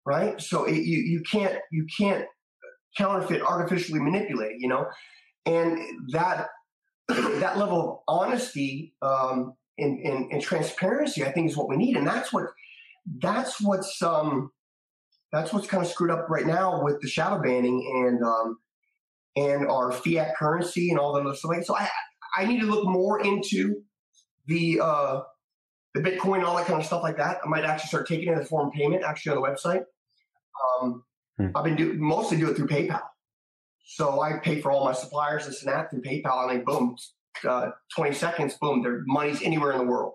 right? 0.06 0.40
So 0.40 0.64
it, 0.64 0.76
you 0.76 0.98
you 0.98 1.22
can't 1.30 1.58
you 1.70 1.86
can't 1.98 2.24
counterfeit 2.96 3.42
artificially 3.42 4.00
manipulate, 4.00 4.56
you 4.58 4.68
know, 4.68 4.86
and 5.46 5.78
that 6.12 6.48
that 7.08 7.58
level 7.58 7.80
of 7.80 7.98
honesty 8.08 8.94
um, 9.02 9.54
and, 9.78 9.98
and, 10.00 10.30
and, 10.32 10.40
transparency, 10.40 11.24
I 11.24 11.32
think, 11.32 11.50
is 11.50 11.56
what 11.56 11.68
we 11.68 11.76
need, 11.76 11.96
and 11.96 12.06
that's 12.06 12.32
what 12.32 12.44
that's 13.18 13.60
what's 13.60 14.02
um, 14.02 14.50
that's 15.32 15.52
what's 15.52 15.66
kind 15.66 15.84
of 15.84 15.90
screwed 15.90 16.10
up 16.10 16.28
right 16.28 16.46
now 16.46 16.82
with 16.82 17.00
the 17.00 17.08
shadow 17.08 17.40
banning 17.40 18.06
and 18.06 18.24
um, 18.24 18.58
and 19.36 19.68
our 19.68 19.92
fiat 19.92 20.36
currency 20.36 20.90
and 20.90 20.98
all 20.98 21.12
that 21.12 21.26
other 21.26 21.34
stuff. 21.34 21.64
So 21.64 21.76
I 21.76 21.88
I 22.36 22.44
need 22.46 22.60
to 22.60 22.66
look 22.66 22.86
more 22.86 23.20
into 23.20 23.82
the 24.46 24.80
uh, 24.82 25.20
the 25.94 26.00
Bitcoin, 26.00 26.44
all 26.44 26.56
that 26.56 26.66
kind 26.66 26.80
of 26.80 26.86
stuff 26.86 27.02
like 27.02 27.16
that. 27.16 27.38
I 27.44 27.48
might 27.48 27.64
actually 27.64 27.88
start 27.88 28.08
taking 28.08 28.28
it 28.28 28.38
as 28.38 28.46
a 28.46 28.48
form 28.48 28.68
of 28.68 28.72
payment 28.74 29.02
actually 29.04 29.36
on 29.36 29.42
the 29.42 29.48
website. 29.48 29.84
Um, 30.80 31.04
hmm. 31.38 31.48
I've 31.54 31.64
been 31.64 31.76
do, 31.76 31.94
mostly 31.94 32.38
do 32.38 32.50
it 32.50 32.56
through 32.56 32.68
PayPal. 32.68 33.02
So 33.84 34.20
I 34.20 34.38
pay 34.38 34.60
for 34.60 34.70
all 34.70 34.84
my 34.84 34.92
suppliers 34.92 35.46
and 35.46 35.54
Snap 35.54 35.90
through 35.90 36.02
PayPal, 36.02 36.48
and 36.48 36.58
then 36.58 36.64
boom, 36.64 36.96
uh, 37.48 37.70
20 37.96 38.14
seconds, 38.14 38.56
boom, 38.60 38.82
their 38.82 39.02
money's 39.06 39.42
anywhere 39.42 39.72
in 39.72 39.78
the 39.78 39.84
world, 39.84 40.14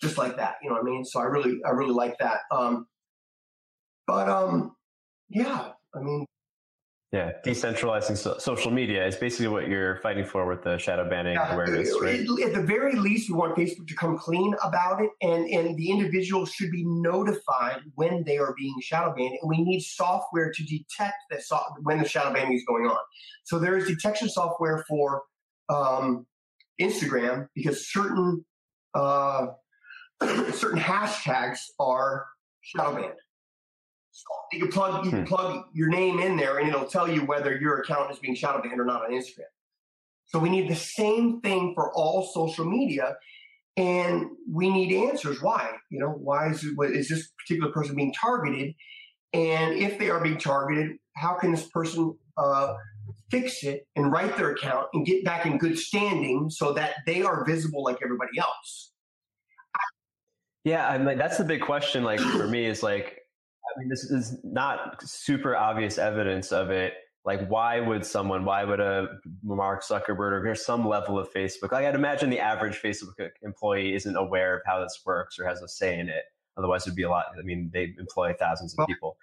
just 0.00 0.18
like 0.18 0.36
that. 0.36 0.56
You 0.62 0.68
know 0.68 0.76
what 0.76 0.82
I 0.82 0.90
mean? 0.90 1.04
So 1.04 1.20
I 1.20 1.24
really, 1.24 1.60
I 1.64 1.70
really 1.70 1.92
like 1.92 2.18
that. 2.18 2.40
Um, 2.50 2.86
but 4.06 4.28
um, 4.28 4.74
yeah, 5.28 5.72
I 5.94 6.00
mean, 6.00 6.26
yeah, 7.10 7.32
decentralizing 7.42 8.18
so- 8.18 8.36
social 8.36 8.70
media 8.70 9.06
is 9.06 9.16
basically 9.16 9.48
what 9.48 9.66
you're 9.66 9.96
fighting 10.02 10.26
for 10.26 10.46
with 10.46 10.62
the 10.62 10.76
shadow 10.76 11.08
banning 11.08 11.34
yeah, 11.34 11.54
awareness, 11.54 11.90
right? 12.02 12.20
At 12.20 12.52
the 12.52 12.62
very 12.62 12.96
least, 12.96 13.30
we 13.30 13.34
want 13.36 13.56
Facebook 13.56 13.88
to 13.88 13.94
come 13.94 14.18
clean 14.18 14.54
about 14.62 15.00
it, 15.00 15.08
and 15.22 15.46
and 15.48 15.74
the 15.78 15.90
individual 15.90 16.44
should 16.44 16.70
be 16.70 16.84
notified 16.84 17.80
when 17.94 18.24
they 18.24 18.36
are 18.36 18.54
being 18.58 18.74
shadow 18.82 19.14
banned, 19.16 19.38
and 19.40 19.48
we 19.48 19.62
need 19.64 19.80
software 19.80 20.52
to 20.52 20.62
detect 20.64 21.14
that 21.30 21.42
so- 21.42 21.58
when 21.82 21.98
the 21.98 22.06
shadow 22.06 22.30
banning 22.30 22.52
is 22.52 22.64
going 22.66 22.84
on. 22.84 22.98
So 23.44 23.58
there 23.58 23.78
is 23.78 23.86
detection 23.86 24.28
software 24.28 24.84
for 24.86 25.22
um, 25.70 26.26
Instagram 26.78 27.48
because 27.54 27.90
certain 27.90 28.44
uh, 28.94 29.46
certain 30.52 30.78
hashtags 30.78 31.58
are 31.78 32.26
shadow 32.60 32.94
banned. 32.94 33.14
You 34.52 34.60
can 34.60 34.72
plug 34.72 35.04
you 35.04 35.10
can 35.10 35.20
hmm. 35.20 35.26
plug 35.26 35.64
your 35.72 35.88
name 35.88 36.18
in 36.18 36.36
there, 36.36 36.58
and 36.58 36.68
it'll 36.68 36.86
tell 36.86 37.10
you 37.10 37.20
whether 37.22 37.56
your 37.56 37.80
account 37.80 38.10
is 38.10 38.18
being 38.18 38.34
shadow 38.34 38.60
banned 38.62 38.80
or 38.80 38.84
not 38.84 39.04
on 39.04 39.12
Instagram. 39.12 39.44
So 40.26 40.38
we 40.38 40.50
need 40.50 40.68
the 40.68 40.76
same 40.76 41.40
thing 41.40 41.72
for 41.74 41.92
all 41.94 42.30
social 42.34 42.64
media, 42.64 43.16
and 43.76 44.26
we 44.50 44.70
need 44.70 44.92
answers. 45.08 45.40
Why? 45.40 45.70
You 45.90 46.00
know, 46.00 46.10
why 46.10 46.50
is 46.50 46.64
is 46.64 47.08
this 47.08 47.30
particular 47.38 47.72
person 47.72 47.94
being 47.94 48.12
targeted? 48.12 48.74
And 49.32 49.74
if 49.74 49.98
they 49.98 50.10
are 50.10 50.20
being 50.20 50.38
targeted, 50.38 50.96
how 51.14 51.34
can 51.34 51.52
this 51.52 51.68
person 51.68 52.16
uh, 52.36 52.74
fix 53.30 53.62
it 53.62 53.86
and 53.94 54.10
write 54.10 54.36
their 54.36 54.52
account 54.52 54.88
and 54.94 55.04
get 55.04 55.24
back 55.24 55.46
in 55.46 55.58
good 55.58 55.78
standing 55.78 56.48
so 56.50 56.72
that 56.72 56.94
they 57.06 57.22
are 57.22 57.44
visible 57.44 57.84
like 57.84 57.98
everybody 58.02 58.38
else? 58.38 58.92
Yeah, 60.68 60.88
I'm 60.88 61.04
like 61.04 61.18
that's 61.18 61.38
the 61.38 61.44
big 61.44 61.62
question. 61.62 62.04
Like 62.04 62.20
for 62.20 62.46
me, 62.46 62.66
is 62.66 62.82
like 62.82 63.18
I 63.68 63.78
mean, 63.78 63.88
this 63.88 64.04
is 64.04 64.38
not 64.44 65.02
super 65.02 65.56
obvious 65.56 65.98
evidence 65.98 66.52
of 66.52 66.70
it. 66.70 66.94
Like, 67.24 67.46
why 67.48 67.80
would 67.80 68.06
someone, 68.06 68.44
why 68.44 68.64
would 68.64 68.80
a 68.80 69.08
Mark 69.42 69.84
Zuckerberg 69.84 70.32
or 70.32 70.42
there's 70.42 70.64
some 70.64 70.88
level 70.88 71.18
of 71.18 71.30
Facebook? 71.32 71.72
Like, 71.72 71.84
I'd 71.84 71.94
imagine 71.94 72.30
the 72.30 72.40
average 72.40 72.80
Facebook 72.80 73.30
employee 73.42 73.94
isn't 73.94 74.16
aware 74.16 74.56
of 74.56 74.62
how 74.64 74.82
this 74.82 75.00
works 75.04 75.38
or 75.38 75.46
has 75.46 75.60
a 75.60 75.68
say 75.68 75.98
in 75.98 76.08
it. 76.08 76.24
Otherwise, 76.56 76.86
it'd 76.86 76.96
be 76.96 77.02
a 77.02 77.10
lot. 77.10 77.26
I 77.38 77.42
mean, 77.42 77.70
they 77.72 77.94
employ 77.98 78.34
thousands 78.38 78.74
of 78.78 78.86
people. 78.86 79.16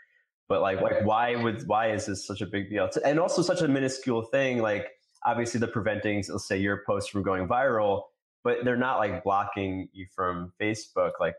But 0.48 0.62
like, 0.62 0.82
like, 0.82 1.04
why 1.04 1.36
would, 1.36 1.68
why 1.68 1.92
is 1.92 2.06
this 2.06 2.28
such 2.28 2.42
a 2.42 2.46
big 2.46 2.70
deal? 2.70 2.88
And 3.04 3.20
also 3.20 3.42
such 3.42 3.62
a 3.62 3.68
minuscule 3.68 4.22
thing. 4.22 4.62
Like, 4.62 4.88
obviously, 5.26 5.60
they're 5.60 5.70
preventing, 5.70 6.24
let's 6.30 6.48
say, 6.48 6.58
your 6.58 6.84
post 6.86 7.10
from 7.10 7.24
going 7.24 7.48
viral, 7.48 8.04
but 8.46 8.64
they're 8.64 8.78
not 8.78 9.00
like 9.00 9.24
blocking 9.24 9.90
you 9.92 10.06
from 10.16 10.54
Facebook. 10.62 11.14
Like, 11.20 11.34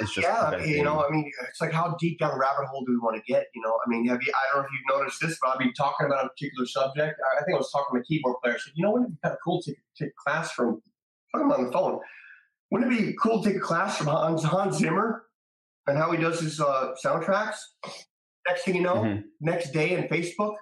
it's 0.00 0.14
just 0.14 0.26
yeah, 0.26 0.64
you 0.64 0.84
know, 0.84 1.04
I 1.04 1.10
mean, 1.10 1.30
it's 1.48 1.60
like 1.60 1.72
how 1.72 1.96
deep 1.98 2.20
down 2.20 2.30
the 2.30 2.38
rabbit 2.38 2.66
hole 2.68 2.84
do 2.84 2.92
we 2.92 2.98
want 2.98 3.16
to 3.16 3.22
get? 3.30 3.46
You 3.54 3.62
know, 3.62 3.76
I 3.84 3.90
mean, 3.90 4.06
have 4.06 4.22
you? 4.22 4.32
I 4.32 4.54
don't 4.54 4.62
know 4.62 4.66
if 4.66 4.72
you've 4.72 4.98
noticed 4.98 5.20
this, 5.20 5.36
but 5.42 5.50
I've 5.50 5.58
been 5.58 5.72
talking 5.74 6.06
about 6.06 6.24
a 6.24 6.28
particular 6.28 6.64
subject. 6.66 7.20
I 7.38 7.44
think 7.44 7.56
I 7.56 7.58
was 7.58 7.70
talking 7.70 7.96
to 7.96 8.00
a 8.00 8.04
keyboard 8.04 8.36
player. 8.42 8.54
I 8.54 8.58
said, 8.58 8.72
you 8.76 8.84
know, 8.84 8.92
wouldn't 8.92 9.10
it 9.10 9.12
be 9.14 9.18
kind 9.22 9.32
of 9.32 9.38
cool 9.44 9.60
to 9.62 9.74
take 9.98 10.10
a 10.10 10.12
class 10.24 10.52
from? 10.52 10.80
Put 11.34 11.40
Talking 11.40 11.52
on 11.52 11.64
the 11.66 11.72
phone. 11.72 11.98
Wouldn't 12.70 12.92
it 12.92 13.06
be 13.06 13.16
cool 13.20 13.42
to 13.42 13.48
take 13.48 13.58
a 13.58 13.60
class 13.60 13.98
from 13.98 14.06
Hans, 14.06 14.44
Hans 14.44 14.78
Zimmer 14.78 15.24
and 15.86 15.98
how 15.98 16.12
he 16.12 16.18
does 16.18 16.40
his 16.40 16.60
uh, 16.60 16.94
soundtracks? 17.04 17.58
Next 18.48 18.64
thing 18.64 18.76
you 18.76 18.82
know, 18.82 18.96
mm-hmm. 18.96 19.20
next 19.40 19.72
day 19.72 19.92
in 19.92 20.04
Facebook, 20.04 20.54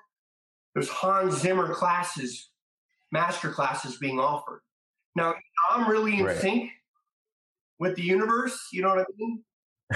there's 0.74 0.88
Hans 0.88 1.40
Zimmer 1.40 1.72
classes, 1.74 2.50
master 3.12 3.50
classes 3.50 3.98
being 3.98 4.18
offered. 4.18 4.60
Now, 5.16 5.34
I'm 5.70 5.88
really 5.88 6.18
in 6.18 6.24
right. 6.24 6.36
sync 6.36 6.70
with 7.78 7.96
the 7.96 8.02
universe. 8.02 8.68
You 8.72 8.82
know 8.82 8.88
what 8.88 8.98
I 8.98 9.04
mean? 9.16 9.44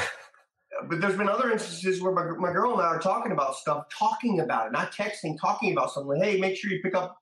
but 0.88 1.00
there's 1.00 1.16
been 1.16 1.28
other 1.28 1.50
instances 1.50 2.00
where 2.00 2.12
my, 2.12 2.24
my 2.38 2.52
girl 2.52 2.72
and 2.72 2.82
I 2.82 2.86
are 2.86 3.00
talking 3.00 3.32
about 3.32 3.56
stuff, 3.56 3.84
talking 3.96 4.40
about 4.40 4.66
it, 4.66 4.72
not 4.72 4.92
texting, 4.92 5.36
talking 5.40 5.72
about 5.72 5.92
something. 5.92 6.18
Like, 6.18 6.28
hey, 6.28 6.38
make 6.38 6.56
sure 6.56 6.70
you 6.70 6.80
pick 6.82 6.94
up 6.94 7.16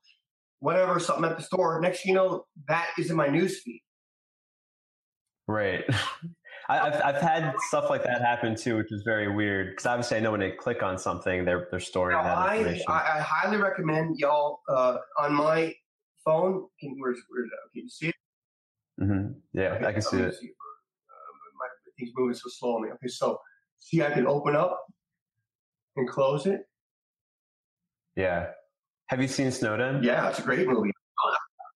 whatever, 0.59 0.99
something 0.99 1.25
at 1.25 1.37
the 1.37 1.43
store. 1.43 1.79
Next 1.81 2.05
you 2.05 2.13
know, 2.13 2.45
that 2.67 2.87
is 2.97 3.09
in 3.09 3.15
my 3.15 3.27
news 3.27 3.61
feed. 3.61 3.81
Right. 5.47 5.83
I, 6.69 6.77
have 6.89 7.01
I've 7.01 7.21
had 7.21 7.53
stuff 7.69 7.89
like 7.89 8.03
that 8.03 8.21
happen 8.21 8.53
too, 8.53 8.75
which 8.75 8.91
is 8.91 9.01
very 9.03 9.33
weird 9.33 9.71
because 9.71 9.85
obviously 9.85 10.17
I 10.17 10.19
know 10.19 10.31
when 10.31 10.41
they 10.41 10.51
click 10.51 10.83
on 10.83 10.97
something, 10.97 11.45
they're 11.45 11.69
they're 11.71 11.79
storing 11.79 12.17
now, 12.17 12.23
that 12.23 12.57
information. 12.57 12.85
I, 12.89 12.91
I, 12.91 13.17
I 13.17 13.21
highly 13.21 13.55
recommend 13.55 14.19
y'all 14.19 14.59
uh, 14.67 14.97
on 15.17 15.33
my 15.33 15.73
phone. 16.27 16.67
Can 16.79 16.95
where's 16.99 17.19
where's 17.29 17.49
that? 17.49 17.71
Can 17.73 17.83
you 17.83 17.89
see 17.89 18.07
it? 18.09 18.15
Mm-hmm. 19.01 19.31
Yeah, 19.53 19.73
okay, 19.75 19.85
I 19.85 19.91
can 19.93 20.01
see 20.01 20.17
it. 20.17 20.33
See, 20.33 20.47
uh, 20.47 21.31
my 21.59 21.67
thing's 21.97 22.11
moving 22.15 22.35
so 22.35 22.49
slow 22.49 22.75
on 22.75 22.83
me. 22.83 22.89
Okay, 22.89 23.07
so 23.07 23.39
see, 23.77 24.01
I 24.01 24.11
can 24.11 24.27
open 24.27 24.55
up 24.55 24.83
and 25.95 26.07
close 26.07 26.45
it. 26.45 26.61
Yeah. 28.15 28.47
Have 29.07 29.21
you 29.21 29.27
seen 29.27 29.51
Snowden? 29.51 30.03
Yeah, 30.03 30.29
it's 30.29 30.39
a 30.39 30.41
great 30.41 30.67
movie. 30.67 30.91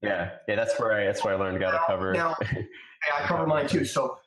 Yeah, 0.02 0.32
yeah, 0.47 0.56
that's 0.56 0.80
where 0.80 0.93
I 0.93 1.06
that's 1.06 1.24
where 1.24 1.36
I 1.36 1.38
learned 1.38 1.64
how 1.64 1.72
to 1.72 1.82
cover. 1.86 2.12
Now, 2.14 2.36
I 2.41 3.22
cover 3.28 3.45
mine 3.45 3.68
too. 3.68 3.86
So 3.86 4.18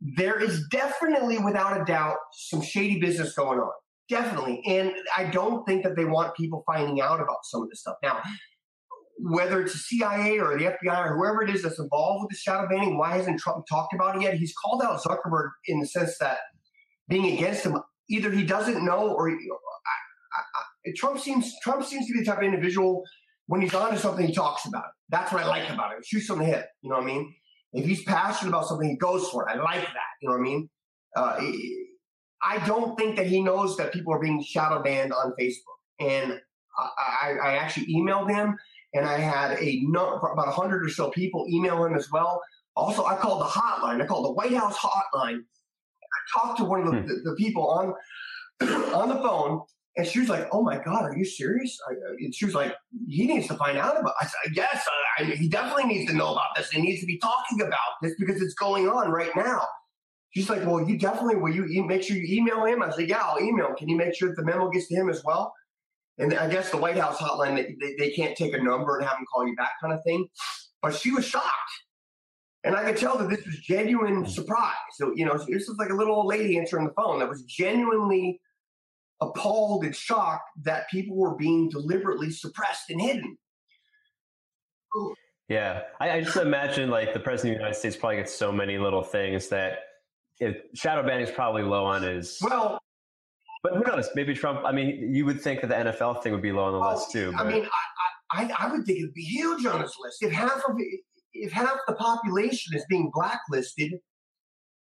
there 0.00 0.42
is 0.42 0.66
definitely, 0.70 1.38
without 1.38 1.80
a 1.80 1.84
doubt, 1.84 2.16
some 2.32 2.62
shady 2.62 2.98
business 2.98 3.34
going 3.34 3.58
on. 3.58 3.70
Definitely, 4.08 4.62
and 4.66 4.92
I 5.16 5.24
don't 5.24 5.66
think 5.66 5.84
that 5.84 5.94
they 5.94 6.06
want 6.06 6.34
people 6.34 6.62
finding 6.66 7.02
out 7.02 7.20
about 7.20 7.36
some 7.44 7.62
of 7.62 7.68
this 7.68 7.80
stuff. 7.80 7.96
Now, 8.02 8.22
whether 9.20 9.60
it's 9.60 9.72
the 9.72 9.78
CIA 9.78 10.38
or 10.38 10.58
the 10.58 10.64
FBI 10.64 11.10
or 11.10 11.16
whoever 11.16 11.42
it 11.42 11.50
is 11.50 11.62
that's 11.62 11.78
involved 11.78 12.22
with 12.22 12.30
the 12.30 12.36
shadow 12.36 12.68
banning, 12.68 12.98
why 12.98 13.16
hasn't 13.16 13.40
Trump 13.40 13.66
talked 13.68 13.94
about 13.94 14.16
it 14.16 14.22
yet? 14.22 14.34
He's 14.34 14.54
called 14.54 14.82
out 14.82 15.00
Zuckerberg 15.02 15.50
in 15.66 15.80
the 15.80 15.86
sense 15.86 16.16
that 16.18 16.38
being 17.08 17.36
against 17.36 17.64
him, 17.64 17.78
either 18.08 18.30
he 18.30 18.44
doesn't 18.44 18.84
know 18.84 19.12
or 19.12 19.28
he, 19.28 19.34
I, 19.34 20.40
I, 20.40 20.92
Trump 20.96 21.18
seems 21.18 21.52
Trump 21.62 21.84
seems 21.84 22.06
to 22.06 22.12
be 22.12 22.20
the 22.20 22.24
type 22.24 22.38
of 22.38 22.44
individual 22.44 23.04
when 23.48 23.62
he's 23.62 23.74
on 23.74 23.90
to 23.90 23.98
something, 23.98 24.26
he 24.26 24.32
talks 24.32 24.66
about 24.66 24.84
it. 24.84 24.90
That's 25.08 25.32
what 25.32 25.42
I 25.42 25.46
like 25.46 25.68
about 25.70 25.92
him. 25.92 25.98
Shoots 26.04 26.26
from 26.26 26.38
the 26.38 26.44
hip. 26.44 26.66
You 26.82 26.90
know 26.90 26.96
what 26.96 27.04
I 27.04 27.06
mean? 27.06 27.34
If 27.72 27.86
he's 27.86 28.04
passionate 28.04 28.50
about 28.50 28.66
something, 28.66 28.88
he 28.88 28.96
goes 28.96 29.28
for 29.30 29.48
it. 29.48 29.52
I 29.52 29.56
like 29.56 29.80
that. 29.80 30.10
You 30.20 30.28
know 30.28 30.34
what 30.34 30.40
I 30.40 30.44
mean? 30.44 30.70
Uh, 31.16 31.40
I 32.42 32.66
don't 32.66 32.96
think 32.98 33.16
that 33.16 33.26
he 33.26 33.42
knows 33.42 33.76
that 33.78 33.92
people 33.92 34.12
are 34.12 34.20
being 34.20 34.42
shadow 34.42 34.82
banned 34.82 35.12
on 35.12 35.32
Facebook. 35.40 35.78
And 35.98 36.40
I, 36.78 37.36
I 37.42 37.56
actually 37.56 37.86
emailed 37.86 38.30
him, 38.30 38.56
and 38.98 39.06
I 39.06 39.18
had 39.18 39.52
a 39.58 39.84
about 39.88 40.32
about 40.32 40.52
hundred 40.52 40.84
or 40.84 40.90
so 40.90 41.10
people 41.10 41.46
email 41.48 41.84
him 41.84 41.94
as 41.94 42.10
well. 42.10 42.42
Also, 42.74 43.04
I 43.04 43.16
called 43.16 43.40
the 43.40 43.46
hotline. 43.46 44.02
I 44.02 44.06
called 44.06 44.26
the 44.26 44.32
White 44.32 44.52
House 44.52 44.76
hotline. 44.76 45.38
I 45.38 46.38
talked 46.38 46.58
to 46.58 46.64
one 46.64 46.80
of 46.80 46.92
the, 46.92 47.00
hmm. 47.00 47.06
the, 47.06 47.30
the 47.30 47.36
people 47.36 47.68
on 47.68 47.94
on 48.94 49.08
the 49.08 49.16
phone, 49.16 49.62
and 49.96 50.06
she 50.06 50.20
was 50.20 50.28
like, 50.28 50.48
"Oh 50.52 50.62
my 50.62 50.78
God, 50.78 51.04
are 51.04 51.16
you 51.16 51.24
serious?" 51.24 51.78
I, 51.88 51.94
and 52.18 52.34
she 52.34 52.44
was 52.44 52.54
like, 52.54 52.74
"He 53.06 53.26
needs 53.26 53.46
to 53.48 53.54
find 53.54 53.78
out 53.78 53.98
about." 53.98 54.14
It. 54.20 54.24
I 54.24 54.26
said, 54.26 54.56
"Yes, 54.56 54.86
I, 55.18 55.24
he 55.24 55.48
definitely 55.48 55.84
needs 55.84 56.10
to 56.10 56.16
know 56.16 56.32
about 56.32 56.56
this. 56.56 56.70
He 56.70 56.82
needs 56.82 57.00
to 57.00 57.06
be 57.06 57.18
talking 57.18 57.60
about 57.60 57.94
this 58.02 58.14
because 58.18 58.42
it's 58.42 58.54
going 58.54 58.88
on 58.88 59.10
right 59.10 59.30
now." 59.36 59.64
She's 60.30 60.50
like, 60.50 60.66
"Well, 60.66 60.88
you 60.88 60.98
definitely 60.98 61.36
will. 61.36 61.52
You 61.52 61.84
make 61.84 62.02
sure 62.02 62.16
you 62.16 62.40
email 62.40 62.64
him." 62.64 62.82
I 62.82 62.90
said, 62.90 63.08
"Yeah, 63.08 63.22
I'll 63.22 63.40
email. 63.40 63.68
Him. 63.68 63.76
Can 63.76 63.88
you 63.88 63.96
make 63.96 64.14
sure 64.14 64.28
that 64.28 64.36
the 64.36 64.44
memo 64.44 64.70
gets 64.70 64.88
to 64.88 64.94
him 64.94 65.08
as 65.08 65.22
well?" 65.24 65.52
And 66.18 66.34
I 66.34 66.48
guess 66.48 66.70
the 66.70 66.76
White 66.76 66.98
House 66.98 67.18
hotline 67.18 67.56
they, 67.80 67.94
they 67.98 68.10
can't 68.10 68.36
take 68.36 68.54
a 68.54 68.62
number 68.62 68.98
and 68.98 69.06
have 69.06 69.16
them 69.16 69.26
call 69.32 69.46
you 69.46 69.54
back, 69.56 69.72
kind 69.80 69.92
of 69.92 70.02
thing. 70.04 70.26
But 70.82 70.94
she 70.94 71.10
was 71.10 71.24
shocked. 71.24 71.44
And 72.64 72.74
I 72.74 72.84
could 72.84 72.96
tell 72.96 73.16
that 73.18 73.30
this 73.30 73.44
was 73.46 73.56
genuine 73.60 74.26
surprise. 74.26 74.74
So, 74.94 75.12
you 75.14 75.24
know, 75.24 75.38
this 75.38 75.68
was 75.68 75.76
like 75.78 75.90
a 75.90 75.94
little 75.94 76.16
old 76.16 76.26
lady 76.26 76.58
answering 76.58 76.86
the 76.86 76.92
phone 76.94 77.20
that 77.20 77.28
was 77.28 77.42
genuinely 77.44 78.40
appalled 79.20 79.84
and 79.84 79.94
shocked 79.94 80.48
that 80.64 80.88
people 80.90 81.16
were 81.16 81.36
being 81.36 81.68
deliberately 81.68 82.30
suppressed 82.30 82.90
and 82.90 83.00
hidden. 83.00 83.38
Yeah, 85.48 85.82
I, 86.00 86.10
I, 86.10 86.20
just 86.20 86.36
imagine 86.36 86.90
like 86.90 87.14
the 87.14 87.20
president 87.20 87.54
of 87.54 87.58
the 87.58 87.64
United 87.64 87.78
States 87.78 87.96
probably 87.96 88.16
gets 88.16 88.34
so 88.34 88.52
many 88.52 88.78
little 88.78 89.02
things 89.02 89.48
that 89.48 89.80
if 90.40 90.56
shadow 90.74 91.06
banning 91.06 91.26
is 91.26 91.30
probably 91.30 91.62
low 91.62 91.84
on 91.84 92.02
his. 92.02 92.38
Well, 92.42 92.78
but 93.62 93.74
who 93.74 93.82
knows? 93.82 94.08
Maybe 94.14 94.34
Trump. 94.34 94.62
I 94.64 94.72
mean, 94.72 95.14
you 95.14 95.24
would 95.24 95.40
think 95.40 95.60
that 95.62 95.68
the 95.68 95.74
NFL 95.74 96.22
thing 96.22 96.32
would 96.32 96.42
be 96.42 96.52
low 96.52 96.64
on 96.64 96.72
the 96.72 96.78
well, 96.78 96.94
list 96.94 97.10
too. 97.10 97.32
But. 97.32 97.46
I 97.46 97.50
mean, 97.50 97.66
I, 98.30 98.44
I, 98.44 98.66
I 98.66 98.72
would 98.72 98.84
think 98.84 98.98
it'd 98.98 99.14
be 99.14 99.22
huge 99.22 99.64
on 99.66 99.80
his 99.80 99.96
list 100.00 100.22
if 100.22 100.32
half 100.32 100.62
of 100.68 100.76
it, 100.78 101.00
if 101.32 101.52
half 101.52 101.78
the 101.86 101.94
population 101.94 102.76
is 102.76 102.84
being 102.88 103.10
blacklisted 103.12 103.94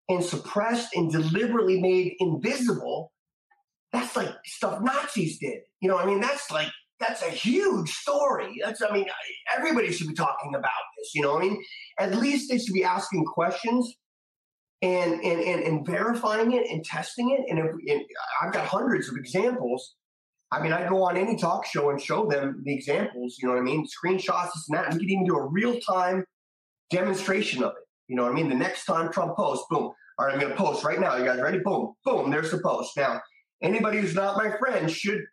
and 0.08 0.24
suppressed 0.24 0.94
and 0.94 1.10
deliberately 1.12 1.80
made 1.80 2.14
invisible 2.18 3.12
that's 3.92 4.16
like 4.16 4.34
stuff 4.44 4.80
Nazis 4.82 5.38
did. 5.38 5.60
You 5.80 5.88
know, 5.88 5.98
I 5.98 6.06
mean, 6.06 6.20
that's 6.20 6.50
like 6.50 6.68
that's 7.00 7.22
a 7.22 7.30
huge 7.30 7.90
story. 7.90 8.60
That's 8.62 8.82
I 8.82 8.92
mean, 8.92 9.06
everybody 9.56 9.92
should 9.92 10.08
be 10.08 10.14
talking 10.14 10.54
about 10.54 10.70
this. 10.98 11.14
You 11.14 11.22
know, 11.22 11.38
I 11.38 11.42
mean, 11.42 11.62
at 11.98 12.14
least 12.16 12.50
they 12.50 12.58
should 12.58 12.74
be 12.74 12.84
asking 12.84 13.24
questions 13.24 13.94
and 14.82 15.14
and 15.14 15.40
and, 15.40 15.62
and 15.62 15.86
verifying 15.86 16.52
it 16.52 16.70
and 16.70 16.84
testing 16.84 17.30
it. 17.30 17.50
And, 17.50 17.58
if, 17.58 17.66
and 17.88 18.04
I've 18.42 18.52
got 18.52 18.66
hundreds 18.66 19.08
of 19.08 19.16
examples. 19.16 19.94
I 20.50 20.62
mean, 20.62 20.72
I 20.72 20.88
go 20.88 21.02
on 21.02 21.18
any 21.18 21.36
talk 21.36 21.66
show 21.66 21.90
and 21.90 22.00
show 22.00 22.26
them 22.26 22.62
the 22.64 22.74
examples. 22.74 23.36
You 23.38 23.48
know 23.48 23.54
what 23.54 23.60
I 23.60 23.64
mean? 23.64 23.86
Screenshots, 23.86 24.46
this 24.54 24.66
and 24.70 24.78
that. 24.78 24.92
We 24.94 25.00
could 25.00 25.10
even 25.10 25.26
do 25.26 25.36
a 25.36 25.46
real 25.46 25.78
time 25.80 26.24
demonstration 26.90 27.62
of 27.62 27.72
it. 27.72 27.84
You 28.06 28.16
know 28.16 28.22
what 28.22 28.32
I 28.32 28.34
mean? 28.34 28.48
The 28.48 28.54
next 28.54 28.86
time 28.86 29.12
Trump 29.12 29.36
posts, 29.36 29.66
boom. 29.68 29.92
All 30.18 30.26
right, 30.26 30.32
I'm 30.32 30.40
going 30.40 30.50
to 30.50 30.56
post 30.58 30.84
right 30.84 30.98
now. 30.98 31.16
You 31.16 31.24
guys 31.26 31.38
ready? 31.38 31.58
Boom, 31.58 31.92
boom. 32.04 32.30
There's 32.30 32.50
the 32.50 32.58
post. 32.58 32.96
Now, 32.96 33.20
Anybody 33.62 33.98
who's 33.98 34.14
not 34.14 34.36
my 34.36 34.56
friend 34.58 34.90
should 34.90 35.24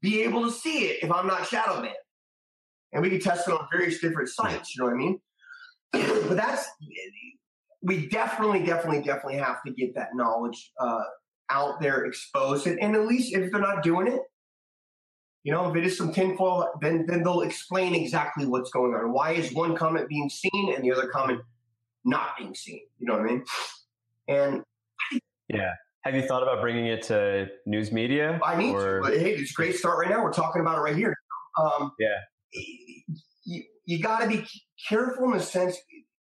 be 0.00 0.22
able 0.22 0.44
to 0.44 0.50
see 0.50 0.86
it 0.86 1.02
if 1.02 1.12
I'm 1.12 1.26
not 1.26 1.46
shadow 1.46 1.80
banned. 1.80 1.94
And 2.92 3.02
we 3.02 3.10
can 3.10 3.20
test 3.20 3.48
it 3.48 3.54
on 3.54 3.66
various 3.72 4.00
different 4.00 4.28
sites, 4.28 4.74
you 4.74 4.82
know 4.82 4.90
what 4.90 4.94
I 4.94 4.96
mean? 4.96 5.20
but 5.92 6.36
that's, 6.36 6.66
we 7.82 8.06
definitely, 8.08 8.64
definitely, 8.64 9.02
definitely 9.02 9.38
have 9.38 9.62
to 9.66 9.72
get 9.72 9.94
that 9.94 10.10
knowledge 10.14 10.72
uh, 10.78 11.02
out 11.50 11.80
there, 11.80 12.04
expose 12.04 12.66
it. 12.66 12.78
And 12.80 12.94
at 12.94 13.06
least 13.06 13.34
if 13.34 13.50
they're 13.50 13.60
not 13.60 13.82
doing 13.82 14.06
it, 14.06 14.20
you 15.44 15.52
know, 15.52 15.68
if 15.68 15.76
it 15.76 15.84
is 15.84 15.98
some 15.98 16.12
tinfoil, 16.12 16.68
then 16.80 17.04
then 17.06 17.24
they'll 17.24 17.40
explain 17.40 17.94
exactly 17.94 18.46
what's 18.46 18.70
going 18.70 18.94
on. 18.94 19.12
Why 19.12 19.32
is 19.32 19.52
one 19.52 19.74
comment 19.74 20.08
being 20.08 20.30
seen 20.30 20.72
and 20.74 20.84
the 20.84 20.92
other 20.92 21.08
comment 21.08 21.40
not 22.04 22.36
being 22.38 22.54
seen? 22.54 22.80
You 22.98 23.08
know 23.08 23.14
what 23.14 23.22
I 23.22 23.24
mean? 23.24 23.44
And 24.28 24.62
yeah, 25.48 25.72
have 26.02 26.14
you 26.14 26.22
thought 26.22 26.42
about 26.42 26.60
bringing 26.60 26.86
it 26.86 27.02
to 27.04 27.48
news 27.66 27.90
media? 27.90 28.38
I 28.44 28.56
need 28.56 28.72
or? 28.72 28.98
to. 28.98 29.02
But 29.02 29.18
hey, 29.18 29.32
it's 29.32 29.50
a 29.50 29.54
great 29.54 29.74
start 29.74 29.98
right 29.98 30.08
now. 30.08 30.22
We're 30.22 30.32
talking 30.32 30.60
about 30.60 30.78
it 30.78 30.82
right 30.82 30.96
here. 30.96 31.16
Um, 31.60 31.92
yeah. 31.98 32.08
You, 33.44 33.62
you 33.84 34.00
got 34.00 34.20
to 34.20 34.28
be 34.28 34.46
careful 34.88 35.24
in 35.24 35.38
the 35.38 35.42
sense. 35.42 35.76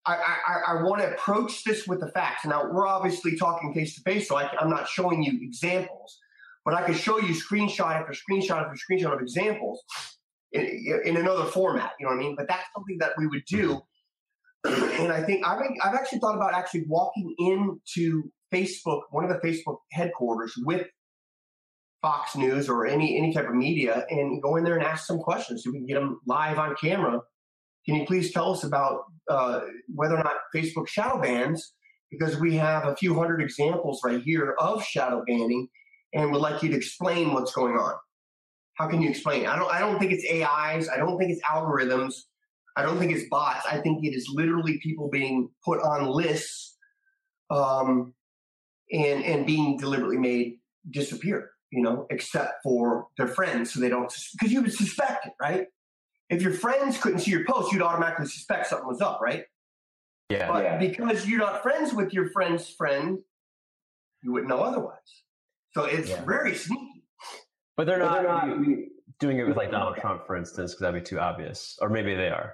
I, 0.05 0.15
I, 0.15 0.73
I 0.73 0.83
want 0.83 1.01
to 1.01 1.13
approach 1.13 1.63
this 1.63 1.87
with 1.87 2.01
the 2.01 2.09
facts. 2.09 2.45
Now 2.45 2.69
we're 2.69 2.87
obviously 2.87 3.37
talking 3.37 3.73
face 3.73 3.95
to 3.95 4.01
face, 4.01 4.27
so 4.27 4.37
I, 4.37 4.49
I'm 4.59 4.69
not 4.69 4.87
showing 4.87 5.23
you 5.23 5.39
examples, 5.41 6.17
but 6.65 6.73
I 6.73 6.83
can 6.83 6.93
show 6.93 7.19
you 7.19 7.33
screenshot 7.33 7.95
after 7.95 8.13
screenshot 8.13 8.61
after 8.61 8.75
screenshot 8.75 9.13
of 9.13 9.21
examples 9.21 9.81
in, 10.51 11.01
in 11.05 11.17
another 11.17 11.45
format. 11.45 11.91
You 11.99 12.05
know 12.05 12.11
what 12.11 12.19
I 12.19 12.23
mean? 12.23 12.35
But 12.37 12.47
that's 12.49 12.65
something 12.75 12.97
that 12.99 13.13
we 13.17 13.27
would 13.27 13.45
do 13.47 13.81
and 14.63 15.11
I 15.11 15.21
think 15.21 15.45
I've, 15.45 15.61
I've 15.83 15.95
actually 15.95 16.19
thought 16.19 16.35
about 16.35 16.53
actually 16.53 16.85
walking 16.87 17.35
into 17.39 18.31
Facebook, 18.53 19.01
one 19.11 19.23
of 19.23 19.29
the 19.29 19.45
Facebook 19.45 19.77
headquarters 19.91 20.53
with 20.57 20.87
Fox 22.01 22.35
News 22.35 22.69
or 22.69 22.85
any 22.85 23.17
any 23.17 23.33
type 23.33 23.47
of 23.47 23.55
media, 23.55 24.05
and 24.09 24.41
go 24.41 24.55
in 24.55 24.63
there 24.63 24.75
and 24.75 24.83
ask 24.83 25.05
some 25.05 25.19
questions 25.19 25.63
so 25.63 25.71
we 25.71 25.79
can 25.79 25.87
get 25.87 25.95
them 25.95 26.19
live 26.27 26.59
on 26.59 26.75
camera. 26.81 27.21
Can 27.85 27.95
you 27.95 28.05
please 28.05 28.31
tell 28.31 28.51
us 28.51 28.63
about 28.63 29.03
uh, 29.29 29.61
whether 29.93 30.15
or 30.15 30.23
not 30.23 30.35
Facebook 30.55 30.87
shadow 30.87 31.21
bans? 31.21 31.73
Because 32.09 32.39
we 32.39 32.55
have 32.55 32.85
a 32.85 32.95
few 32.95 33.15
hundred 33.15 33.41
examples 33.41 34.01
right 34.05 34.21
here 34.21 34.55
of 34.59 34.83
shadow 34.83 35.23
banning, 35.27 35.67
and 36.13 36.31
would 36.31 36.41
like 36.41 36.61
you 36.61 36.69
to 36.69 36.77
explain 36.77 37.33
what's 37.33 37.53
going 37.53 37.75
on. 37.75 37.95
How 38.75 38.87
can 38.87 39.01
you 39.01 39.09
explain? 39.09 39.45
I 39.47 39.57
don't. 39.57 39.71
I 39.71 39.79
don't 39.79 39.99
think 39.99 40.11
it's 40.11 40.25
AIs. 40.31 40.89
I 40.89 40.97
don't 40.97 41.17
think 41.17 41.31
it's 41.31 41.43
algorithms. 41.43 42.13
I 42.75 42.83
don't 42.83 42.97
think 42.97 43.11
it's 43.11 43.27
bots. 43.29 43.65
I 43.69 43.77
think 43.79 44.03
it 44.03 44.15
is 44.15 44.27
literally 44.33 44.79
people 44.81 45.09
being 45.09 45.49
put 45.63 45.81
on 45.81 46.07
lists 46.07 46.77
um, 47.49 48.13
and 48.91 49.23
and 49.23 49.45
being 49.45 49.77
deliberately 49.77 50.17
made 50.17 50.59
disappear. 50.89 51.49
You 51.71 51.81
know, 51.81 52.05
except 52.11 52.61
for 52.63 53.07
their 53.17 53.27
friends, 53.27 53.73
so 53.73 53.79
they 53.79 53.89
don't 53.89 54.13
because 54.33 54.51
you 54.51 54.61
would 54.61 54.73
suspect 54.73 55.25
it, 55.25 55.33
right? 55.41 55.67
If 56.29 56.41
your 56.41 56.53
friends 56.53 56.97
couldn't 56.97 57.19
see 57.19 57.31
your 57.31 57.45
post, 57.45 57.71
you'd 57.71 57.81
automatically 57.81 58.25
suspect 58.25 58.67
something 58.67 58.87
was 58.87 59.01
up, 59.01 59.19
right? 59.21 59.43
Yeah. 60.29 60.51
But 60.51 60.63
yeah. 60.63 60.77
because 60.77 61.27
you're 61.27 61.39
not 61.39 61.61
friends 61.61 61.93
with 61.93 62.13
your 62.13 62.29
friend's 62.29 62.69
friend, 62.69 63.19
you 64.23 64.31
wouldn't 64.31 64.49
know 64.49 64.61
otherwise. 64.61 64.97
So 65.73 65.85
it's 65.85 66.09
yeah. 66.09 66.23
very 66.23 66.55
sneaky. 66.55 67.03
But 67.75 67.87
they're 67.87 67.99
not, 67.99 68.23
but 68.23 68.45
they're 68.45 68.57
not 68.57 68.77
doing 69.19 69.39
it 69.39 69.47
with 69.47 69.57
like 69.57 69.71
Donald 69.71 69.97
Trump, 69.97 70.25
for 70.27 70.35
instance, 70.35 70.71
because 70.71 70.81
that'd 70.81 71.03
be 71.03 71.07
too 71.07 71.19
obvious. 71.19 71.77
Or 71.81 71.89
maybe 71.89 72.15
they 72.15 72.29
are. 72.29 72.53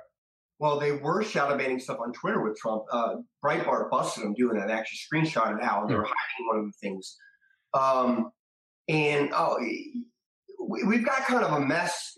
Well, 0.59 0.79
they 0.79 0.91
were 0.91 1.23
shadow 1.23 1.57
banning 1.57 1.79
stuff 1.79 1.99
on 1.99 2.11
Twitter 2.11 2.41
with 2.41 2.57
Trump. 2.57 2.83
Uh, 2.91 3.15
Breitbart 3.43 3.89
busted 3.89 4.23
them 4.23 4.33
doing 4.33 4.57
that. 4.57 4.67
They 4.67 4.73
actually 4.73 4.99
screenshotted 5.21 5.63
how 5.63 5.85
they 5.85 5.95
were 5.95 6.01
hmm. 6.01 6.07
hiding 6.07 6.47
one 6.47 6.59
of 6.59 6.65
the 6.65 6.73
things. 6.81 7.17
Um, 7.73 8.31
and 8.89 9.31
oh, 9.33 9.57
we, 10.67 10.95
have 10.95 11.05
got 11.05 11.25
kind 11.25 11.43
of 11.43 11.53
a 11.53 11.59
mess 11.59 12.13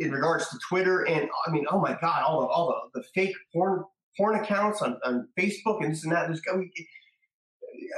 in 0.00 0.10
regards 0.10 0.48
to 0.48 0.58
Twitter. 0.68 1.02
And 1.02 1.28
I 1.46 1.50
mean, 1.50 1.64
oh 1.70 1.80
my 1.80 1.96
God, 2.00 2.22
all 2.22 2.40
the 2.40 2.46
all 2.46 2.90
the, 2.94 3.00
the 3.00 3.06
fake 3.14 3.34
porn 3.52 3.84
porn 4.16 4.38
accounts 4.38 4.82
on, 4.82 4.98
on 5.04 5.28
Facebook 5.38 5.82
and 5.82 5.92
this 5.92 6.04
and 6.04 6.12
that. 6.12 6.26
There's, 6.26 6.42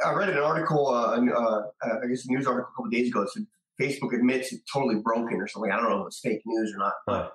I 0.04 0.12
read 0.12 0.28
an 0.28 0.38
article, 0.38 0.88
uh, 0.88 1.18
uh, 1.18 1.62
I 1.82 2.06
guess 2.08 2.26
a 2.26 2.32
news 2.32 2.46
article 2.46 2.70
a 2.72 2.76
couple 2.76 2.90
days 2.90 3.08
ago 3.08 3.20
that 3.20 3.30
said 3.30 3.46
Facebook 3.80 4.14
admits 4.14 4.52
it's 4.52 4.62
totally 4.72 4.96
broken 4.96 5.40
or 5.40 5.48
something. 5.48 5.70
I 5.70 5.76
don't 5.76 5.90
know 5.90 6.02
if 6.02 6.08
it's 6.08 6.20
fake 6.20 6.42
news 6.46 6.72
or 6.74 6.78
not, 6.78 6.94
but 7.06 7.32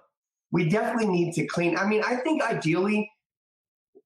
we 0.51 0.69
definitely 0.69 1.07
need 1.07 1.33
to 1.33 1.45
clean. 1.45 1.77
I 1.77 1.85
mean, 1.85 2.01
I 2.05 2.15
think 2.17 2.41
ideally, 2.41 3.09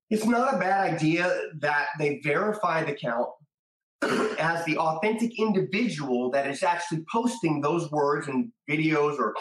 it's 0.10 0.26
not 0.26 0.54
a 0.54 0.58
bad 0.58 0.94
idea 0.94 1.32
that 1.60 1.88
they 2.00 2.20
verify 2.24 2.84
the 2.84 2.94
account 2.94 3.30
as 4.40 4.66
the 4.66 4.78
authentic 4.78 5.40
individual 5.40 6.30
that 6.32 6.48
is 6.48 6.64
actually 6.64 7.04
posting 7.12 7.62
those 7.62 7.90
words 7.92 8.28
and 8.28 8.52
videos 8.70 9.18
or 9.18 9.34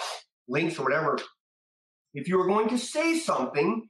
links 0.49 0.78
or 0.78 0.84
whatever. 0.84 1.18
If 2.14 2.28
you 2.28 2.40
are 2.40 2.47
going 2.47 2.68
to 2.70 2.78
say 2.78 3.18
something, 3.18 3.88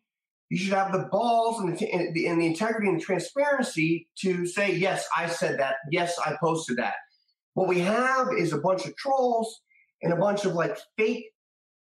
you 0.49 0.59
should 0.59 0.75
have 0.75 0.93
the 0.93 1.09
balls 1.11 1.61
and 1.61 1.77
the, 1.77 1.91
and 1.91 2.15
the, 2.15 2.27
and 2.27 2.41
the 2.41 2.47
integrity 2.47 2.89
and 2.89 3.01
the 3.01 3.05
transparency 3.05 4.09
to 4.21 4.47
say, 4.47 4.75
yes, 4.75 5.09
I 5.17 5.27
said 5.27 5.59
that. 5.61 5.77
Yes, 5.91 6.19
I 6.25 6.37
posted 6.41 6.77
that. 6.77 6.95
What 7.55 7.69
we 7.69 7.81
have 7.81 8.29
is 8.37 8.53
a 8.53 8.59
bunch 8.59 8.87
of 8.87 8.97
trolls 8.97 9.63
and 10.03 10.13
a 10.13 10.17
bunch 10.17 10.45
of 10.45 10.55
like 10.55 10.77
fake 10.97 11.25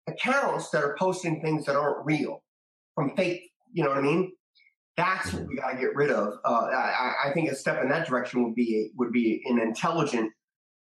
accounts 0.07 0.71
that 0.71 0.83
are 0.83 0.97
posting 0.99 1.41
things 1.41 1.67
that 1.67 1.77
aren't 1.77 2.05
real 2.05 2.43
from 2.95 3.15
fake, 3.17 3.51
you 3.73 3.85
know 3.85 3.91
what 3.91 3.99
I 3.99 4.03
mean? 4.03 4.33
That's 4.97 5.33
what 5.33 5.47
we 5.47 5.57
got 5.57 5.71
to 5.71 5.79
get 5.79 5.95
rid 5.95 6.11
of. 6.11 6.35
Uh, 6.45 6.67
I, 6.73 7.13
I, 7.27 7.33
think 7.33 7.49
a 7.51 7.55
step 7.55 7.81
in 7.81 7.89
that 7.91 8.09
direction 8.09 8.43
would 8.43 8.57
be 8.57 8.91
would 8.97 9.13
be 9.13 9.41
an 9.47 9.61
intelligent, 9.61 10.33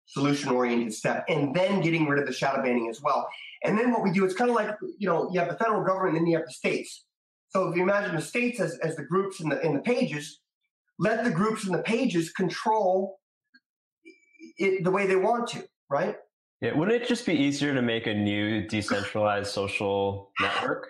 solution 0.07 0.49
oriented 0.49 0.93
step, 0.93 1.25
and 1.29 1.55
then 1.55 1.81
getting 1.81 2.07
rid 2.07 2.19
of 2.19 2.25
the 2.25 2.33
shadow 2.33 2.63
banning 2.63 2.89
as 2.89 3.01
well. 3.01 3.29
And 3.63 3.77
then 3.77 3.91
what 3.91 4.03
we 4.03 4.11
do, 4.11 4.25
it's 4.25 4.35
kind 4.35 4.49
of 4.49 4.55
like 4.55 4.75
you 4.97 5.07
know 5.07 5.29
you 5.31 5.39
have 5.39 5.49
the 5.49 5.57
federal 5.57 5.83
government, 5.83 6.17
and 6.17 6.25
then 6.25 6.31
you 6.31 6.37
have 6.37 6.45
the 6.45 6.53
states. 6.53 7.05
So 7.49 7.69
if 7.69 7.75
you 7.75 7.83
imagine 7.83 8.15
the 8.15 8.21
states 8.21 8.59
as, 8.59 8.77
as 8.79 8.95
the 8.95 9.03
groups 9.03 9.39
in 9.39 9.49
the 9.49 9.59
in 9.65 9.73
the 9.73 9.81
pages, 9.81 10.41
let 10.99 11.23
the 11.23 11.31
groups 11.31 11.65
in 11.65 11.71
the 11.71 11.83
pages 11.83 12.31
control 12.31 13.19
it 14.57 14.83
the 14.83 14.91
way 14.91 15.07
they 15.07 15.15
want 15.15 15.47
to, 15.49 15.63
right? 15.89 16.15
Yeah, 16.61 16.75
wouldn't 16.75 17.01
it 17.01 17.07
just 17.07 17.25
be 17.25 17.33
easier 17.33 17.73
to 17.73 17.81
make 17.81 18.07
a 18.07 18.13
new 18.13 18.67
decentralized 18.67 19.51
social 19.51 20.31
network? 20.39 20.87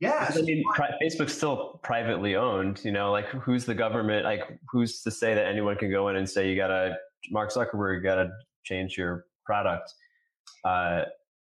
Yeah, 0.00 0.28
I 0.34 0.40
mean, 0.40 0.64
pri- 0.74 0.94
Facebook's 1.00 1.34
still 1.34 1.78
privately 1.84 2.34
owned. 2.34 2.80
You 2.84 2.90
know, 2.90 3.12
like 3.12 3.28
who's 3.28 3.64
the 3.64 3.74
government? 3.74 4.24
Like 4.24 4.58
who's 4.68 5.02
to 5.02 5.10
say 5.10 5.34
that 5.34 5.46
anyone 5.46 5.76
can 5.76 5.90
go 5.90 6.08
in 6.08 6.16
and 6.16 6.28
say 6.28 6.48
you 6.48 6.56
gotta 6.56 6.96
Mark 7.30 7.52
Zuckerberg, 7.52 7.98
you 7.98 8.02
gotta 8.02 8.30
change 8.64 8.96
your 8.96 9.26
product? 9.44 9.92
Uh, 10.64 11.02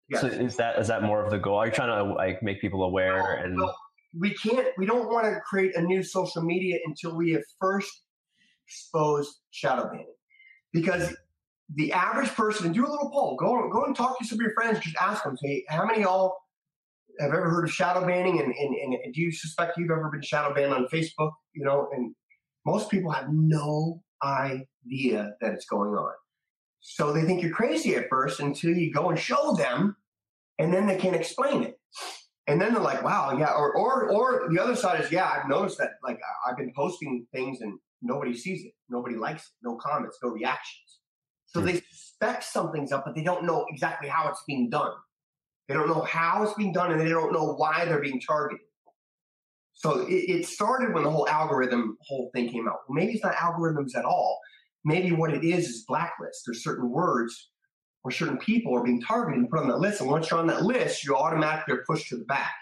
yes. 0.08 0.20
So 0.20 0.26
is 0.28 0.56
that 0.56 0.78
is 0.78 0.88
that 0.88 1.02
more 1.02 1.24
of 1.24 1.30
the 1.30 1.38
goal? 1.38 1.56
Are 1.56 1.66
you 1.66 1.72
trying 1.72 1.88
to 1.88 2.14
like 2.14 2.42
make 2.42 2.60
people 2.60 2.84
aware 2.84 3.22
well, 3.22 3.44
and? 3.44 3.56
Well, 3.56 3.76
we 4.18 4.34
can't. 4.34 4.68
We 4.78 4.86
don't 4.86 5.08
want 5.08 5.26
to 5.26 5.40
create 5.40 5.76
a 5.76 5.82
new 5.82 6.02
social 6.02 6.42
media 6.42 6.78
until 6.86 7.16
we 7.16 7.32
have 7.32 7.42
first 7.60 8.02
exposed 8.66 9.38
shadow 9.50 9.84
banning, 9.84 10.14
because 10.72 11.14
the 11.74 11.92
average 11.92 12.30
person. 12.30 12.72
Do 12.72 12.86
a 12.86 12.88
little 12.88 13.10
poll. 13.10 13.36
Go 13.36 13.68
go 13.70 13.84
and 13.84 13.96
talk 13.96 14.18
to 14.18 14.24
some 14.24 14.38
of 14.38 14.42
your 14.42 14.54
friends. 14.54 14.80
Just 14.80 14.96
ask 15.00 15.24
them. 15.24 15.36
Say 15.36 15.64
how 15.68 15.84
many 15.84 15.98
of 15.98 16.04
y'all 16.04 16.36
have 17.18 17.30
ever 17.30 17.50
heard 17.50 17.64
of 17.64 17.72
shadow 17.72 18.06
banning 18.06 18.40
and, 18.40 18.52
and, 18.54 18.94
and 19.02 19.14
do 19.14 19.22
you 19.22 19.32
suspect 19.32 19.78
you've 19.78 19.90
ever 19.90 20.10
been 20.10 20.22
shadow 20.22 20.54
banned 20.54 20.74
on 20.74 20.86
Facebook? 20.92 21.32
You 21.54 21.64
know, 21.64 21.88
and 21.92 22.14
most 22.66 22.90
people 22.90 23.10
have 23.10 23.28
no 23.30 24.02
idea 24.22 25.32
that 25.40 25.54
it's 25.54 25.66
going 25.66 25.90
on. 25.90 26.12
So 26.88 27.12
they 27.12 27.22
think 27.22 27.42
you're 27.42 27.52
crazy 27.52 27.96
at 27.96 28.08
first 28.08 28.38
until 28.38 28.70
you 28.70 28.92
go 28.92 29.10
and 29.10 29.18
show 29.18 29.54
them, 29.54 29.96
and 30.60 30.72
then 30.72 30.86
they 30.86 30.96
can't 30.96 31.16
explain 31.16 31.64
it. 31.64 31.80
And 32.46 32.60
then 32.60 32.72
they're 32.72 32.82
like, 32.82 33.02
wow, 33.02 33.36
yeah. 33.36 33.50
Or, 33.50 33.76
or, 33.76 34.08
or 34.08 34.48
the 34.50 34.62
other 34.62 34.76
side 34.76 35.00
is, 35.00 35.10
yeah, 35.10 35.28
I've 35.28 35.48
noticed 35.48 35.78
that, 35.78 35.94
like, 36.04 36.20
I've 36.48 36.56
been 36.56 36.72
posting 36.76 37.26
things 37.34 37.60
and 37.60 37.76
nobody 38.02 38.36
sees 38.36 38.64
it. 38.64 38.72
Nobody 38.88 39.16
likes 39.16 39.42
it. 39.42 39.48
No 39.64 39.74
comments, 39.74 40.18
no 40.22 40.30
reactions. 40.30 41.00
So 41.46 41.58
mm-hmm. 41.58 41.70
they 41.70 41.82
suspect 41.90 42.44
something's 42.44 42.92
up, 42.92 43.04
but 43.04 43.16
they 43.16 43.24
don't 43.24 43.44
know 43.44 43.66
exactly 43.68 44.08
how 44.08 44.28
it's 44.28 44.44
being 44.46 44.70
done. 44.70 44.92
They 45.66 45.74
don't 45.74 45.88
know 45.88 46.02
how 46.02 46.44
it's 46.44 46.54
being 46.54 46.72
done 46.72 46.92
and 46.92 47.00
they 47.00 47.08
don't 47.08 47.32
know 47.32 47.54
why 47.54 47.84
they're 47.84 48.00
being 48.00 48.20
targeted. 48.20 48.64
So 49.72 50.06
it, 50.06 50.12
it 50.12 50.46
started 50.46 50.94
when 50.94 51.02
the 51.02 51.10
whole 51.10 51.28
algorithm 51.28 51.98
whole 52.00 52.30
thing 52.32 52.48
came 52.48 52.68
out. 52.68 52.78
Maybe 52.88 53.14
it's 53.14 53.24
not 53.24 53.34
algorithms 53.34 53.96
at 53.96 54.04
all. 54.04 54.38
Maybe 54.86 55.10
what 55.10 55.34
it 55.34 55.44
is 55.44 55.68
is 55.68 55.84
blacklist. 55.84 56.42
There's 56.46 56.62
certain 56.62 56.88
words 56.88 57.50
or 58.04 58.12
certain 58.12 58.38
people 58.38 58.72
are 58.72 58.84
being 58.84 59.02
targeted 59.02 59.40
and 59.40 59.50
put 59.50 59.58
on 59.58 59.68
that 59.68 59.80
list. 59.80 60.00
And 60.00 60.08
once 60.08 60.30
you're 60.30 60.38
on 60.38 60.46
that 60.46 60.62
list, 60.62 61.04
you 61.04 61.16
automatically 61.16 61.74
are 61.74 61.84
pushed 61.88 62.08
to 62.10 62.16
the 62.16 62.24
back. 62.24 62.54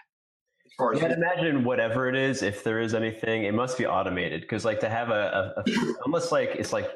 As 0.65 0.71
far 0.75 0.93
as 0.93 1.01
yeah, 1.01 1.13
imagine 1.13 1.63
whatever 1.63 2.09
it 2.09 2.15
is, 2.15 2.41
if 2.41 2.63
there 2.63 2.79
is 2.79 2.95
anything, 2.95 3.43
it 3.43 3.53
must 3.53 3.77
be 3.77 3.85
automated. 3.85 4.41
Because 4.41 4.65
like 4.65 4.79
to 4.79 4.89
have 4.89 5.11
a, 5.11 5.53
a, 5.55 5.61
a 5.61 5.93
almost 6.05 6.31
like 6.31 6.55
it's 6.55 6.73
like 6.73 6.89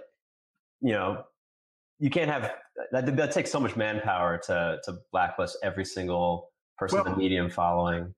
you 0.81 0.93
know 0.93 1.23
you 1.99 2.09
can't 2.09 2.31
have 2.31 2.51
that. 2.91 3.15
That 3.15 3.31
takes 3.31 3.51
so 3.51 3.59
much 3.59 3.75
manpower 3.75 4.39
to 4.47 4.79
to 4.83 4.97
blacklist 5.11 5.59
every 5.61 5.85
single 5.85 6.49
person 6.75 7.03
well, 7.03 7.13
the 7.13 7.15
medium 7.15 7.51
following. 7.51 8.15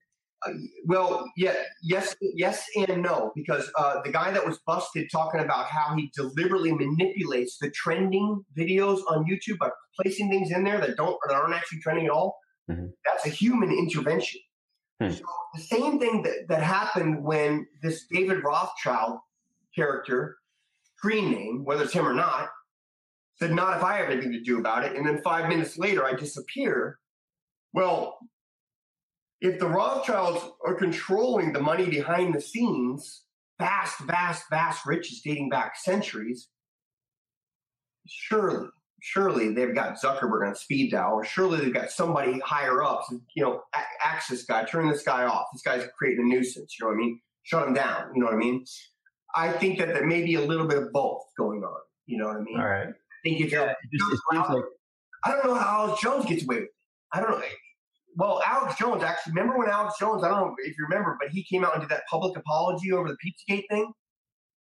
Well, 0.86 1.30
yeah, 1.38 1.54
yes, 1.84 2.16
yes, 2.22 2.66
and 2.76 3.04
no, 3.04 3.32
because 3.36 3.70
uh, 3.78 4.02
the 4.04 4.12
guy 4.12 4.32
that 4.32 4.46
was 4.46 4.60
busted 4.66 5.08
talking 5.12 5.40
about 5.40 5.68
how 5.68 5.96
he 5.96 6.12
deliberately 6.16 6.72
manipulates 6.72 7.58
the 7.60 7.70
trending 7.72 8.44
videos 8.58 9.02
on 9.08 9.26
YouTube 9.26 9.60
by 9.60 9.70
placing 10.00 10.30
things 10.30 10.52
in 10.52 10.64
there 10.64 10.80
that 10.80 10.98
don't 10.98 11.18
that 11.28 11.36
aren't 11.36 11.54
actually 11.54 11.80
trending 11.80 12.06
at 12.06 12.12
all. 12.12 12.38
Mm-hmm. 12.70 12.88
That's 13.06 13.26
a 13.26 13.30
human 13.30 13.72
intervention. 13.72 14.42
Hmm. 15.02 15.12
So 15.12 15.24
the 15.56 15.62
same 15.62 16.00
thing 16.00 16.24
that, 16.24 16.48
that 16.50 16.64
happened 16.64 17.24
when 17.24 17.68
this 17.82 18.06
David 18.12 18.44
Rothschild 18.44 19.20
character, 19.76 20.38
screen 20.98 21.32
name, 21.32 21.66
whether 21.66 21.84
it's 21.84 21.94
him 21.94 22.08
or 22.08 22.14
not, 22.14 22.50
said, 23.40 23.52
not 23.52 23.78
if 23.78 23.84
I 23.84 23.98
have 23.98 24.10
anything 24.10 24.32
to 24.32 24.42
do 24.42 24.60
about 24.60 24.84
it. 24.84 24.96
And 24.96 25.06
then 25.06 25.22
five 25.24 25.50
minutes 25.50 25.78
later, 25.78 26.06
I 26.06 26.14
disappear. 26.14 27.00
Well, 27.74 28.18
if 29.42 29.60
the 29.60 29.68
Rothschilds 29.68 30.44
are 30.66 30.76
controlling 30.76 31.54
the 31.54 31.60
money 31.60 31.90
behind 31.90 32.34
the 32.34 32.42
scenes, 32.42 33.24
vast, 33.60 34.00
vast, 34.02 34.46
vast 34.50 34.86
riches 34.86 35.22
dating 35.24 35.50
back 35.50 35.76
centuries, 35.78 36.48
surely, 38.08 38.70
surely 39.02 39.54
they've 39.54 39.76
got 39.76 40.00
Zuckerberg 40.00 40.48
on 40.48 40.56
speed 40.56 40.92
dial, 40.92 41.16
or 41.16 41.26
surely 41.26 41.60
they've 41.60 41.74
got 41.74 41.92
somebody 41.92 42.40
higher 42.40 42.84
up, 42.84 43.06
you 43.36 43.44
know, 43.44 43.64
axe 44.04 44.30
this 44.30 44.46
guy, 44.46 44.64
turn 44.64 44.90
this 44.90 45.04
guy 45.04 45.26
off. 45.26 45.48
This 45.52 45.64
guy's 45.64 45.88
creating 45.98 46.26
a 46.26 46.28
nuisance, 46.28 46.76
you 46.80 46.86
know 46.86 46.90
what 46.90 46.96
I 46.96 47.06
mean? 47.06 47.20
Shut 47.44 47.68
him 47.68 47.74
down, 47.74 48.12
you 48.14 48.22
know 48.22 48.28
what 48.28 48.36
I 48.36 48.38
mean? 48.38 48.64
I 49.36 49.52
think 49.52 49.80
that 49.80 49.90
there 49.90 50.06
may 50.06 50.24
be 50.24 50.36
a 50.36 50.42
little 50.42 50.68
bit 50.68 50.78
of 50.78 50.92
both 50.92 51.24
going 51.38 51.64
on, 51.64 51.80
you 52.06 52.18
know 52.18 52.28
what 52.28 52.38
I 52.38 52.42
mean? 52.42 52.60
All 52.60 52.68
right 52.68 52.94
think 53.24 53.42
if 53.42 53.52
yeah, 53.52 53.74
just, 53.94 54.22
like, 54.32 54.64
I 55.24 55.32
don't 55.32 55.46
know 55.46 55.56
how 55.56 55.86
Alex 55.86 56.02
Jones 56.02 56.26
gets 56.26 56.44
away 56.44 56.56
with 56.56 56.64
it. 56.66 56.70
I 57.14 57.20
don't 57.20 57.32
know. 57.32 57.42
Well, 58.16 58.42
Alex 58.46 58.78
Jones 58.78 59.04
actually. 59.04 59.34
Remember 59.34 59.58
when 59.58 59.70
Alex 59.70 59.96
Jones? 60.00 60.24
I 60.24 60.30
don't 60.30 60.40
know 60.40 60.56
if 60.60 60.78
you 60.78 60.86
remember, 60.90 61.18
but 61.20 61.30
he 61.30 61.44
came 61.44 61.64
out 61.64 61.74
and 61.74 61.82
did 61.82 61.90
that 61.90 62.04
public 62.10 62.38
apology 62.38 62.92
over 62.92 63.08
the 63.08 63.16
Pizzagate 63.16 63.64
thing. 63.70 63.92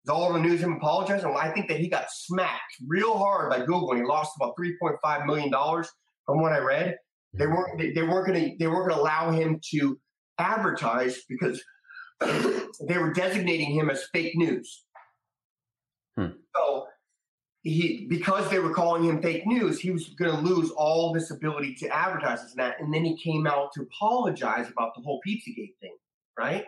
It's 0.02 0.10
all 0.10 0.24
over 0.24 0.38
the 0.38 0.44
news 0.44 0.60
him 0.60 0.74
apologizing. 0.74 1.28
Well, 1.28 1.38
I 1.38 1.50
think 1.50 1.68
that 1.68 1.78
he 1.78 1.88
got 1.88 2.10
smacked 2.10 2.76
real 2.86 3.18
hard 3.18 3.50
by 3.50 3.58
Google, 3.58 3.90
and 3.90 4.00
he 4.00 4.06
lost 4.06 4.32
about 4.40 4.54
three 4.56 4.76
point 4.80 4.96
five 5.02 5.26
million 5.26 5.50
dollars 5.50 5.90
from 6.26 6.40
what 6.40 6.52
I 6.52 6.58
read. 6.58 6.96
They 7.34 7.44
mm-hmm. 7.44 7.54
weren't. 7.54 7.78
They, 7.78 7.90
they 7.92 8.02
weren't 8.02 8.26
going 8.26 8.50
to. 8.50 8.56
They 8.58 8.66
weren't 8.66 8.88
going 8.88 8.98
to 8.98 9.02
allow 9.02 9.30
him 9.30 9.60
to 9.72 9.98
advertise 10.38 11.20
because 11.28 11.62
they 12.20 12.98
were 12.98 13.12
designating 13.12 13.72
him 13.72 13.90
as 13.90 14.04
fake 14.12 14.36
news. 14.36 14.84
Hmm. 16.16 16.28
So 16.54 16.86
he 17.62 18.06
because 18.08 18.48
they 18.48 18.58
were 18.58 18.72
calling 18.72 19.04
him 19.04 19.20
fake 19.20 19.46
news, 19.46 19.80
he 19.80 19.90
was 19.90 20.08
going 20.18 20.30
to 20.30 20.40
lose 20.40 20.70
all 20.70 21.12
this 21.12 21.30
ability 21.30 21.74
to 21.76 21.88
advertise 21.88 22.40
and 22.40 22.56
that. 22.56 22.80
And 22.80 22.92
then 22.92 23.04
he 23.04 23.16
came 23.16 23.46
out 23.46 23.72
to 23.74 23.82
apologize 23.82 24.68
about 24.70 24.94
the 24.94 25.02
whole 25.02 25.20
Pizzagate 25.26 25.76
thing, 25.80 25.96
right? 26.38 26.64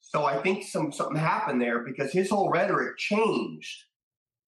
So 0.00 0.24
I 0.24 0.42
think 0.42 0.64
some 0.64 0.92
something 0.92 1.16
happened 1.16 1.60
there 1.60 1.80
because 1.80 2.12
his 2.12 2.30
whole 2.30 2.50
rhetoric 2.50 2.98
changed. 2.98 3.84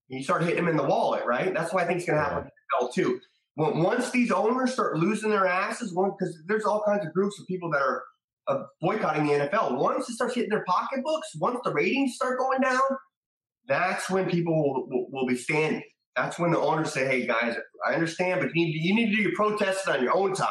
He 0.09 0.23
started 0.23 0.47
hitting 0.47 0.65
him 0.65 0.69
in 0.69 0.77
the 0.77 0.83
wallet, 0.83 1.25
right? 1.25 1.55
That's 1.55 1.73
why 1.73 1.83
I 1.83 1.87
think 1.87 1.99
it's 1.99 2.07
going 2.07 2.19
to 2.19 2.23
happen 2.23 2.45
with 2.45 2.53
NFL 2.83 2.93
too. 2.93 3.21
When, 3.55 3.83
once 3.83 4.11
these 4.11 4.31
owners 4.31 4.73
start 4.73 4.99
losing 4.99 5.31
their 5.31 5.47
asses, 5.47 5.95
one 5.95 6.11
because 6.19 6.37
there's 6.47 6.65
all 6.65 6.83
kinds 6.85 7.07
of 7.07 7.15
groups 7.15 7.41
of 7.41 7.47
people 7.47 7.71
that 7.71 7.81
are 7.81 8.03
uh, 8.49 8.65
boycotting 8.81 9.27
the 9.27 9.33
NFL. 9.33 9.79
Once 9.79 10.09
it 10.09 10.15
starts 10.15 10.35
hitting 10.35 10.51
their 10.51 10.65
pocketbooks, 10.65 11.29
once 11.39 11.59
the 11.65 11.73
ratings 11.73 12.17
start 12.17 12.39
going 12.39 12.61
down, 12.61 12.81
that's 13.67 14.11
when 14.11 14.29
people 14.29 14.55
will, 14.89 15.07
will, 15.11 15.27
be 15.27 15.37
standing. 15.37 15.83
That's 16.17 16.39
when 16.39 16.53
the 16.53 16.61
owners 16.61 16.93
say, 16.93 17.07
"Hey 17.07 17.27
guys, 17.27 17.57
I 17.87 17.95
understand, 17.95 18.41
but 18.41 18.51
you 18.55 18.67
need 18.67 18.73
to, 18.73 18.79
you 18.79 18.95
need 18.95 19.11
to 19.11 19.17
do 19.17 19.23
your 19.23 19.35
protesting 19.35 19.95
on 19.95 20.03
your 20.03 20.17
own 20.17 20.35
time. 20.35 20.49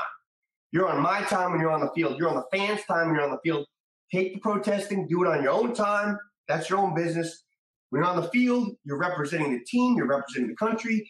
You're 0.71 0.89
on 0.89 1.01
my 1.01 1.21
time 1.21 1.51
when 1.51 1.61
you're 1.61 1.71
on 1.71 1.81
the 1.81 1.91
field. 1.95 2.17
You're 2.17 2.29
on 2.29 2.35
the 2.35 2.57
fans' 2.57 2.81
time 2.85 3.07
when 3.07 3.15
you're 3.15 3.23
on 3.23 3.31
the 3.31 3.39
field. 3.43 3.65
Take 4.11 4.33
the 4.33 4.39
protesting, 4.39 5.07
do 5.07 5.23
it 5.23 5.27
on 5.27 5.43
your 5.43 5.51
own 5.51 5.73
time. 5.73 6.17
That's 6.47 6.69
your 6.69 6.79
own 6.79 6.93
business. 6.95 7.43
When 7.89 8.01
you're 8.01 8.09
on 8.09 8.19
the 8.19 8.29
field, 8.29 8.75
you're 8.83 8.97
representing 8.97 9.53
the 9.53 9.63
team. 9.65 9.95
You're 9.95 10.07
representing 10.07 10.49
the 10.49 10.55
country. 10.55 11.07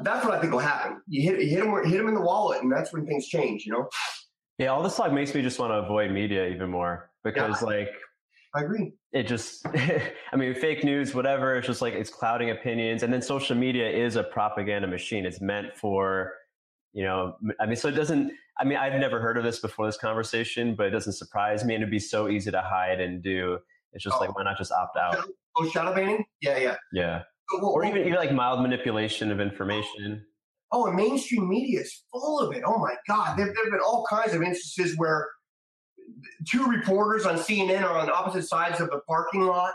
That's 0.00 0.24
what 0.24 0.34
I 0.34 0.40
think 0.40 0.52
will 0.52 0.60
happen. 0.60 1.00
You 1.08 1.30
hit 1.30 1.40
you 1.42 1.48
hit 1.48 1.64
them 1.64 1.84
hit 1.84 1.98
them 1.98 2.08
in 2.08 2.14
the 2.14 2.20
wallet, 2.20 2.62
and 2.62 2.70
that's 2.70 2.92
when 2.92 3.06
things 3.06 3.26
change. 3.26 3.64
You 3.64 3.72
know. 3.72 3.88
Yeah, 4.58 4.68
all 4.68 4.82
this 4.82 4.96
talk 4.96 5.12
makes 5.12 5.34
me 5.34 5.42
just 5.42 5.58
want 5.58 5.72
to 5.72 5.76
avoid 5.76 6.10
media 6.12 6.46
even 6.48 6.70
more 6.70 7.10
because, 7.24 7.62
yeah, 7.62 7.66
like, 7.66 7.90
I 8.54 8.62
agree 8.62 8.92
it 9.12 9.26
just, 9.26 9.66
I 9.74 10.36
mean, 10.36 10.54
fake 10.54 10.84
news, 10.84 11.14
whatever. 11.14 11.56
It's 11.56 11.66
just 11.66 11.82
like 11.82 11.94
it's 11.94 12.10
clouding 12.10 12.50
opinions, 12.50 13.02
and 13.02 13.12
then 13.12 13.22
social 13.22 13.56
media 13.56 13.88
is 13.88 14.16
a 14.16 14.22
propaganda 14.22 14.88
machine. 14.88 15.26
It's 15.26 15.40
meant 15.40 15.76
for, 15.76 16.32
you 16.92 17.04
know, 17.04 17.36
I 17.60 17.66
mean, 17.66 17.76
so 17.76 17.88
it 17.88 17.92
doesn't. 17.92 18.32
I 18.58 18.64
mean, 18.64 18.78
I've 18.78 18.98
never 18.98 19.20
heard 19.20 19.38
of 19.38 19.44
this 19.44 19.58
before 19.60 19.86
this 19.86 19.96
conversation, 19.96 20.74
but 20.74 20.86
it 20.86 20.90
doesn't 20.90 21.14
surprise 21.14 21.64
me, 21.64 21.74
and 21.74 21.82
it'd 21.82 21.90
be 21.90 21.98
so 21.98 22.28
easy 22.28 22.50
to 22.50 22.60
hide 22.60 23.00
and 23.00 23.22
do. 23.22 23.58
It's 23.92 24.04
just 24.04 24.16
oh. 24.16 24.20
like 24.20 24.34
why 24.34 24.44
not 24.44 24.56
just 24.56 24.72
opt 24.72 24.96
out? 24.96 25.28
Oh, 25.58 25.68
shadow 25.68 25.94
banning? 25.94 26.24
Yeah, 26.40 26.58
yeah, 26.58 26.76
yeah. 26.92 27.22
or 27.62 27.84
even 27.84 28.02
even 28.02 28.14
like 28.14 28.32
mild 28.32 28.62
manipulation 28.62 29.30
of 29.30 29.40
information. 29.40 30.24
Oh, 30.74 30.86
and 30.86 30.96
mainstream 30.96 31.50
media 31.50 31.80
is 31.80 32.02
full 32.10 32.40
of 32.40 32.56
it. 32.56 32.62
Oh 32.66 32.78
my 32.78 32.94
God, 33.06 33.36
there, 33.36 33.44
there 33.44 33.64
have 33.64 33.72
been 33.72 33.80
all 33.80 34.06
kinds 34.08 34.32
of 34.32 34.42
instances 34.42 34.96
where 34.96 35.28
two 36.48 36.66
reporters 36.66 37.26
on 37.26 37.36
CNN 37.36 37.82
are 37.82 37.98
on 37.98 38.10
opposite 38.10 38.48
sides 38.48 38.80
of 38.80 38.90
the 38.90 39.00
parking 39.08 39.42
lot, 39.42 39.74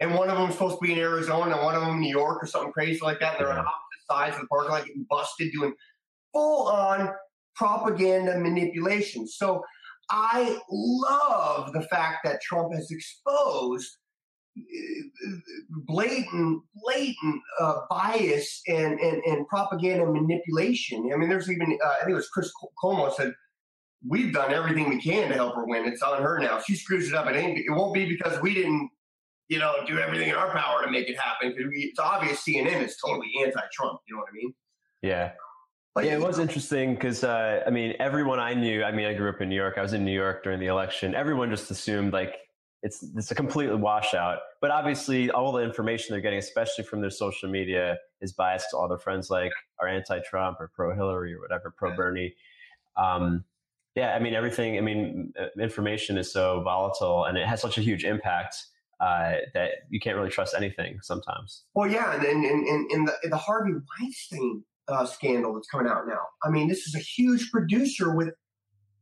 and 0.00 0.14
one 0.14 0.30
of 0.30 0.38
them 0.38 0.48
is 0.48 0.54
supposed 0.54 0.78
to 0.78 0.86
be 0.86 0.92
in 0.92 0.98
Arizona, 0.98 1.54
and 1.54 1.64
one 1.64 1.74
of 1.74 1.82
them 1.82 1.90
in 1.94 2.00
New 2.00 2.10
York 2.10 2.42
or 2.42 2.46
something 2.46 2.72
crazy 2.72 3.00
like 3.02 3.20
that. 3.20 3.38
And 3.38 3.46
they're 3.46 3.52
on 3.52 3.58
opposite 3.58 4.06
sides 4.10 4.36
of 4.36 4.42
the 4.42 4.48
parking 4.48 4.72
lot, 4.72 4.86
getting 4.86 5.06
busted, 5.08 5.52
doing 5.52 5.74
full 6.32 6.68
on 6.68 7.10
propaganda 7.54 8.38
manipulation. 8.38 9.26
So 9.26 9.62
I 10.10 10.58
love 10.70 11.72
the 11.72 11.82
fact 11.82 12.18
that 12.24 12.40
Trump 12.40 12.74
has 12.74 12.90
exposed 12.90 13.96
uh, 14.58 15.30
blatant, 15.86 16.62
blatant 16.74 17.42
uh, 17.60 17.80
bias 17.88 18.62
and, 18.66 18.98
and, 18.98 19.22
and 19.24 19.46
propaganda 19.46 20.06
manipulation. 20.06 21.10
I 21.12 21.16
mean, 21.16 21.28
there's 21.28 21.50
even, 21.50 21.78
uh, 21.84 21.88
I 21.88 22.04
think 22.04 22.12
it 22.12 22.14
was 22.14 22.28
Chris 22.28 22.50
Cuomo 22.82 23.14
said, 23.14 23.32
we've 24.06 24.32
done 24.32 24.52
everything 24.52 24.88
we 24.88 25.00
can 25.00 25.28
to 25.28 25.34
help 25.34 25.54
her 25.56 25.64
win. 25.66 25.86
It's 25.86 26.02
on 26.02 26.22
her 26.22 26.38
now. 26.38 26.60
She 26.60 26.74
screws 26.74 27.08
it 27.08 27.14
up. 27.14 27.26
It 27.26 27.36
ain't. 27.36 27.58
It 27.58 27.70
won't 27.70 27.94
be 27.94 28.06
because 28.06 28.40
we 28.40 28.54
didn't, 28.54 28.90
you 29.48 29.58
know, 29.58 29.74
do 29.86 29.98
everything 29.98 30.28
in 30.28 30.34
our 30.34 30.50
power 30.50 30.84
to 30.84 30.90
make 30.90 31.08
it 31.08 31.18
happen. 31.18 31.54
Because 31.56 31.72
it's 31.74 31.98
obvious 31.98 32.42
CNN 32.42 32.82
is 32.82 32.96
totally 32.96 33.30
anti-Trump. 33.44 34.00
You 34.08 34.14
know 34.14 34.20
what 34.20 34.28
I 34.30 34.34
mean? 34.34 34.54
Yeah. 35.02 35.32
But 35.94 36.04
yeah, 36.04 36.14
it 36.14 36.20
was 36.20 36.38
interesting 36.38 36.94
because 36.94 37.24
uh, 37.24 37.62
I 37.66 37.70
mean, 37.70 37.94
everyone 37.98 38.38
I 38.38 38.54
knew. 38.54 38.84
I 38.84 38.92
mean, 38.92 39.06
I 39.06 39.12
grew 39.12 39.28
up 39.28 39.40
in 39.40 39.48
New 39.48 39.56
York. 39.56 39.74
I 39.76 39.82
was 39.82 39.92
in 39.92 40.04
New 40.04 40.12
York 40.12 40.44
during 40.44 40.60
the 40.60 40.66
election. 40.66 41.14
Everyone 41.14 41.50
just 41.50 41.70
assumed 41.70 42.12
like 42.12 42.36
it's 42.82 43.04
it's 43.16 43.32
a 43.32 43.34
completely 43.34 43.76
washout. 43.76 44.38
But 44.60 44.70
obviously, 44.70 45.30
all 45.30 45.50
the 45.50 45.62
information 45.62 46.12
they're 46.12 46.20
getting, 46.20 46.38
especially 46.38 46.84
from 46.84 47.00
their 47.00 47.10
social 47.10 47.50
media, 47.50 47.98
is 48.20 48.32
biased 48.32 48.70
to 48.70 48.76
all 48.76 48.88
their 48.88 48.98
friends 48.98 49.30
like 49.30 49.52
are 49.80 49.88
anti-Trump 49.88 50.60
or 50.60 50.70
pro-Hillary 50.74 51.34
or 51.34 51.40
whatever, 51.40 51.74
pro-Bernie. 51.76 52.34
Um, 52.96 53.44
yeah, 53.94 54.14
I 54.14 54.18
mean 54.18 54.34
everything. 54.34 54.78
I 54.78 54.80
mean, 54.80 55.32
uh, 55.40 55.46
information 55.60 56.16
is 56.18 56.32
so 56.32 56.62
volatile, 56.62 57.24
and 57.24 57.36
it 57.36 57.46
has 57.46 57.60
such 57.60 57.78
a 57.78 57.80
huge 57.80 58.04
impact 58.04 58.56
uh, 59.00 59.34
that 59.54 59.70
you 59.88 59.98
can't 59.98 60.16
really 60.16 60.30
trust 60.30 60.54
anything 60.54 60.98
sometimes. 61.02 61.64
Well, 61.74 61.90
yeah, 61.90 62.14
and 62.14 62.24
in, 62.24 62.86
in, 62.90 63.04
the, 63.04 63.12
the 63.24 63.36
Harvey 63.36 63.72
Weinstein 63.72 64.62
uh, 64.88 65.06
scandal 65.06 65.54
that's 65.54 65.68
coming 65.68 65.90
out 65.90 66.06
now. 66.06 66.20
I 66.44 66.50
mean, 66.50 66.68
this 66.68 66.86
is 66.86 66.94
a 66.94 66.98
huge 66.98 67.50
producer 67.50 68.14
with 68.14 68.34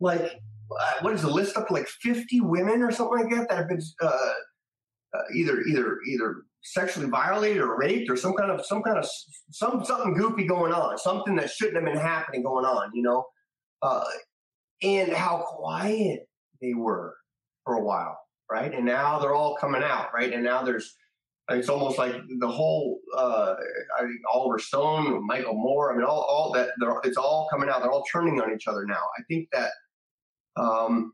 like 0.00 0.20
uh, 0.22 0.92
what 1.00 1.12
is 1.14 1.22
the 1.22 1.30
list 1.30 1.56
up 1.56 1.70
like 1.70 1.88
fifty 1.88 2.40
women 2.40 2.82
or 2.82 2.92
something 2.92 3.18
like 3.18 3.30
that 3.30 3.48
that 3.48 3.58
have 3.58 3.68
been 3.68 3.82
uh, 4.00 4.32
either 5.34 5.60
either 5.62 5.98
either 6.08 6.36
sexually 6.62 7.08
violated 7.08 7.62
or 7.62 7.78
raped 7.78 8.10
or 8.10 8.16
some 8.16 8.34
kind 8.34 8.50
of 8.50 8.64
some 8.64 8.82
kind 8.82 8.98
of 8.98 9.06
some 9.50 9.84
something 9.84 10.14
goofy 10.14 10.46
going 10.46 10.72
on, 10.72 10.96
something 10.98 11.36
that 11.36 11.50
shouldn't 11.50 11.76
have 11.76 11.84
been 11.84 12.00
happening 12.00 12.42
going 12.42 12.64
on. 12.64 12.90
You 12.94 13.02
know, 13.02 13.24
and 14.82 15.12
how 15.12 15.38
quiet 15.38 16.28
they 16.60 16.74
were 16.74 17.16
for 17.64 17.74
a 17.74 17.82
while, 17.82 18.18
right? 18.50 18.72
And 18.72 18.84
now 18.84 19.18
they're 19.18 19.34
all 19.34 19.56
coming 19.56 19.82
out, 19.82 20.08
right? 20.14 20.32
And 20.32 20.42
now 20.42 20.62
there's 20.62 20.94
it's 21.50 21.70
almost 21.70 21.96
like 21.96 22.14
the 22.40 22.48
whole 22.48 22.98
uh, 23.16 23.54
I 23.98 24.04
mean, 24.04 24.20
Oliver 24.32 24.58
Stone, 24.58 25.26
Michael 25.26 25.54
Moore. 25.54 25.92
I 25.92 25.96
mean, 25.96 26.04
all 26.04 26.20
all 26.20 26.52
that 26.52 26.70
it's 27.04 27.16
all 27.16 27.48
coming 27.50 27.68
out. 27.68 27.82
They're 27.82 27.90
all 27.90 28.04
turning 28.10 28.40
on 28.40 28.52
each 28.52 28.66
other 28.66 28.84
now. 28.84 29.02
I 29.18 29.22
think 29.28 29.48
that, 29.52 29.70
um, 30.56 31.12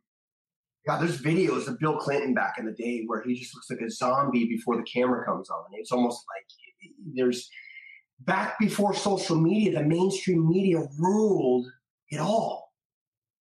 God, 0.86 1.00
there's 1.00 1.22
videos 1.22 1.68
of 1.68 1.78
Bill 1.78 1.96
Clinton 1.96 2.34
back 2.34 2.54
in 2.58 2.66
the 2.66 2.72
day 2.72 3.04
where 3.06 3.22
he 3.22 3.34
just 3.38 3.54
looks 3.54 3.70
like 3.70 3.80
a 3.80 3.90
zombie 3.90 4.46
before 4.46 4.76
the 4.76 4.82
camera 4.82 5.24
comes 5.24 5.50
on. 5.50 5.64
It's 5.72 5.92
almost 5.92 6.24
like 6.34 6.46
there's 7.14 7.48
back 8.20 8.58
before 8.58 8.94
social 8.94 9.36
media, 9.36 9.78
the 9.78 9.84
mainstream 9.84 10.48
media 10.48 10.82
ruled 10.98 11.66
it 12.10 12.18
all 12.18 12.73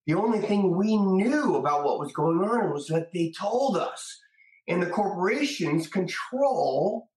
the 0.05 0.15
only 0.15 0.39
thing 0.39 0.75
we 0.75 0.97
knew 0.97 1.55
about 1.55 1.85
what 1.85 1.99
was 1.99 2.11
going 2.11 2.39
on 2.39 2.73
was 2.73 2.87
that 2.87 3.11
they 3.13 3.33
told 3.37 3.77
us. 3.77 4.19
And 4.67 4.81
the 4.81 4.89
corporations 4.89 5.87
control 5.87 7.09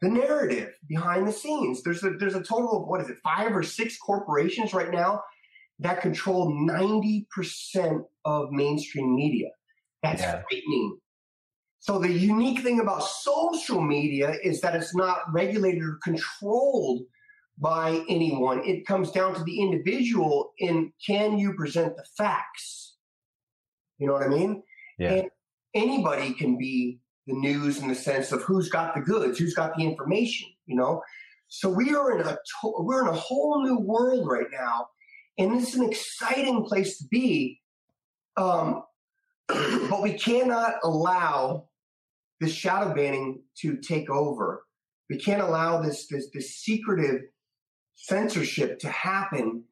the 0.00 0.08
narrative 0.08 0.72
behind 0.88 1.26
the 1.26 1.32
scenes. 1.32 1.82
There's 1.82 2.02
a, 2.02 2.10
there's 2.10 2.34
a 2.34 2.42
total 2.42 2.82
of, 2.82 2.88
what 2.88 3.00
is 3.00 3.08
it, 3.08 3.18
five 3.22 3.54
or 3.54 3.62
six 3.62 3.98
corporations 3.98 4.72
right 4.72 4.90
now 4.90 5.22
that 5.78 6.00
control 6.00 6.52
90% 6.52 8.04
of 8.24 8.50
mainstream 8.50 9.14
media. 9.14 9.48
That's 10.02 10.22
yeah. 10.22 10.42
frightening. 10.50 10.98
So 11.78 11.98
the 11.98 12.12
unique 12.12 12.60
thing 12.60 12.80
about 12.80 13.02
social 13.02 13.80
media 13.80 14.34
is 14.42 14.60
that 14.60 14.74
it's 14.74 14.94
not 14.94 15.20
regulated 15.32 15.82
or 15.82 15.98
controlled 16.04 17.02
by 17.60 18.02
anyone. 18.08 18.64
It 18.64 18.86
comes 18.86 19.10
down 19.10 19.34
to 19.34 19.44
the 19.44 19.60
individual 19.60 20.52
in 20.58 20.92
can 21.04 21.38
you 21.38 21.54
present 21.54 21.96
the 21.96 22.04
facts? 22.16 22.96
You 23.98 24.06
know 24.06 24.14
what 24.14 24.22
I 24.22 24.28
mean? 24.28 24.62
Yeah. 24.98 25.12
And 25.12 25.30
anybody 25.74 26.32
can 26.32 26.56
be 26.58 27.00
the 27.26 27.34
news 27.34 27.78
in 27.78 27.88
the 27.88 27.94
sense 27.94 28.32
of 28.32 28.42
who's 28.42 28.70
got 28.70 28.94
the 28.94 29.02
goods, 29.02 29.38
who's 29.38 29.54
got 29.54 29.76
the 29.76 29.84
information, 29.84 30.48
you 30.66 30.74
know? 30.74 31.02
So 31.48 31.68
we 31.68 31.94
are 31.94 32.18
in 32.18 32.26
a 32.26 32.32
to- 32.32 32.74
we're 32.78 33.02
in 33.02 33.08
a 33.08 33.18
whole 33.18 33.62
new 33.62 33.78
world 33.78 34.26
right 34.26 34.46
now, 34.50 34.88
and 35.36 35.52
this 35.52 35.70
is 35.70 35.74
an 35.74 35.88
exciting 35.88 36.64
place 36.64 36.98
to 36.98 37.04
be. 37.08 37.60
Um, 38.36 38.84
but 39.48 40.00
we 40.00 40.12
cannot 40.12 40.74
allow 40.84 41.68
this 42.40 42.52
shadow 42.52 42.94
banning 42.94 43.42
to 43.58 43.76
take 43.76 44.08
over. 44.08 44.64
We 45.10 45.18
can't 45.18 45.42
allow 45.42 45.82
this 45.82 46.06
this, 46.06 46.30
this 46.32 46.54
secretive 46.54 47.22
censorship 48.02 48.78
to 48.80 48.88
happen 48.88 49.64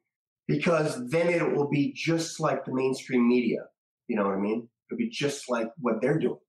because 0.47 1.09
then 1.09 1.29
it 1.29 1.55
will 1.55 1.69
be 1.69 1.93
just 1.93 2.39
like 2.39 2.65
the 2.65 2.73
mainstream 2.73 3.27
media. 3.27 3.59
You 4.07 4.15
know 4.15 4.23
what 4.23 4.35
I 4.35 4.39
mean? 4.39 4.67
It'll 4.89 4.97
be 4.97 5.09
just 5.09 5.49
like 5.49 5.67
what 5.77 6.01
they're 6.01 6.17
doing. 6.17 6.39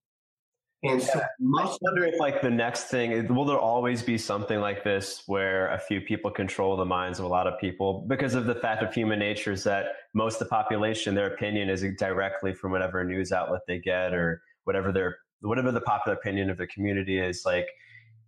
And 0.82 1.02
so, 1.02 1.18
yeah. 1.18 1.26
I 1.62 1.76
wonder 1.82 2.06
if, 2.06 2.18
like, 2.18 2.40
the 2.40 2.48
next 2.48 2.84
thing 2.84 3.28
will 3.34 3.44
there 3.44 3.58
always 3.58 4.02
be 4.02 4.16
something 4.16 4.60
like 4.60 4.82
this 4.82 5.22
where 5.26 5.68
a 5.72 5.78
few 5.78 6.00
people 6.00 6.30
control 6.30 6.74
the 6.74 6.86
minds 6.86 7.18
of 7.18 7.26
a 7.26 7.28
lot 7.28 7.46
of 7.46 7.60
people 7.60 8.06
because 8.08 8.34
of 8.34 8.46
the 8.46 8.54
fact 8.54 8.82
of 8.82 8.94
human 8.94 9.18
nature 9.18 9.52
is 9.52 9.62
that 9.64 9.88
most 10.14 10.40
of 10.40 10.40
the 10.40 10.46
population, 10.46 11.14
their 11.14 11.34
opinion 11.34 11.68
is 11.68 11.84
directly 11.98 12.54
from 12.54 12.70
whatever 12.70 13.04
news 13.04 13.30
outlet 13.30 13.60
they 13.68 13.78
get 13.78 14.14
or 14.14 14.40
whatever 14.64 14.90
their 14.90 15.18
whatever 15.42 15.70
the 15.70 15.82
popular 15.82 16.16
opinion 16.16 16.48
of 16.48 16.56
the 16.56 16.66
community 16.68 17.18
is. 17.18 17.42
Like, 17.44 17.66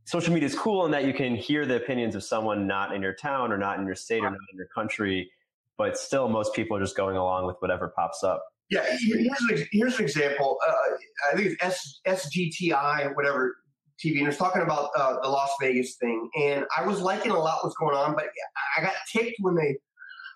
social 0.04 0.32
media 0.32 0.48
is 0.48 0.54
cool 0.58 0.84
in 0.84 0.90
that 0.92 1.04
you 1.04 1.12
can 1.12 1.34
hear 1.34 1.66
the 1.66 1.76
opinions 1.76 2.14
of 2.14 2.24
someone 2.24 2.66
not 2.66 2.94
in 2.94 3.02
your 3.02 3.14
town 3.14 3.52
or 3.52 3.58
not 3.58 3.78
in 3.78 3.86
your 3.86 3.94
state 3.94 4.20
or 4.20 4.30
not 4.30 4.38
in 4.52 4.56
your 4.56 4.68
country, 4.74 5.30
but 5.78 5.96
still 5.96 6.28
most 6.28 6.54
people 6.54 6.76
are 6.76 6.80
just 6.80 6.96
going 6.96 7.16
along 7.16 7.46
with 7.46 7.56
whatever 7.60 7.92
pops 7.96 8.22
up. 8.22 8.42
Yeah, 8.70 8.84
here's 9.00 9.60
an, 9.60 9.66
here's 9.70 9.98
an 9.98 10.04
example. 10.04 10.58
Uh, 10.66 10.72
I 11.30 11.36
think 11.36 11.48
it's 11.60 11.62
S, 11.62 12.00
SGTI, 12.06 13.14
whatever 13.14 13.56
TV, 14.02 14.18
and 14.18 14.28
it's 14.28 14.38
talking 14.38 14.62
about 14.62 14.90
uh, 14.96 15.16
the 15.22 15.28
Las 15.28 15.50
Vegas 15.60 15.96
thing. 15.96 16.30
And 16.40 16.64
I 16.76 16.86
was 16.86 17.00
liking 17.00 17.32
a 17.32 17.38
lot 17.38 17.58
what's 17.62 17.76
going 17.76 17.94
on, 17.94 18.14
but 18.14 18.24
I 18.78 18.82
got 18.82 18.94
ticked 19.12 19.36
when 19.40 19.54
they 19.54 19.76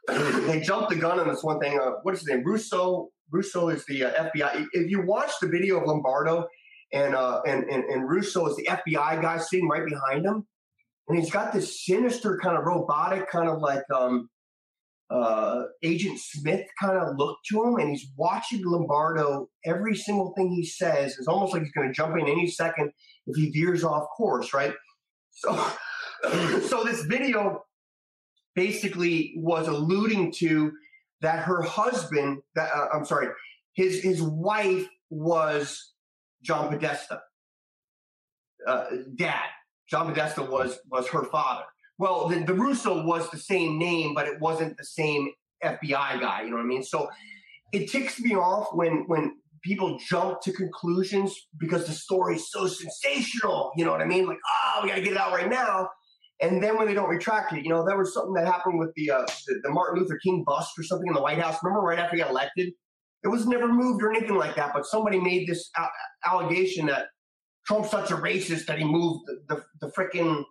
they 0.46 0.60
jumped 0.60 0.90
the 0.90 0.96
gun 0.96 1.18
on 1.18 1.28
this 1.28 1.42
one 1.42 1.58
thing. 1.58 1.78
Uh, 1.78 1.92
what 2.02 2.14
is 2.14 2.20
his 2.20 2.28
name? 2.28 2.44
Russo. 2.44 3.08
Russo 3.32 3.70
is 3.70 3.84
the 3.86 4.04
uh, 4.04 4.30
FBI. 4.36 4.66
If 4.72 4.88
you 4.88 5.04
watch 5.04 5.32
the 5.40 5.48
video 5.48 5.80
of 5.80 5.86
Lombardo, 5.86 6.46
and 6.92 7.14
uh, 7.14 7.40
and, 7.46 7.64
and 7.64 7.84
and 7.84 8.08
Russo 8.08 8.46
is 8.46 8.56
the 8.56 8.68
FBI 8.70 9.20
guy 9.20 9.38
sitting 9.38 9.68
right 9.68 9.84
behind 9.84 10.24
him, 10.24 10.46
and 11.08 11.18
he's 11.18 11.30
got 11.30 11.52
this 11.52 11.84
sinister 11.84 12.38
kind 12.42 12.56
of 12.56 12.64
robotic, 12.64 13.30
kind 13.30 13.48
of 13.48 13.60
like 13.60 13.84
um, 13.94 14.28
uh, 15.10 15.62
Agent 15.82 16.18
Smith 16.18 16.66
kind 16.80 16.98
of 16.98 17.16
look 17.16 17.38
to 17.50 17.62
him, 17.62 17.76
and 17.76 17.90
he's 17.90 18.06
watching 18.16 18.62
Lombardo. 18.64 19.48
Every 19.64 19.94
single 19.94 20.32
thing 20.36 20.50
he 20.50 20.64
says 20.64 21.16
is 21.18 21.28
almost 21.28 21.52
like 21.52 21.62
he's 21.62 21.72
going 21.72 21.88
to 21.88 21.94
jump 21.94 22.16
in 22.16 22.28
any 22.28 22.48
second 22.48 22.92
if 23.26 23.36
he 23.36 23.50
veers 23.50 23.84
off 23.84 24.06
course, 24.16 24.52
right? 24.52 24.74
So, 25.30 25.70
so 26.68 26.84
this 26.84 27.02
video 27.02 27.62
basically 28.54 29.34
was 29.36 29.68
alluding 29.68 30.32
to 30.38 30.72
that 31.20 31.40
her 31.40 31.62
husband, 31.62 32.38
that 32.54 32.70
uh, 32.74 32.88
I'm 32.92 33.04
sorry, 33.04 33.28
his 33.74 34.02
his 34.02 34.22
wife 34.22 34.88
was 35.10 35.92
John 36.46 36.68
Podesta, 36.68 37.22
uh, 38.66 38.84
dad. 39.16 39.46
John 39.88 40.06
Podesta 40.06 40.42
was 40.42 40.78
was 40.90 41.08
her 41.08 41.24
father. 41.24 41.64
Well, 41.98 42.28
the, 42.28 42.40
the 42.40 42.54
Russo 42.54 43.04
was 43.04 43.28
the 43.30 43.38
same 43.38 43.78
name, 43.78 44.14
but 44.14 44.26
it 44.26 44.40
wasn't 44.40 44.76
the 44.76 44.84
same 44.84 45.30
FBI 45.64 46.20
guy. 46.20 46.42
You 46.42 46.50
know 46.50 46.56
what 46.56 46.62
I 46.62 46.66
mean? 46.66 46.82
So 46.82 47.08
it 47.72 47.90
ticks 47.90 48.20
me 48.20 48.34
off 48.34 48.68
when 48.72 49.04
when 49.06 49.36
people 49.62 49.98
jump 50.08 50.40
to 50.42 50.52
conclusions 50.52 51.34
because 51.58 51.86
the 51.86 51.92
story 51.92 52.36
is 52.36 52.50
so 52.50 52.66
sensational. 52.66 53.72
You 53.76 53.84
know 53.84 53.90
what 53.90 54.00
I 54.00 54.06
mean? 54.06 54.26
Like, 54.26 54.38
oh, 54.46 54.80
we 54.82 54.88
got 54.88 54.96
to 54.96 55.02
get 55.02 55.12
it 55.12 55.18
out 55.18 55.32
right 55.32 55.50
now. 55.50 55.88
And 56.40 56.62
then 56.62 56.76
when 56.76 56.86
they 56.86 56.94
don't 56.94 57.08
retract 57.08 57.52
it, 57.54 57.64
you 57.64 57.70
know, 57.70 57.84
there 57.84 57.96
was 57.96 58.12
something 58.12 58.34
that 58.34 58.46
happened 58.46 58.78
with 58.78 58.92
the, 58.94 59.10
uh, 59.10 59.24
the, 59.46 59.60
the 59.64 59.70
Martin 59.70 60.00
Luther 60.00 60.18
King 60.22 60.44
bust 60.46 60.78
or 60.78 60.82
something 60.82 61.08
in 61.08 61.14
the 61.14 61.22
White 61.22 61.38
House. 61.38 61.56
Remember, 61.62 61.80
right 61.80 61.98
after 61.98 62.14
he 62.14 62.22
got 62.22 62.30
elected, 62.30 62.72
it 63.26 63.30
was 63.30 63.46
never 63.46 63.68
moved 63.68 64.02
or 64.02 64.12
anything 64.12 64.36
like 64.36 64.54
that. 64.54 64.70
But 64.72 64.86
somebody 64.86 65.18
made 65.18 65.48
this 65.48 65.68
a- 65.76 66.30
allegation 66.30 66.86
that 66.86 67.06
Trump's 67.66 67.90
such 67.90 68.12
a 68.12 68.16
racist 68.16 68.66
that 68.66 68.78
he 68.78 68.84
moved 68.84 69.26
the 69.26 69.56
the, 69.56 69.64
the 69.80 69.92
freaking 69.92 70.44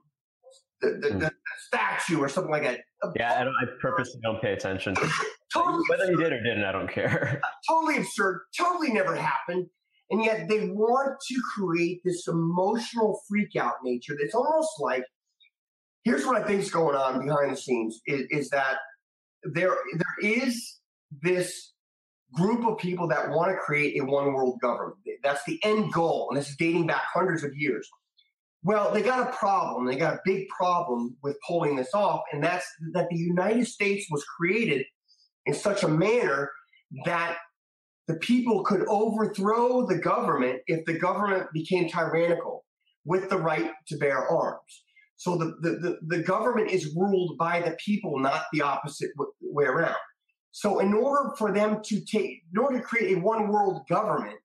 the, 0.82 0.90
the, 1.02 1.16
mm. 1.16 1.20
the, 1.22 1.32
statue 1.68 2.20
or 2.20 2.28
something 2.28 2.52
like 2.52 2.64
that. 2.64 2.82
Yeah, 3.16 3.40
I, 3.40 3.44
don't, 3.44 3.56
I 3.62 3.66
purposely 3.82 4.20
don't 4.22 4.42
pay 4.42 4.54
attention. 4.54 4.94
totally 5.54 5.84
Whether 5.90 6.12
he 6.12 6.18
did 6.18 6.34
or 6.34 6.44
didn't, 6.44 6.66
I 6.66 6.72
don't 6.72 6.92
care. 6.92 7.42
totally 7.70 7.98
absurd. 7.98 8.42
Totally 8.58 8.92
never 8.92 9.16
happened. 9.16 9.68
And 10.12 10.24
yet 10.24 10.48
they 10.48 10.70
want 10.70 11.18
to 11.28 11.42
create 11.56 12.02
this 12.04 12.28
emotional 12.28 13.20
freakout 13.32 13.76
nature 13.84 14.16
that's 14.22 14.36
almost 14.36 14.70
like 14.80 15.04
here's 16.04 16.26
what 16.26 16.42
I 16.42 16.46
think 16.46 16.62
is 16.62 16.70
going 16.70 16.96
on 16.96 17.26
behind 17.26 17.52
the 17.52 17.58
scenes 17.58 18.00
is, 18.06 18.28
is 18.30 18.50
that 18.50 18.78
there 19.44 19.76
there 19.98 20.16
is 20.22 20.80
this 21.24 21.74
group 22.36 22.66
of 22.66 22.78
people 22.78 23.08
that 23.08 23.30
want 23.30 23.52
to 23.52 23.58
create 23.58 24.00
a 24.00 24.06
one 24.06 24.34
world 24.34 24.60
government. 24.62 24.98
That's 25.24 25.44
the 25.46 25.60
end 25.64 25.94
goal, 25.94 26.28
and 26.30 26.38
this 26.38 26.50
is 26.50 26.56
dating 26.56 26.88
back 26.88 27.04
hundreds 27.14 27.44
of 27.44 27.56
years. 27.56 27.90
Well, 28.64 28.92
they 28.92 29.02
got 29.02 29.30
a 29.30 29.32
problem. 29.32 29.86
They 29.86 29.96
got 29.96 30.16
a 30.16 30.22
big 30.26 30.48
problem 30.50 31.16
with 31.22 31.38
pulling 31.48 31.76
this 31.76 31.94
off, 31.94 32.22
and 32.32 32.44
that's 32.44 32.66
that 32.94 33.08
the 33.10 33.18
United 33.18 33.68
States 33.68 34.08
was 34.10 34.24
created 34.24 34.86
in 35.46 35.54
such 35.54 35.84
a 35.84 35.88
manner 35.88 36.52
that 37.06 37.38
the 38.08 38.16
people 38.16 38.64
could 38.64 38.86
overthrow 38.88 39.86
the 39.86 39.98
government 39.98 40.62
if 40.68 40.86
the 40.86 40.98
government 40.98 41.48
became 41.54 41.90
tyrannical 41.90 42.66
with 43.04 43.30
the 43.30 43.38
right 43.38 43.72
to 43.88 43.98
bear 43.98 44.28
arms. 44.28 44.84
So 45.18 45.38
the, 45.38 45.56
the, 45.62 45.70
the, 45.78 46.18
the 46.18 46.24
government 46.24 46.72
is 46.72 46.94
ruled 46.96 47.38
by 47.38 47.62
the 47.62 47.78
people, 47.84 48.20
not 48.20 48.44
the 48.52 48.62
opposite 48.62 49.12
way 49.42 49.66
around. 49.66 49.96
So 50.56 50.80
in 50.80 50.94
order 50.94 51.36
for 51.38 51.52
them 51.52 51.82
to 51.84 52.00
take, 52.00 52.44
in 52.50 52.58
order 52.58 52.78
to 52.80 52.84
create 52.84 53.18
a 53.18 53.20
one 53.20 53.50
world 53.50 53.86
government, 53.90 54.38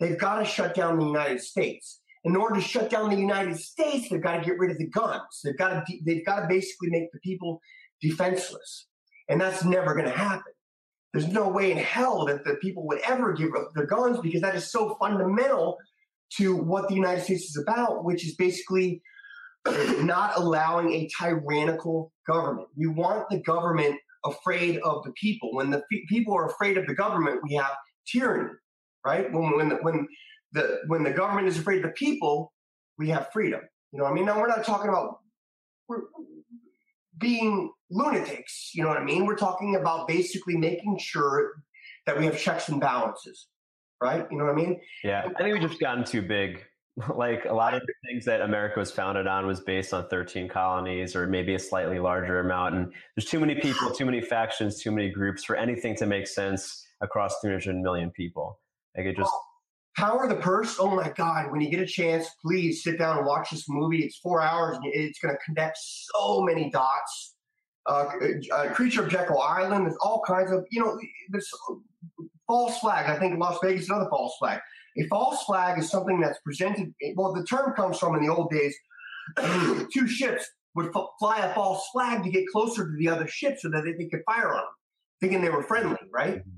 they've 0.00 0.18
got 0.18 0.38
to 0.38 0.46
shut 0.46 0.74
down 0.74 0.98
the 0.98 1.04
United 1.04 1.42
States 1.42 2.00
in 2.24 2.36
order 2.36 2.54
to 2.54 2.60
shut 2.62 2.88
down 2.88 3.10
the 3.10 3.16
United 3.16 3.58
States, 3.58 4.08
they've 4.08 4.22
got 4.22 4.38
to 4.38 4.44
get 4.44 4.58
rid 4.58 4.70
of 4.70 4.78
the 4.78 4.88
guns. 4.88 5.42
They've 5.44 5.58
got 5.58 5.86
to 5.86 5.98
they've 6.06 6.24
got 6.24 6.40
to 6.40 6.48
basically 6.48 6.88
make 6.88 7.12
the 7.12 7.18
people 7.18 7.60
defenseless, 8.00 8.86
and 9.28 9.38
that's 9.38 9.62
never 9.62 9.92
going 9.92 10.06
to 10.06 10.16
happen. 10.16 10.54
There's 11.12 11.28
no 11.28 11.50
way 11.50 11.70
in 11.70 11.76
hell 11.76 12.24
that 12.24 12.44
the 12.44 12.54
people 12.62 12.86
would 12.86 13.00
ever 13.06 13.34
give 13.34 13.50
up 13.54 13.72
their 13.74 13.84
guns 13.84 14.20
because 14.20 14.40
that 14.40 14.54
is 14.54 14.72
so 14.72 14.96
fundamental 14.98 15.76
to 16.38 16.56
what 16.56 16.88
the 16.88 16.94
United 16.94 17.24
States 17.24 17.50
is 17.50 17.58
about, 17.58 18.06
which 18.06 18.26
is 18.26 18.36
basically 18.36 19.02
not 19.98 20.38
allowing 20.38 20.92
a 20.92 21.10
tyrannical 21.20 22.10
government. 22.26 22.68
We 22.74 22.86
want 22.86 23.28
the 23.28 23.40
government 23.40 23.96
afraid 24.24 24.78
of 24.78 25.04
the 25.04 25.12
people. 25.12 25.54
When 25.54 25.70
the 25.70 25.82
people 26.08 26.34
are 26.34 26.46
afraid 26.46 26.78
of 26.78 26.86
the 26.86 26.94
government, 26.94 27.40
we 27.42 27.54
have 27.54 27.72
tyranny, 28.06 28.50
right? 29.04 29.32
When 29.32 29.56
when 29.56 29.70
when 29.82 30.08
the 30.52 30.80
when 30.86 31.02
the 31.02 31.12
government 31.12 31.48
is 31.48 31.58
afraid 31.58 31.78
of 31.78 31.90
the 31.90 31.90
people, 31.90 32.52
we 32.98 33.08
have 33.08 33.30
freedom. 33.32 33.60
You 33.92 33.98
know 33.98 34.04
what 34.04 34.12
I 34.12 34.14
mean? 34.14 34.26
Now 34.26 34.40
we're 34.40 34.48
not 34.48 34.64
talking 34.64 34.88
about 34.88 35.18
we're 35.88 36.02
being 37.18 37.70
lunatics. 37.90 38.70
You 38.74 38.82
know 38.82 38.88
what 38.88 38.98
I 38.98 39.04
mean? 39.04 39.26
We're 39.26 39.36
talking 39.36 39.76
about 39.76 40.08
basically 40.08 40.56
making 40.56 40.98
sure 40.98 41.52
that 42.06 42.18
we 42.18 42.24
have 42.24 42.38
checks 42.38 42.68
and 42.68 42.80
balances, 42.80 43.48
right? 44.02 44.26
You 44.30 44.38
know 44.38 44.44
what 44.44 44.54
I 44.54 44.56
mean? 44.56 44.80
Yeah, 45.04 45.22
I 45.24 45.42
think 45.42 45.54
we've 45.54 45.68
just 45.68 45.80
gotten 45.80 46.04
too 46.04 46.22
big. 46.22 46.62
like 47.14 47.46
a 47.46 47.52
lot 47.52 47.74
of 47.74 47.80
the 47.80 47.94
things 48.06 48.24
that 48.26 48.42
America 48.42 48.78
was 48.78 48.90
founded 48.90 49.26
on 49.26 49.46
was 49.46 49.60
based 49.60 49.94
on 49.94 50.08
13 50.08 50.48
colonies 50.48 51.16
or 51.16 51.26
maybe 51.26 51.54
a 51.54 51.58
slightly 51.58 51.98
larger 51.98 52.40
amount. 52.40 52.74
And 52.74 52.92
there's 53.16 53.28
too 53.28 53.40
many 53.40 53.54
people, 53.54 53.90
too 53.90 54.04
many 54.04 54.20
factions, 54.20 54.80
too 54.82 54.90
many 54.90 55.10
groups 55.10 55.44
for 55.44 55.56
anything 55.56 55.96
to 55.96 56.06
make 56.06 56.26
sense 56.26 56.86
across 57.00 57.40
300 57.40 57.76
million 57.76 58.10
people. 58.10 58.58
Like 58.96 59.06
it 59.06 59.16
just 59.16 59.32
Power 59.96 60.26
the 60.26 60.36
Purse. 60.36 60.76
Oh 60.78 60.94
my 60.94 61.10
God! 61.10 61.50
When 61.50 61.60
you 61.60 61.70
get 61.70 61.80
a 61.80 61.86
chance, 61.86 62.26
please 62.42 62.82
sit 62.82 62.98
down 62.98 63.18
and 63.18 63.26
watch 63.26 63.50
this 63.50 63.68
movie. 63.68 64.02
It's 64.02 64.16
four 64.18 64.40
hours. 64.40 64.76
and 64.76 64.86
It's 64.86 65.18
going 65.18 65.34
to 65.34 65.40
connect 65.44 65.78
so 65.78 66.42
many 66.42 66.70
dots. 66.70 67.34
Uh, 67.84 68.06
uh, 68.54 68.72
Creature 68.72 69.04
of 69.04 69.10
Jekyll 69.10 69.40
Island. 69.40 69.86
There's 69.86 69.98
all 70.02 70.22
kinds 70.26 70.50
of 70.50 70.64
you 70.70 70.82
know. 70.82 70.98
False 72.46 72.78
flag. 72.78 73.08
I 73.08 73.18
think 73.18 73.38
Las 73.38 73.58
Vegas 73.62 73.82
is 73.82 73.88
another 73.90 74.08
false 74.10 74.34
flag. 74.38 74.60
A 74.98 75.06
false 75.08 75.42
flag 75.44 75.78
is 75.78 75.90
something 75.90 76.20
that's 76.20 76.38
presented. 76.40 76.94
Well, 77.16 77.32
the 77.32 77.44
term 77.44 77.72
comes 77.74 77.98
from 77.98 78.14
in 78.14 78.22
the 78.22 78.32
old 78.32 78.50
days. 78.50 78.76
two 79.92 80.06
ships 80.06 80.50
would 80.74 80.90
f- 80.94 81.06
fly 81.18 81.38
a 81.38 81.54
false 81.54 81.86
flag 81.92 82.22
to 82.24 82.30
get 82.30 82.46
closer 82.48 82.84
to 82.84 82.96
the 82.98 83.08
other 83.08 83.26
ship 83.26 83.58
so 83.58 83.70
that 83.70 83.84
they, 83.84 83.92
they 83.92 84.08
could 84.08 84.22
fire 84.26 84.48
on 84.48 84.56
them, 84.56 84.64
thinking 85.20 85.40
they 85.40 85.50
were 85.50 85.62
friendly, 85.62 85.96
right? 86.12 86.38
Mm-hmm. 86.38 86.56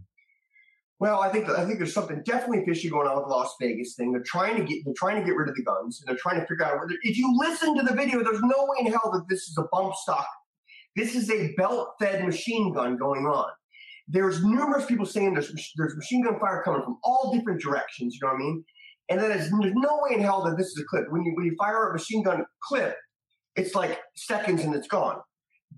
Well, 1.00 1.20
I 1.20 1.28
think 1.28 1.48
I 1.50 1.66
think 1.66 1.78
there's 1.78 1.92
something 1.92 2.22
definitely 2.24 2.64
fishy 2.64 2.88
going 2.88 3.08
on 3.08 3.16
with 3.16 3.26
the 3.26 3.30
Las 3.30 3.54
Vegas 3.60 3.94
thing. 3.94 4.12
They're 4.12 4.22
trying 4.22 4.56
to 4.56 4.64
get 4.64 4.84
they're 4.84 4.94
trying 4.96 5.20
to 5.20 5.26
get 5.26 5.36
rid 5.36 5.48
of 5.48 5.56
the 5.56 5.62
guns, 5.62 6.00
and 6.00 6.08
they're 6.08 6.20
trying 6.22 6.40
to 6.40 6.46
figure 6.46 6.64
out 6.64 6.78
whether. 6.78 6.94
If 7.02 7.18
you 7.18 7.36
listen 7.36 7.76
to 7.76 7.82
the 7.82 7.94
video, 7.94 8.22
there's 8.22 8.40
no 8.40 8.68
way 8.68 8.86
in 8.86 8.86
hell 8.86 9.10
that 9.12 9.24
this 9.28 9.48
is 9.48 9.58
a 9.58 9.64
bump 9.72 9.94
stock. 9.96 10.26
This 10.96 11.16
is 11.16 11.28
a 11.28 11.52
belt-fed 11.56 12.24
machine 12.24 12.72
gun 12.72 12.96
going 12.96 13.26
on. 13.26 13.50
There's 14.06 14.44
numerous 14.44 14.86
people 14.86 15.06
saying 15.06 15.34
there's 15.34 15.52
there's 15.76 15.96
machine 15.96 16.24
gun 16.24 16.38
fire 16.38 16.62
coming 16.64 16.82
from 16.82 16.98
all 17.02 17.32
different 17.34 17.60
directions. 17.60 18.14
You 18.14 18.20
know 18.22 18.32
what 18.32 18.36
I 18.36 18.38
mean? 18.38 18.64
And 19.10 19.20
then 19.20 19.30
there's, 19.30 19.50
no 19.52 20.00
way 20.02 20.16
in 20.16 20.22
hell 20.22 20.42
that 20.44 20.56
this 20.56 20.68
is 20.68 20.80
a 20.80 20.84
clip. 20.84 21.04
When 21.10 21.24
you 21.24 21.32
when 21.34 21.46
you 21.46 21.54
fire 21.58 21.90
a 21.90 21.92
machine 21.92 22.22
gun 22.22 22.44
clip, 22.62 22.96
it's 23.56 23.74
like 23.74 23.98
seconds 24.16 24.62
and 24.62 24.74
it's 24.74 24.88
gone. 24.88 25.20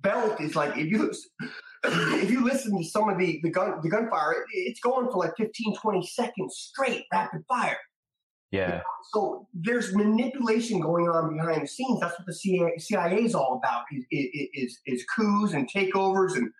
Belt 0.03 0.41
is 0.41 0.55
like 0.57 0.77
if 0.77 0.87
you 0.87 1.13
if 1.85 2.31
you 2.31 2.45
listen 2.45 2.77
to 2.77 2.85
some 2.85 3.09
of 3.09 3.19
the 3.19 3.41
the 3.43 3.51
gun 3.51 3.81
the 3.83 3.89
gunfire, 3.89 4.45
it's 4.53 4.81
going 4.81 5.09
for 5.11 5.19
like 5.19 5.37
15, 5.37 5.77
20 5.77 6.07
seconds 6.07 6.57
straight, 6.57 7.05
rapid 7.13 7.43
fire. 7.49 7.79
Yeah. 8.53 8.83
So 9.13 9.49
there's 9.53 9.95
manipulation 9.95 10.81
going 10.81 11.09
on 11.09 11.35
behind 11.35 11.63
the 11.63 11.67
scenes. 11.67 12.01
That's 12.01 12.19
what 12.19 12.27
the 12.27 12.79
CIA, 12.79 13.17
is 13.17 13.35
all 13.35 13.61
about: 13.63 13.85
is 13.93 14.05
is 14.11 14.81
is 14.87 15.05
coups 15.15 15.53
and 15.53 15.69
takeovers 15.71 16.37
and 16.37 16.51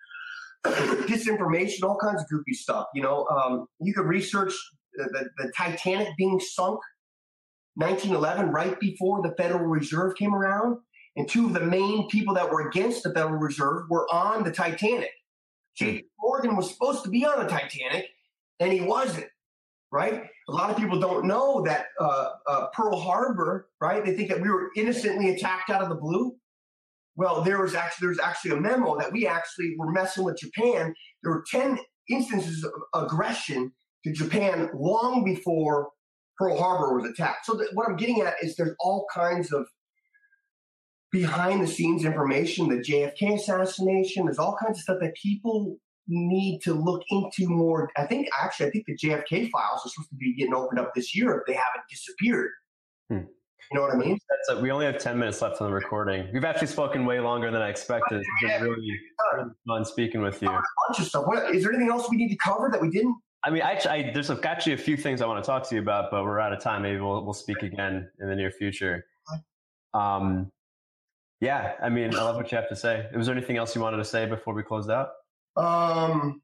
disinformation, 0.65 1.83
all 1.83 1.97
kinds 1.97 2.21
of 2.21 2.29
goofy 2.29 2.53
stuff. 2.53 2.87
You 2.93 3.03
know, 3.03 3.25
um, 3.27 3.67
you 3.79 3.93
could 3.93 4.05
research 4.05 4.53
the, 4.93 5.05
the, 5.05 5.43
the 5.43 5.51
Titanic 5.55 6.09
being 6.17 6.39
sunk 6.39 6.79
1911, 7.75 8.51
right 8.51 8.79
before 8.79 9.21
the 9.21 9.35
Federal 9.35 9.65
Reserve 9.65 10.15
came 10.15 10.33
around. 10.33 10.77
And 11.15 11.27
two 11.27 11.45
of 11.45 11.53
the 11.53 11.61
main 11.61 12.07
people 12.09 12.33
that 12.35 12.51
were 12.51 12.69
against 12.69 13.03
the 13.03 13.13
Federal 13.13 13.39
Reserve 13.39 13.85
were 13.89 14.07
on 14.11 14.43
the 14.43 14.51
Titanic. 14.51 15.09
J.P. 15.75 16.05
Morgan 16.19 16.55
was 16.55 16.71
supposed 16.71 17.03
to 17.03 17.09
be 17.09 17.25
on 17.25 17.39
the 17.39 17.49
Titanic, 17.49 18.07
and 18.59 18.73
he 18.73 18.81
wasn't. 18.81 19.27
Right? 19.91 20.23
A 20.49 20.51
lot 20.51 20.69
of 20.69 20.77
people 20.77 20.99
don't 20.99 21.25
know 21.25 21.63
that 21.63 21.85
uh, 21.99 22.29
uh, 22.47 22.67
Pearl 22.73 22.99
Harbor. 22.99 23.69
Right? 23.79 24.03
They 24.03 24.15
think 24.15 24.29
that 24.29 24.41
we 24.41 24.49
were 24.49 24.69
innocently 24.75 25.29
attacked 25.29 25.69
out 25.69 25.81
of 25.81 25.89
the 25.89 25.95
blue. 25.95 26.35
Well, 27.17 27.41
there 27.41 27.61
was 27.61 27.75
actually 27.75 28.05
there 28.05 28.09
was 28.09 28.19
actually 28.19 28.51
a 28.51 28.61
memo 28.61 28.97
that 28.99 29.11
we 29.11 29.27
actually 29.27 29.75
were 29.77 29.91
messing 29.91 30.23
with 30.23 30.37
Japan. 30.37 30.93
There 31.23 31.33
were 31.33 31.43
ten 31.49 31.79
instances 32.09 32.63
of 32.63 33.03
aggression 33.03 33.73
to 34.05 34.13
Japan 34.13 34.69
long 34.73 35.25
before 35.25 35.89
Pearl 36.37 36.57
Harbor 36.57 36.95
was 36.95 37.09
attacked. 37.09 37.45
So 37.45 37.59
what 37.73 37.89
I'm 37.89 37.97
getting 37.97 38.21
at 38.21 38.35
is 38.41 38.55
there's 38.55 38.75
all 38.79 39.07
kinds 39.13 39.51
of 39.51 39.65
behind 41.11 41.63
the 41.63 41.67
scenes 41.67 42.05
information, 42.05 42.69
the 42.69 42.75
JFK 42.75 43.35
assassination. 43.35 44.25
There's 44.25 44.39
all 44.39 44.55
kinds 44.61 44.77
of 44.77 44.83
stuff 44.83 44.97
that 45.01 45.15
people 45.15 45.77
need 46.07 46.59
to 46.61 46.73
look 46.73 47.01
into 47.09 47.47
more. 47.47 47.89
I 47.97 48.05
think 48.05 48.27
actually, 48.39 48.67
I 48.67 48.69
think 48.69 48.85
the 48.85 48.97
JFK 48.97 49.49
files 49.49 49.81
are 49.85 49.89
supposed 49.89 50.09
to 50.09 50.15
be 50.15 50.35
getting 50.35 50.53
opened 50.53 50.79
up 50.79 50.93
this 50.93 51.15
year 51.15 51.37
if 51.37 51.47
they 51.47 51.53
haven't 51.53 51.83
disappeared. 51.89 52.51
Hmm. 53.09 53.25
You 53.71 53.77
know 53.77 53.81
what 53.85 53.93
I 53.93 53.97
mean? 53.97 54.17
A, 54.49 54.59
we 54.61 54.71
only 54.71 54.85
have 54.85 54.97
10 54.97 55.19
minutes 55.19 55.41
left 55.41 55.61
on 55.61 55.67
the 55.67 55.73
recording. 55.73 56.27
We've 56.33 56.45
actually 56.45 56.67
spoken 56.67 57.05
way 57.05 57.19
longer 57.19 57.51
than 57.51 57.61
I 57.61 57.69
expected. 57.69 58.21
It's 58.21 58.29
been 58.41 58.63
really, 58.63 58.99
really 59.35 59.49
fun 59.67 59.83
speaking 59.83 60.21
with 60.21 60.41
you. 60.41 60.49
A 60.49 60.63
bunch 60.87 60.99
of 60.99 61.05
stuff. 61.05 61.27
What, 61.27 61.53
is 61.53 61.63
there 61.63 61.73
anything 61.73 61.89
else 61.89 62.09
we 62.09 62.17
need 62.17 62.29
to 62.29 62.37
cover 62.37 62.69
that 62.71 62.81
we 62.81 62.89
didn't? 62.89 63.17
I 63.43 63.49
mean, 63.49 63.61
actually, 63.61 63.91
I, 63.91 64.11
there's 64.13 64.29
actually 64.29 64.73
a 64.73 64.77
few 64.77 64.95
things 64.97 65.21
I 65.21 65.25
want 65.25 65.43
to 65.43 65.47
talk 65.47 65.67
to 65.69 65.75
you 65.75 65.81
about, 65.81 66.11
but 66.11 66.23
we're 66.23 66.39
out 66.39 66.53
of 66.53 66.61
time. 66.61 66.81
Maybe 66.81 66.99
we'll, 66.99 67.23
we'll 67.23 67.33
speak 67.33 67.61
again 67.61 68.09
in 68.19 68.29
the 68.29 68.35
near 68.35 68.51
future. 68.51 69.05
Um, 69.93 70.51
yeah, 71.39 71.73
I 71.81 71.89
mean, 71.89 72.15
I 72.15 72.23
love 72.23 72.35
what 72.35 72.51
you 72.51 72.57
have 72.57 72.69
to 72.69 72.75
say. 72.75 73.07
Was 73.15 73.27
there 73.27 73.35
anything 73.35 73.57
else 73.57 73.75
you 73.75 73.81
wanted 73.81 73.97
to 73.97 74.05
say 74.05 74.25
before 74.25 74.53
we 74.53 74.63
closed 74.63 74.89
out? 74.89 75.09
Um, 75.55 76.41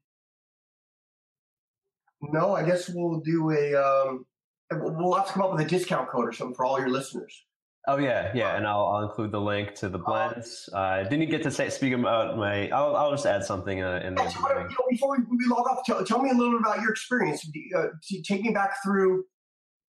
no, 2.22 2.54
I 2.54 2.64
guess 2.64 2.88
we'll 2.88 3.20
do 3.20 3.50
a. 3.50 3.74
Um, 3.74 4.26
we'll 4.72 5.14
have 5.14 5.26
to 5.26 5.32
come 5.32 5.42
up 5.42 5.52
with 5.52 5.60
a 5.60 5.68
discount 5.68 6.08
code 6.08 6.28
or 6.28 6.32
something 6.32 6.54
for 6.54 6.64
all 6.64 6.78
your 6.78 6.90
listeners. 6.90 7.44
Oh 7.86 7.98
yeah, 7.98 8.32
yeah, 8.34 8.56
and 8.56 8.66
I'll, 8.66 8.86
I'll 8.86 9.02
include 9.02 9.30
the 9.30 9.40
link 9.40 9.74
to 9.76 9.90
the 9.90 9.98
uh, 9.98 10.02
blends. 10.06 10.70
Uh, 10.72 11.02
didn't 11.02 11.28
get 11.28 11.42
to 11.42 11.50
say 11.50 11.68
speak 11.68 11.92
about 11.92 12.38
my. 12.38 12.70
I'll, 12.70 12.96
I'll 12.96 13.10
just 13.10 13.26
add 13.26 13.44
something 13.44 13.82
uh, 13.82 14.00
in 14.02 14.14
there. 14.14 14.24
You 14.26 14.40
know, 14.40 14.68
before 14.88 15.18
we, 15.18 15.36
we, 15.36 15.46
log 15.46 15.66
off, 15.68 15.84
tell, 15.84 16.02
tell, 16.02 16.22
me 16.22 16.30
a 16.30 16.32
little 16.32 16.52
bit 16.52 16.60
about 16.60 16.80
your 16.80 16.90
experience. 16.90 17.46
Uh, 17.76 17.88
take 18.24 18.42
me 18.42 18.52
back 18.52 18.82
through. 18.82 19.24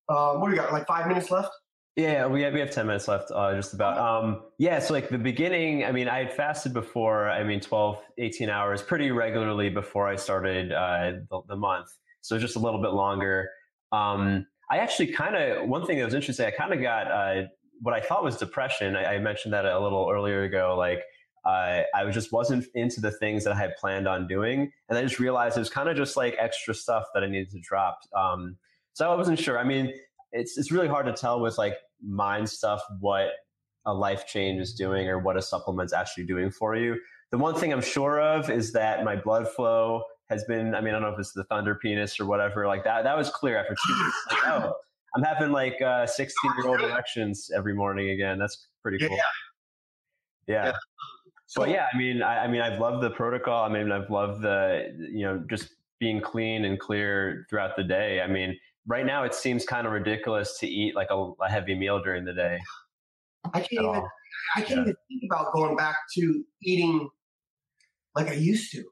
Uh, 0.10 0.34
what 0.34 0.48
do 0.48 0.52
we 0.52 0.58
got? 0.58 0.74
Like 0.74 0.88
five 0.88 1.08
minutes 1.08 1.32
left. 1.32 1.52
Yeah, 1.96 2.28
we 2.28 2.42
have, 2.42 2.54
we 2.54 2.60
have 2.60 2.72
10 2.72 2.88
minutes 2.88 3.08
left, 3.08 3.32
uh, 3.32 3.56
just 3.56 3.74
about. 3.74 3.98
Um, 3.98 4.42
yeah, 4.58 4.80
so 4.80 4.94
like 4.94 5.08
the 5.08 5.18
beginning, 5.18 5.86
I 5.86 5.94
mean, 5.94 6.10
I 6.10 6.18
had 6.18 6.34
fasted 6.34 6.74
before, 6.74 7.30
I 7.30 7.42
mean, 7.46 7.62
12, 7.62 8.02
18 8.18 8.50
hours 8.50 8.82
pretty 8.82 9.12
regularly 9.12 9.70
before 9.70 10.06
I 10.06 10.18
started 10.18 10.74
uh, 10.74 11.14
the, 11.30 11.42
the, 11.48 11.56
month. 11.56 11.88
So 12.20 12.38
just 12.38 12.58
a 12.58 12.60
little 12.60 12.82
bit 12.82 12.92
longer. 12.92 13.50
Um, 13.94 14.46
I 14.70 14.78
actually 14.78 15.08
kind 15.08 15.36
of, 15.36 15.68
one 15.68 15.86
thing 15.86 16.00
that 16.00 16.06
was 16.06 16.14
interesting, 16.14 16.46
I 16.46 16.52
kind 16.52 16.74
of 16.74 16.82
got 16.82 17.12
uh, 17.12 17.44
what 17.82 17.94
I 17.94 18.02
thought 18.02 18.24
was 18.24 18.38
depression. 18.38 18.96
I, 18.96 19.16
I, 19.16 19.20
mentioned 19.20 19.54
that 19.54 19.66
a 19.66 19.80
little 19.80 20.10
earlier 20.12 20.44
ago. 20.44 20.76
Like, 20.78 21.04
uh, 21.46 21.84
I 21.94 22.10
just 22.10 22.32
wasn't 22.32 22.66
into 22.74 23.00
the 23.00 23.12
things 23.12 23.44
that 23.44 23.54
I 23.54 23.58
had 23.58 23.76
planned 23.78 24.08
on 24.08 24.28
doing. 24.28 24.72
And 24.90 24.98
I 24.98 25.04
just 25.04 25.20
realized 25.20 25.58
it 25.58 25.60
was 25.60 25.70
kind 25.70 25.88
of 25.88 25.96
just 25.96 26.18
like 26.18 26.36
extra 26.40 26.74
stuff 26.74 27.04
that 27.14 27.24
I 27.24 27.28
needed 27.28 27.52
to 27.52 27.60
drop. 27.60 28.00
Um, 28.18 28.58
so 28.94 29.12
I 29.12 29.16
wasn't 29.16 29.38
sure. 29.38 29.60
I 29.60 29.64
mean, 29.64 29.94
it's 30.32 30.58
it's 30.58 30.72
really 30.72 30.88
hard 30.88 31.06
to 31.06 31.14
tell 31.14 31.40
with 31.40 31.58
like 31.58 31.76
mind 32.04 32.50
stuff 32.50 32.82
what 33.00 33.30
a 33.86 33.94
life 33.94 34.26
change 34.26 34.60
is 34.60 34.74
doing 34.74 35.08
or 35.08 35.20
what 35.20 35.38
a 35.38 35.42
supplement's 35.42 35.94
actually 35.94 36.26
doing 36.26 36.50
for 36.50 36.76
you. 36.76 37.00
The 37.32 37.38
one 37.38 37.56
thing 37.56 37.72
I'm 37.72 37.82
sure 37.82 38.20
of 38.20 38.50
is 38.50 38.74
that 38.74 39.04
my 39.04 39.16
blood 39.16 39.48
flow 39.48 40.04
has 40.30 40.44
been, 40.46 40.74
I 40.76 40.82
mean, 40.82 40.90
I 40.90 41.00
don't 41.00 41.04
know 41.04 41.14
if 41.14 41.20
it's 41.20 41.34
the 41.34 41.44
thunder 41.46 41.76
penis 41.76 42.20
or 42.20 42.26
whatever, 42.26 42.68
like 42.68 42.84
that. 42.84 43.04
That 43.04 43.18
was 43.18 43.30
clear 43.30 43.58
after 43.58 43.76
two 43.88 44.04
weeks. 44.04 44.18
Like, 44.32 44.48
oh, 44.48 44.74
I'm 45.16 45.24
having 45.24 45.52
like 45.52 45.78
16 45.80 46.30
uh, 46.52 46.54
year 46.58 46.68
old 46.68 46.82
erections 46.82 47.50
every 47.56 47.74
morning 47.74 48.10
again. 48.10 48.38
That's 48.40 48.68
pretty 48.82 49.00
cool. 49.00 49.16
Yeah. 49.16 49.24
yeah. 50.48 50.66
yeah. 50.66 50.72
So, 51.48 51.62
but 51.62 51.70
yeah, 51.70 51.86
I 51.94 51.98
mean, 51.98 52.22
I, 52.22 52.46
I 52.46 52.48
mean, 52.48 52.62
I've 52.62 52.80
loved 52.80 53.04
the 53.04 53.12
protocol. 53.12 53.64
I 53.64 53.70
mean, 53.70 53.92
I've 53.92 54.10
loved 54.10 54.42
the, 54.42 54.96
you 54.98 55.26
know, 55.26 55.44
just 55.50 55.70
being 56.00 56.20
clean 56.20 56.66
and 56.66 56.80
clear 56.80 57.46
throughout 57.50 57.76
the 57.76 57.84
day. 57.84 58.22
I 58.22 58.28
mean, 58.28 58.58
right 58.88 59.06
now 59.06 59.24
it 59.24 59.34
seems 59.34 59.66
kind 59.66 59.86
of 59.86 59.94
ridiculous 59.94 60.58
to 60.60 60.68
eat 60.68 60.96
like 60.96 61.08
a, 61.12 61.32
a 61.42 61.50
heavy 61.50 61.76
meal 61.76 62.02
during 62.02 62.26
the 62.26 62.34
day. 62.34 62.60
I 63.54 63.60
can't 63.60 63.74
even 63.74 64.04
I 64.56 64.62
can't 64.62 64.70
yeah. 64.70 64.82
even 64.82 64.96
think 65.08 65.32
about 65.32 65.54
going 65.54 65.76
back 65.76 65.96
to 66.16 66.44
eating 66.64 67.10
like 68.16 68.28
I 68.28 68.34
used 68.34 68.72
to. 68.72 68.84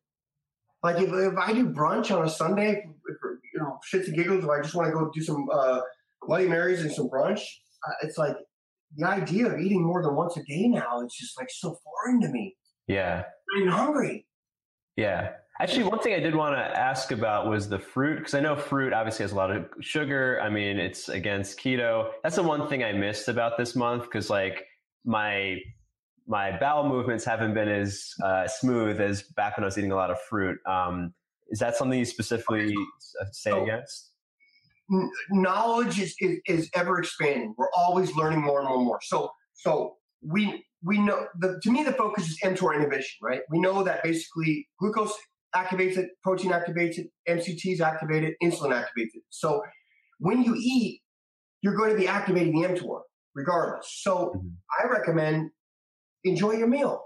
Like 0.83 0.97
if, 0.97 1.09
if 1.11 1.37
I 1.37 1.53
do 1.53 1.69
brunch 1.69 2.15
on 2.15 2.25
a 2.25 2.29
Sunday, 2.29 2.85
if, 3.07 3.17
you 3.53 3.59
know, 3.59 3.79
shits 3.91 4.07
and 4.07 4.15
giggles, 4.15 4.43
if 4.43 4.49
I 4.49 4.61
just 4.61 4.75
want 4.75 4.87
to 4.87 4.93
go 4.93 5.09
do 5.13 5.21
some 5.21 5.47
uh, 5.51 5.81
Bloody 6.27 6.47
Marys 6.47 6.81
and 6.81 6.91
some 6.91 7.09
brunch, 7.09 7.39
uh, 7.87 7.93
it's 8.03 8.17
like 8.17 8.35
the 8.97 9.07
idea 9.07 9.47
of 9.47 9.59
eating 9.59 9.83
more 9.83 10.03
than 10.03 10.15
once 10.15 10.37
a 10.37 10.43
day 10.43 10.67
now. 10.67 11.01
It's 11.01 11.17
just 11.17 11.39
like 11.39 11.49
so 11.49 11.77
foreign 11.83 12.21
to 12.21 12.27
me. 12.27 12.55
Yeah, 12.87 13.23
I'm 13.57 13.67
hungry. 13.67 14.27
Yeah, 14.97 15.31
Actually, 15.59 15.83
one 15.83 15.99
thing 15.99 16.15
I 16.15 16.19
did 16.19 16.33
want 16.33 16.55
to 16.55 16.61
ask 16.61 17.11
about 17.11 17.47
was 17.47 17.69
the 17.69 17.77
fruit, 17.77 18.17
because 18.17 18.33
I 18.33 18.39
know 18.39 18.55
fruit 18.55 18.91
obviously 18.91 19.23
has 19.23 19.33
a 19.33 19.35
lot 19.35 19.51
of 19.51 19.67
sugar. 19.81 20.39
I 20.41 20.49
mean, 20.49 20.79
it's 20.79 21.09
against 21.09 21.59
keto. 21.59 22.09
That's 22.23 22.35
the 22.37 22.43
one 22.43 22.67
thing 22.67 22.83
I 22.83 22.91
missed 22.91 23.27
about 23.27 23.57
this 23.57 23.75
month, 23.75 24.03
because 24.03 24.31
like 24.31 24.65
my 25.05 25.57
my 26.27 26.57
bowel 26.57 26.87
movements 26.87 27.25
haven't 27.25 27.53
been 27.53 27.69
as 27.69 28.13
uh, 28.23 28.47
smooth 28.47 28.99
as 29.01 29.23
back 29.23 29.57
when 29.57 29.63
I 29.63 29.67
was 29.67 29.77
eating 29.77 29.91
a 29.91 29.95
lot 29.95 30.11
of 30.11 30.19
fruit. 30.21 30.57
Um, 30.65 31.13
is 31.49 31.59
that 31.59 31.75
something 31.75 31.99
you 31.99 32.05
specifically 32.05 32.73
say 33.31 33.51
so, 33.51 33.63
against? 33.63 34.11
Knowledge 35.29 35.99
is, 35.99 36.15
is, 36.19 36.39
is 36.47 36.69
ever 36.75 36.99
expanding. 36.99 37.53
We're 37.57 37.71
always 37.75 38.15
learning 38.15 38.41
more 38.41 38.59
and 38.59 38.67
more 38.67 38.77
and 38.77 38.85
more. 38.85 38.99
So 39.03 39.31
so 39.53 39.97
we 40.21 40.65
we 40.83 40.97
know 40.99 41.27
the, 41.39 41.59
to 41.63 41.71
me 41.71 41.83
the 41.83 41.93
focus 41.93 42.27
is 42.29 42.39
mTOR 42.43 42.75
inhibition, 42.75 43.17
right? 43.21 43.41
We 43.49 43.59
know 43.59 43.83
that 43.83 44.03
basically 44.03 44.67
glucose 44.79 45.13
activates 45.55 45.97
it, 45.97 46.09
protein 46.23 46.51
activates 46.51 46.97
it, 46.97 47.07
MCTs 47.29 47.79
activate 47.79 48.23
it, 48.23 48.35
insulin 48.43 48.71
activates 48.71 49.13
it. 49.13 49.23
So 49.29 49.61
when 50.19 50.43
you 50.43 50.55
eat, 50.57 51.01
you're 51.61 51.75
going 51.75 51.91
to 51.91 51.97
be 51.97 52.07
activating 52.07 52.59
the 52.59 52.67
mTOR 52.67 53.01
regardless. 53.35 53.87
So 54.01 54.33
mm-hmm. 54.35 54.47
I 54.79 54.89
recommend 54.91 55.51
enjoy 56.23 56.53
your 56.53 56.67
meal. 56.67 57.03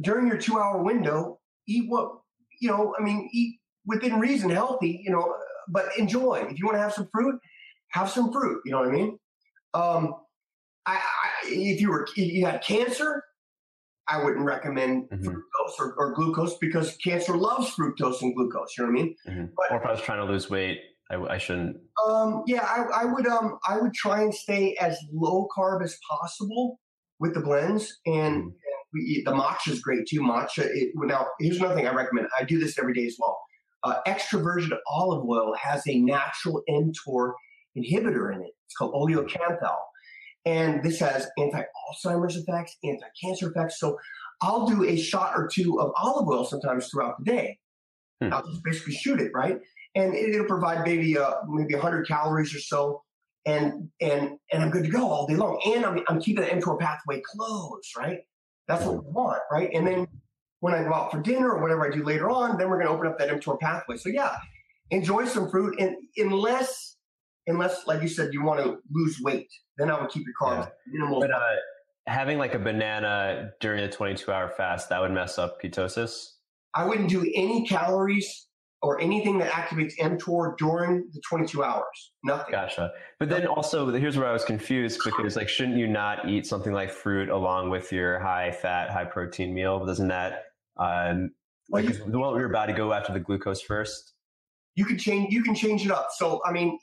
During 0.00 0.26
your 0.26 0.38
two 0.38 0.58
hour 0.58 0.82
window, 0.82 1.38
eat 1.68 1.84
what, 1.88 2.12
you 2.60 2.68
know, 2.68 2.94
I 2.98 3.02
mean, 3.02 3.28
eat 3.32 3.58
within 3.86 4.18
reason, 4.18 4.50
healthy, 4.50 5.00
you 5.04 5.10
know, 5.10 5.34
but 5.68 5.86
enjoy. 5.98 6.46
If 6.50 6.58
you 6.58 6.66
want 6.66 6.76
to 6.76 6.82
have 6.82 6.92
some 6.92 7.08
fruit, 7.12 7.38
have 7.90 8.10
some 8.10 8.32
fruit. 8.32 8.62
You 8.64 8.72
know 8.72 8.80
what 8.80 8.88
I 8.88 8.92
mean? 8.92 9.18
Um, 9.74 10.14
I, 10.86 10.96
I, 10.96 11.00
if 11.46 11.80
you 11.80 11.90
were, 11.90 12.06
if 12.16 12.32
you 12.32 12.46
had 12.46 12.62
cancer, 12.62 13.22
I 14.08 14.22
wouldn't 14.22 14.44
recommend 14.44 15.08
mm-hmm. 15.10 15.28
fructose 15.28 15.78
or, 15.78 15.94
or, 15.96 16.14
glucose 16.14 16.58
because 16.58 16.96
cancer 16.96 17.36
loves 17.36 17.70
fructose 17.70 18.20
and 18.20 18.34
glucose. 18.34 18.76
You 18.76 18.84
know 18.84 18.92
what 18.92 18.98
I 18.98 19.02
mean? 19.02 19.16
Mm-hmm. 19.28 19.44
But, 19.56 19.72
or 19.72 19.80
if 19.80 19.86
I 19.86 19.92
was 19.92 20.02
trying 20.02 20.26
to 20.26 20.30
lose 20.30 20.50
weight, 20.50 20.80
I, 21.10 21.16
I 21.16 21.38
shouldn't. 21.38 21.76
Um, 22.06 22.42
yeah, 22.46 22.64
I, 22.64 23.02
I, 23.02 23.04
would. 23.04 23.26
Um, 23.26 23.58
I 23.68 23.78
would 23.78 23.94
try 23.94 24.22
and 24.22 24.34
stay 24.34 24.76
as 24.80 24.98
low 25.12 25.46
carb 25.56 25.84
as 25.84 25.96
possible 26.10 26.80
with 27.22 27.34
the 27.34 27.40
blends, 27.40 28.00
and, 28.04 28.42
mm-hmm. 28.42 28.50
we 28.92 29.00
eat, 29.00 29.24
the 29.24 29.30
matcha 29.30 29.70
is 29.70 29.80
great 29.80 30.06
too. 30.06 30.20
Matcha. 30.20 30.66
It, 30.66 30.90
now, 30.96 31.28
here's 31.40 31.58
another 31.58 31.76
thing 31.76 31.86
I 31.86 31.94
recommend. 31.94 32.26
I 32.38 32.44
do 32.44 32.58
this 32.58 32.78
every 32.78 32.92
day 32.92 33.06
as 33.06 33.16
well. 33.18 33.38
Uh, 33.84 34.00
extra 34.06 34.40
virgin 34.40 34.72
olive 34.88 35.24
oil 35.24 35.54
has 35.60 35.86
a 35.88 35.98
natural 35.98 36.62
mTOR 36.68 37.32
inhibitor 37.78 38.34
in 38.34 38.42
it. 38.42 38.50
It's 38.66 38.74
called 38.76 38.92
oleocanthal. 38.92 39.76
And 40.44 40.82
this 40.82 40.98
has 40.98 41.28
anti-Alzheimer's 41.38 42.36
effects, 42.36 42.76
anti-cancer 42.84 43.50
effects. 43.50 43.78
So 43.78 43.96
I'll 44.42 44.66
do 44.66 44.84
a 44.84 44.96
shot 44.96 45.34
or 45.36 45.48
two 45.52 45.80
of 45.80 45.92
olive 45.96 46.28
oil 46.28 46.44
sometimes 46.44 46.88
throughout 46.88 47.14
the 47.18 47.24
day. 47.24 47.58
Hmm. 48.20 48.32
I'll 48.32 48.46
just 48.46 48.64
basically 48.64 48.94
shoot 48.94 49.20
it, 49.20 49.30
right? 49.34 49.58
And 49.94 50.14
it, 50.14 50.36
will 50.38 50.46
provide 50.46 50.84
maybe 50.84 51.16
uh, 51.16 51.34
maybe 51.48 51.74
100 51.74 52.08
calories 52.08 52.54
or 52.54 52.58
so, 52.58 53.02
and 53.46 53.88
and 54.00 54.38
and 54.52 54.62
I'm 54.62 54.70
good 54.70 54.84
to 54.84 54.90
go 54.90 55.10
all 55.10 55.26
day 55.26 55.36
long. 55.36 55.60
And 55.66 55.84
I'm 55.84 56.00
I'm 56.08 56.20
keeping 56.20 56.44
the 56.44 56.50
mTOR 56.50 56.78
pathway 56.78 57.20
closed, 57.20 57.96
right? 57.96 58.20
That's 58.68 58.84
what 58.84 59.04
we 59.04 59.10
want, 59.10 59.42
right? 59.50 59.70
And 59.72 59.86
then 59.86 60.06
when 60.60 60.74
I 60.74 60.84
go 60.84 60.94
out 60.94 61.10
for 61.10 61.20
dinner 61.20 61.50
or 61.50 61.60
whatever 61.60 61.86
I 61.86 61.94
do 61.94 62.04
later 62.04 62.30
on, 62.30 62.56
then 62.56 62.70
we're 62.70 62.76
going 62.76 62.86
to 62.86 62.92
open 62.92 63.08
up 63.08 63.18
that 63.18 63.28
mTOR 63.28 63.58
pathway. 63.58 63.96
So 63.96 64.08
yeah, 64.08 64.36
enjoy 64.90 65.26
some 65.26 65.50
fruit, 65.50 65.78
and 65.80 65.96
unless 66.16 66.96
unless 67.46 67.86
like 67.86 68.02
you 68.02 68.08
said 68.08 68.32
you 68.32 68.42
want 68.42 68.62
to 68.62 68.78
lose 68.90 69.20
weight, 69.20 69.48
then 69.78 69.90
I 69.90 70.00
would 70.00 70.10
keep 70.10 70.24
your 70.24 70.34
carbs 70.40 70.66
yeah. 70.66 70.92
minimal. 70.92 71.20
But 71.20 71.32
uh, 71.32 71.40
having 72.06 72.38
like 72.38 72.54
a 72.54 72.58
banana 72.58 73.50
during 73.60 73.82
a 73.82 73.90
22 73.90 74.30
hour 74.30 74.48
fast, 74.50 74.88
that 74.90 75.00
would 75.00 75.10
mess 75.10 75.38
up 75.38 75.60
ketosis. 75.60 76.26
I 76.74 76.84
wouldn't 76.84 77.10
do 77.10 77.20
any 77.34 77.66
calories 77.66 78.46
or 78.82 79.00
anything 79.00 79.38
that 79.38 79.50
activates 79.52 79.94
mTOR 80.00 80.56
during 80.58 81.08
the 81.12 81.20
22 81.28 81.62
hours. 81.62 82.12
Nothing. 82.24 82.50
Gotcha. 82.50 82.90
But 83.20 83.28
then 83.28 83.46
also, 83.46 83.88
here's 83.92 84.16
where 84.16 84.26
I 84.26 84.32
was 84.32 84.44
confused 84.44 85.00
because 85.04 85.36
like, 85.36 85.48
shouldn't 85.48 85.78
you 85.78 85.86
not 85.86 86.28
eat 86.28 86.46
something 86.46 86.72
like 86.72 86.90
fruit 86.90 87.28
along 87.28 87.70
with 87.70 87.92
your 87.92 88.18
high 88.18 88.50
fat, 88.50 88.90
high 88.90 89.04
protein 89.04 89.54
meal? 89.54 89.86
Doesn't 89.86 90.08
that 90.08 90.44
um, 90.78 91.30
like 91.70 91.84
well, 91.84 91.94
you, 91.94 92.10
the 92.10 92.18
one 92.18 92.38
your 92.38 92.48
body 92.48 92.72
go 92.72 92.92
after 92.92 93.12
the 93.12 93.20
glucose 93.20 93.62
first? 93.62 94.14
You 94.74 94.84
can 94.84 94.98
change. 94.98 95.32
You 95.32 95.42
can 95.42 95.54
change 95.54 95.84
it 95.84 95.92
up. 95.92 96.08
So 96.16 96.40
I 96.44 96.50
mean, 96.50 96.78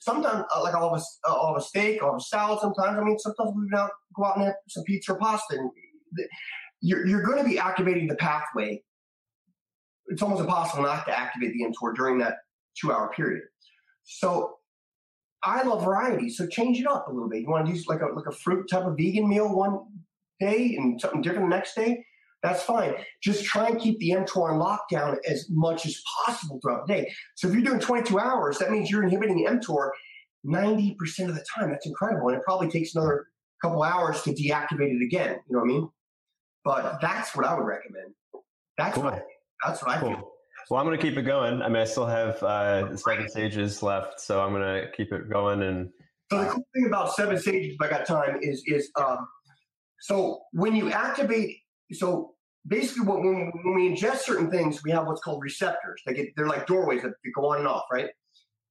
sometimes 0.00 0.44
uh, 0.54 0.62
like 0.62 0.74
I'll 0.74 0.90
have 0.90 1.00
a, 1.00 1.30
uh, 1.30 1.32
I'll 1.32 1.48
have 1.48 1.56
a 1.56 1.64
steak, 1.64 2.02
I'll 2.02 2.12
have 2.12 2.18
a 2.18 2.22
salad. 2.22 2.58
Sometimes 2.60 2.98
I 2.98 3.04
mean, 3.04 3.18
sometimes 3.18 3.52
we 3.54 3.78
out, 3.78 3.90
go 4.16 4.24
out 4.24 4.36
and 4.36 4.46
have 4.46 4.54
some 4.68 4.82
pizza 4.84 5.12
or 5.12 5.18
pasta. 5.18 5.58
And 5.58 5.70
you're 6.80 7.06
you're 7.06 7.22
going 7.22 7.38
to 7.38 7.48
be 7.48 7.58
activating 7.58 8.08
the 8.08 8.16
pathway. 8.16 8.82
It's 10.10 10.22
almost 10.22 10.40
impossible 10.40 10.82
not 10.82 11.06
to 11.06 11.18
activate 11.18 11.52
the 11.52 11.64
mTOR 11.64 11.94
during 11.94 12.18
that 12.18 12.38
two 12.80 12.92
hour 12.92 13.10
period. 13.14 13.42
So 14.04 14.56
I 15.42 15.62
love 15.62 15.84
variety. 15.84 16.28
So 16.28 16.46
change 16.46 16.80
it 16.80 16.86
up 16.86 17.08
a 17.08 17.12
little 17.12 17.28
bit. 17.28 17.40
You 17.40 17.48
want 17.48 17.66
to 17.66 17.72
use 17.72 17.86
like 17.86 18.00
a 18.00 18.06
like 18.14 18.26
a 18.26 18.32
fruit 18.32 18.68
type 18.68 18.84
of 18.84 18.96
vegan 18.96 19.28
meal 19.28 19.54
one 19.54 19.80
day 20.38 20.76
and 20.76 21.00
something 21.00 21.22
different 21.22 21.48
the 21.48 21.56
next 21.56 21.74
day. 21.74 22.04
That's 22.42 22.62
fine. 22.62 22.94
Just 23.22 23.44
try 23.44 23.68
and 23.68 23.78
keep 23.78 23.98
the 23.98 24.10
mTOR 24.10 24.52
on 24.52 24.60
lockdown 24.60 25.18
as 25.28 25.46
much 25.50 25.84
as 25.84 26.02
possible 26.24 26.58
throughout 26.62 26.86
the 26.86 26.94
day. 26.94 27.12
So 27.34 27.48
if 27.48 27.54
you're 27.54 27.62
doing 27.62 27.80
22 27.80 28.18
hours, 28.18 28.58
that 28.58 28.70
means 28.70 28.90
you're 28.90 29.02
inhibiting 29.02 29.46
mTOR 29.46 29.90
90% 30.46 30.96
of 31.28 31.34
the 31.34 31.44
time. 31.54 31.70
That's 31.70 31.86
incredible. 31.86 32.28
And 32.28 32.38
it 32.38 32.42
probably 32.44 32.70
takes 32.70 32.94
another 32.94 33.26
couple 33.60 33.82
hours 33.82 34.22
to 34.22 34.30
deactivate 34.30 34.94
it 34.96 35.04
again. 35.04 35.36
You 35.48 35.56
know 35.56 35.60
what 35.60 35.64
I 35.64 35.68
mean? 35.68 35.88
But 36.64 36.98
that's 37.02 37.36
what 37.36 37.44
I 37.44 37.54
would 37.54 37.66
recommend. 37.66 38.14
That's 38.78 38.94
cool. 38.94 39.04
what 39.04 39.14
I, 39.14 39.22
that's 39.64 39.82
what 39.82 39.90
I 39.92 40.00
cool. 40.00 40.10
feel. 40.10 40.30
Well, 40.70 40.80
I'm 40.80 40.86
going 40.86 40.98
to 40.98 41.02
keep 41.02 41.16
it 41.18 41.22
going. 41.22 41.62
I 41.62 41.68
mean, 41.68 41.78
I 41.78 41.84
still 41.84 42.06
have 42.06 42.40
uh, 42.42 42.96
seven 42.96 43.28
sages 43.28 43.82
left, 43.82 44.20
so 44.20 44.40
I'm 44.40 44.52
going 44.52 44.62
to 44.62 44.90
keep 44.92 45.12
it 45.12 45.28
going. 45.28 45.62
And 45.62 45.90
so 46.30 46.44
the 46.44 46.50
cool 46.50 46.66
thing 46.74 46.86
about 46.86 47.14
seven 47.14 47.38
sages, 47.38 47.74
if 47.74 47.80
I 47.80 47.88
got 47.88 48.06
time, 48.06 48.38
is 48.40 48.62
is 48.66 48.90
um, 48.96 49.26
so 50.00 50.42
when 50.52 50.76
you 50.76 50.90
activate 50.90 51.58
so 51.92 52.34
basically, 52.66 53.06
when, 53.06 53.50
when 53.64 53.74
we 53.74 53.88
ingest 53.88 54.18
certain 54.18 54.50
things, 54.50 54.82
we 54.84 54.90
have 54.90 55.06
what's 55.06 55.20
called 55.20 55.42
receptors. 55.42 56.00
They 56.06 56.14
get 56.14 56.28
they're 56.36 56.46
like 56.46 56.66
doorways 56.66 57.02
that 57.02 57.14
go 57.34 57.46
on 57.52 57.58
and 57.58 57.66
off, 57.68 57.84
right? 57.90 58.10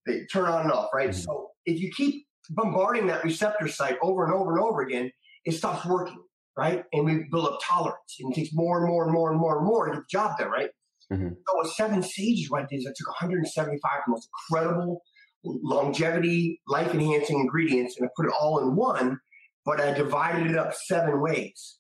They 0.06 0.26
turn 0.32 0.46
on 0.46 0.62
and 0.62 0.72
off, 0.72 0.90
right? 0.94 1.10
Mm-hmm. 1.10 1.20
So 1.20 1.50
if 1.66 1.80
you 1.80 1.92
keep 1.92 2.26
bombarding 2.52 3.08
that 3.08 3.24
receptor 3.24 3.68
site 3.68 3.98
over 4.02 4.26
and 4.26 4.34
over 4.34 4.56
and 4.56 4.64
over 4.64 4.82
again, 4.82 5.12
it 5.46 5.52
stops 5.52 5.86
working, 5.86 6.22
right? 6.58 6.84
And 6.94 7.06
we 7.06 7.26
build 7.32 7.48
up 7.48 7.60
tolerance, 7.64 8.18
and 8.20 8.32
it 8.32 8.36
takes 8.36 8.54
more 8.54 8.80
and 8.80 8.88
more 8.88 9.04
and 9.04 9.14
more 9.14 9.32
and 9.32 9.40
more 9.40 9.58
and 9.58 9.68
more 9.68 9.86
to 9.88 9.94
get 9.94 10.02
the 10.02 10.06
job 10.10 10.38
done, 10.38 10.50
right? 10.50 10.70
Mm-hmm. 11.12 11.30
So 11.48 11.54
with 11.58 11.72
seven 11.72 12.04
sages, 12.04 12.50
what 12.50 12.64
I 12.64 12.66
did 12.70 12.80
is 12.80 12.88
I 12.88 12.94
took 12.96 13.08
175 13.08 13.80
the 14.06 14.12
most 14.12 14.30
incredible 14.50 15.02
longevity, 15.44 16.62
life 16.68 16.94
enhancing 16.94 17.40
ingredients, 17.40 17.98
and 17.98 18.06
I 18.06 18.10
put 18.16 18.28
it 18.28 18.34
all 18.40 18.60
in 18.60 18.76
one, 18.76 19.20
but 19.66 19.80
I 19.80 19.94
divided 19.94 20.52
it 20.52 20.58
up 20.58 20.74
seven 20.74 21.22
ways. 21.22 21.78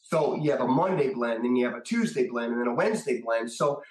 So 0.00 0.36
you 0.36 0.50
have 0.52 0.60
a 0.60 0.66
Monday 0.66 1.12
blend, 1.12 1.44
and 1.44 1.56
you 1.56 1.66
have 1.66 1.74
a 1.74 1.82
Tuesday 1.82 2.26
blend, 2.28 2.52
and 2.52 2.60
then 2.60 2.68
a 2.68 2.74
Wednesday 2.74 3.20
blend. 3.24 3.52
So 3.52 3.82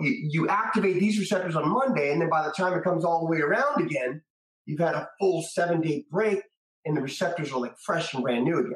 you, 0.00 0.28
you 0.30 0.48
activate 0.48 0.98
these 0.98 1.18
receptors 1.18 1.54
on 1.54 1.68
Monday, 1.68 2.12
and 2.12 2.20
then 2.20 2.30
by 2.30 2.46
the 2.46 2.52
time 2.52 2.76
it 2.76 2.82
comes 2.82 3.04
all 3.04 3.20
the 3.20 3.30
way 3.30 3.40
around 3.40 3.84
again, 3.84 4.22
you've 4.64 4.80
had 4.80 4.94
a 4.94 5.08
full 5.20 5.42
seven 5.42 5.80
day 5.80 6.04
break, 6.10 6.40
and 6.84 6.96
the 6.96 7.02
receptors 7.02 7.52
are 7.52 7.60
like 7.60 7.74
fresh 7.84 8.14
and 8.14 8.22
brand 8.22 8.44
new 8.44 8.58
again. 8.58 8.72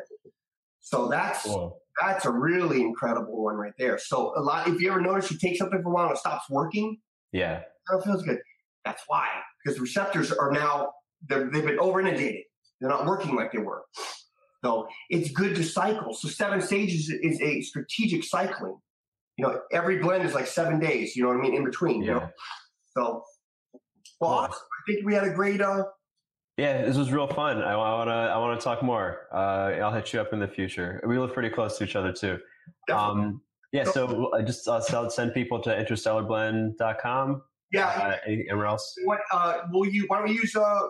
So 0.81 1.09
that's 1.09 1.49
that's 2.01 2.25
a 2.25 2.31
really 2.31 2.81
incredible 2.81 3.43
one 3.43 3.57
right 3.57 3.73
there. 3.79 3.99
So 3.99 4.33
a 4.37 4.41
lot, 4.41 4.69
if 4.69 4.81
you 4.81 4.91
ever 4.91 5.01
notice, 5.01 5.31
you 5.31 5.39
take 5.39 5.57
something 5.57 5.83
for 5.83 5.91
a 5.91 5.93
while 5.93 6.07
and 6.07 6.15
it 6.15 6.19
stops 6.19 6.49
working. 6.51 6.99
Yeah, 7.33 7.63
it 7.93 8.05
feels 8.05 8.23
good. 8.23 8.39
That's 8.85 9.03
why, 9.07 9.29
because 9.63 9.77
the 9.77 9.83
receptors 9.83 10.33
are 10.33 10.51
now 10.51 10.93
they've 11.29 11.51
been 11.51 11.79
over 11.79 12.01
inundated. 12.01 12.43
They're 12.81 12.91
not 12.91 13.07
working 13.07 13.35
like 13.37 13.53
they 13.53 13.59
were. 13.59 13.83
So 14.65 14.89
it's 15.09 15.31
good 15.31 15.55
to 15.57 15.63
cycle. 15.63 16.15
So 16.15 16.29
seven 16.29 16.61
sages 16.61 17.11
is 17.11 17.41
a 17.41 17.61
strategic 17.63 18.25
cycling. 18.25 18.79
You 19.37 19.47
know, 19.47 19.61
every 19.73 19.99
blend 19.99 20.25
is 20.25 20.35
like 20.35 20.47
seven 20.47 20.81
days. 20.81 21.17
You 21.17 21.23
know 21.23 21.31
what 21.31 21.39
I 21.39 21.41
mean? 21.41 21.55
In 21.55 21.65
between. 21.65 22.03
Yeah. 22.03 22.09
You 22.09 22.15
know? 22.21 22.29
So, 22.97 23.23
well, 24.21 24.47
cool. 24.49 24.55
I 24.55 24.93
think 24.93 25.07
we 25.07 25.15
had 25.15 25.25
a 25.25 25.33
great 25.33 25.61
uh, 25.61 25.85
yeah, 26.61 26.83
this 26.83 26.97
was 26.99 27.11
real 27.11 27.27
fun. 27.27 27.63
I, 27.63 27.75
want 27.75 28.09
to 28.09 28.13
I 28.13 28.37
want 28.37 28.61
to 28.61 28.63
talk 28.63 28.83
more. 28.83 29.29
Uh, 29.33 29.81
I'll 29.83 29.93
hit 29.93 30.13
you 30.13 30.21
up 30.21 30.35
in 30.35 30.41
the 30.41 30.47
future. 30.47 31.03
We 31.07 31.19
live 31.19 31.33
pretty 31.33 31.49
close 31.49 31.79
to 31.79 31.85
each 31.85 31.97
other 31.97 32.13
too. 32.13 32.39
Um, 32.93 33.41
yeah, 33.73 33.85
so 33.85 34.31
I 34.35 34.43
just 34.43 34.69
uh, 34.69 35.09
send 35.09 35.33
people 35.33 35.63
to 35.63 35.71
interstellarblend.com. 35.71 37.43
Yeah. 37.73 37.87
Uh, 37.87 38.17
anywhere 38.27 38.67
else? 38.67 38.95
What 39.05 39.21
uh, 39.33 39.55
will 39.73 39.87
you? 39.87 40.05
Why 40.09 40.19
don't 40.19 40.29
we 40.29 40.35
use 40.35 40.55
uh, 40.55 40.81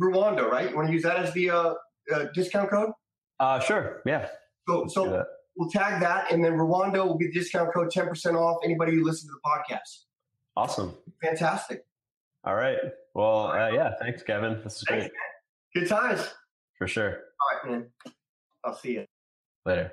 Ruwando? 0.00 0.48
Right? 0.48 0.70
You 0.70 0.76
want 0.76 0.86
to 0.88 0.94
use 0.94 1.02
that 1.02 1.16
as 1.16 1.32
the 1.32 1.50
uh, 1.50 1.74
uh, 2.14 2.26
discount 2.32 2.70
code? 2.70 2.90
Uh, 3.40 3.58
sure. 3.58 4.02
Yeah. 4.06 4.28
So 4.68 4.86
so 4.86 5.24
we'll 5.56 5.70
tag 5.70 6.00
that, 6.00 6.30
and 6.30 6.44
then 6.44 6.52
Ruwando 6.52 7.04
will 7.06 7.18
be 7.18 7.26
the 7.26 7.32
discount 7.32 7.74
code 7.74 7.90
ten 7.90 8.06
percent 8.06 8.36
off 8.36 8.58
anybody 8.62 8.92
who 8.92 9.04
listens 9.04 9.32
to 9.32 9.38
the 9.42 9.74
podcast. 9.74 10.04
Awesome. 10.56 10.94
Fantastic. 11.22 11.82
All 12.44 12.54
right. 12.54 12.78
Well, 13.18 13.48
uh, 13.48 13.70
yeah. 13.70 13.94
Thanks, 13.98 14.22
Gavin. 14.22 14.60
This 14.62 14.76
is 14.76 14.84
great. 14.84 15.10
Good 15.74 15.88
times. 15.88 16.24
For 16.78 16.86
sure. 16.86 17.10
All 17.10 17.48
right, 17.52 17.72
man. 17.72 17.86
I'll 18.64 18.78
see 18.78 18.92
you 18.92 19.06
later. 19.66 19.92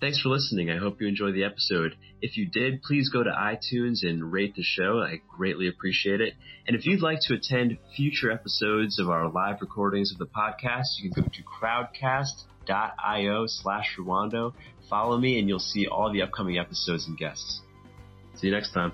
Thanks 0.00 0.20
for 0.20 0.30
listening. 0.30 0.68
I 0.68 0.76
hope 0.76 1.00
you 1.00 1.06
enjoyed 1.06 1.36
the 1.36 1.44
episode. 1.44 1.94
If 2.20 2.36
you 2.36 2.50
did, 2.50 2.82
please 2.82 3.10
go 3.10 3.22
to 3.22 3.30
iTunes 3.30 4.02
and 4.02 4.32
rate 4.32 4.56
the 4.56 4.64
show. 4.64 4.98
I 4.98 5.20
greatly 5.36 5.68
appreciate 5.68 6.20
it. 6.20 6.34
And 6.66 6.74
if 6.74 6.84
you'd 6.84 7.00
like 7.00 7.20
to 7.28 7.34
attend 7.34 7.78
future 7.94 8.32
episodes 8.32 8.98
of 8.98 9.08
our 9.08 9.30
live 9.30 9.60
recordings 9.60 10.10
of 10.10 10.18
the 10.18 10.26
podcast, 10.26 10.98
you 10.98 11.12
can 11.12 11.22
go 11.22 11.28
to 11.28 11.42
crowdcast.io 11.44 13.46
slash 13.46 13.94
Ruwando. 13.96 14.52
Follow 14.90 15.16
me 15.16 15.38
and 15.38 15.48
you'll 15.48 15.60
see 15.60 15.86
all 15.86 16.12
the 16.12 16.22
upcoming 16.22 16.58
episodes 16.58 17.06
and 17.06 17.16
guests. 17.16 17.60
See 18.34 18.48
you 18.48 18.52
next 18.52 18.72
time. 18.72 18.90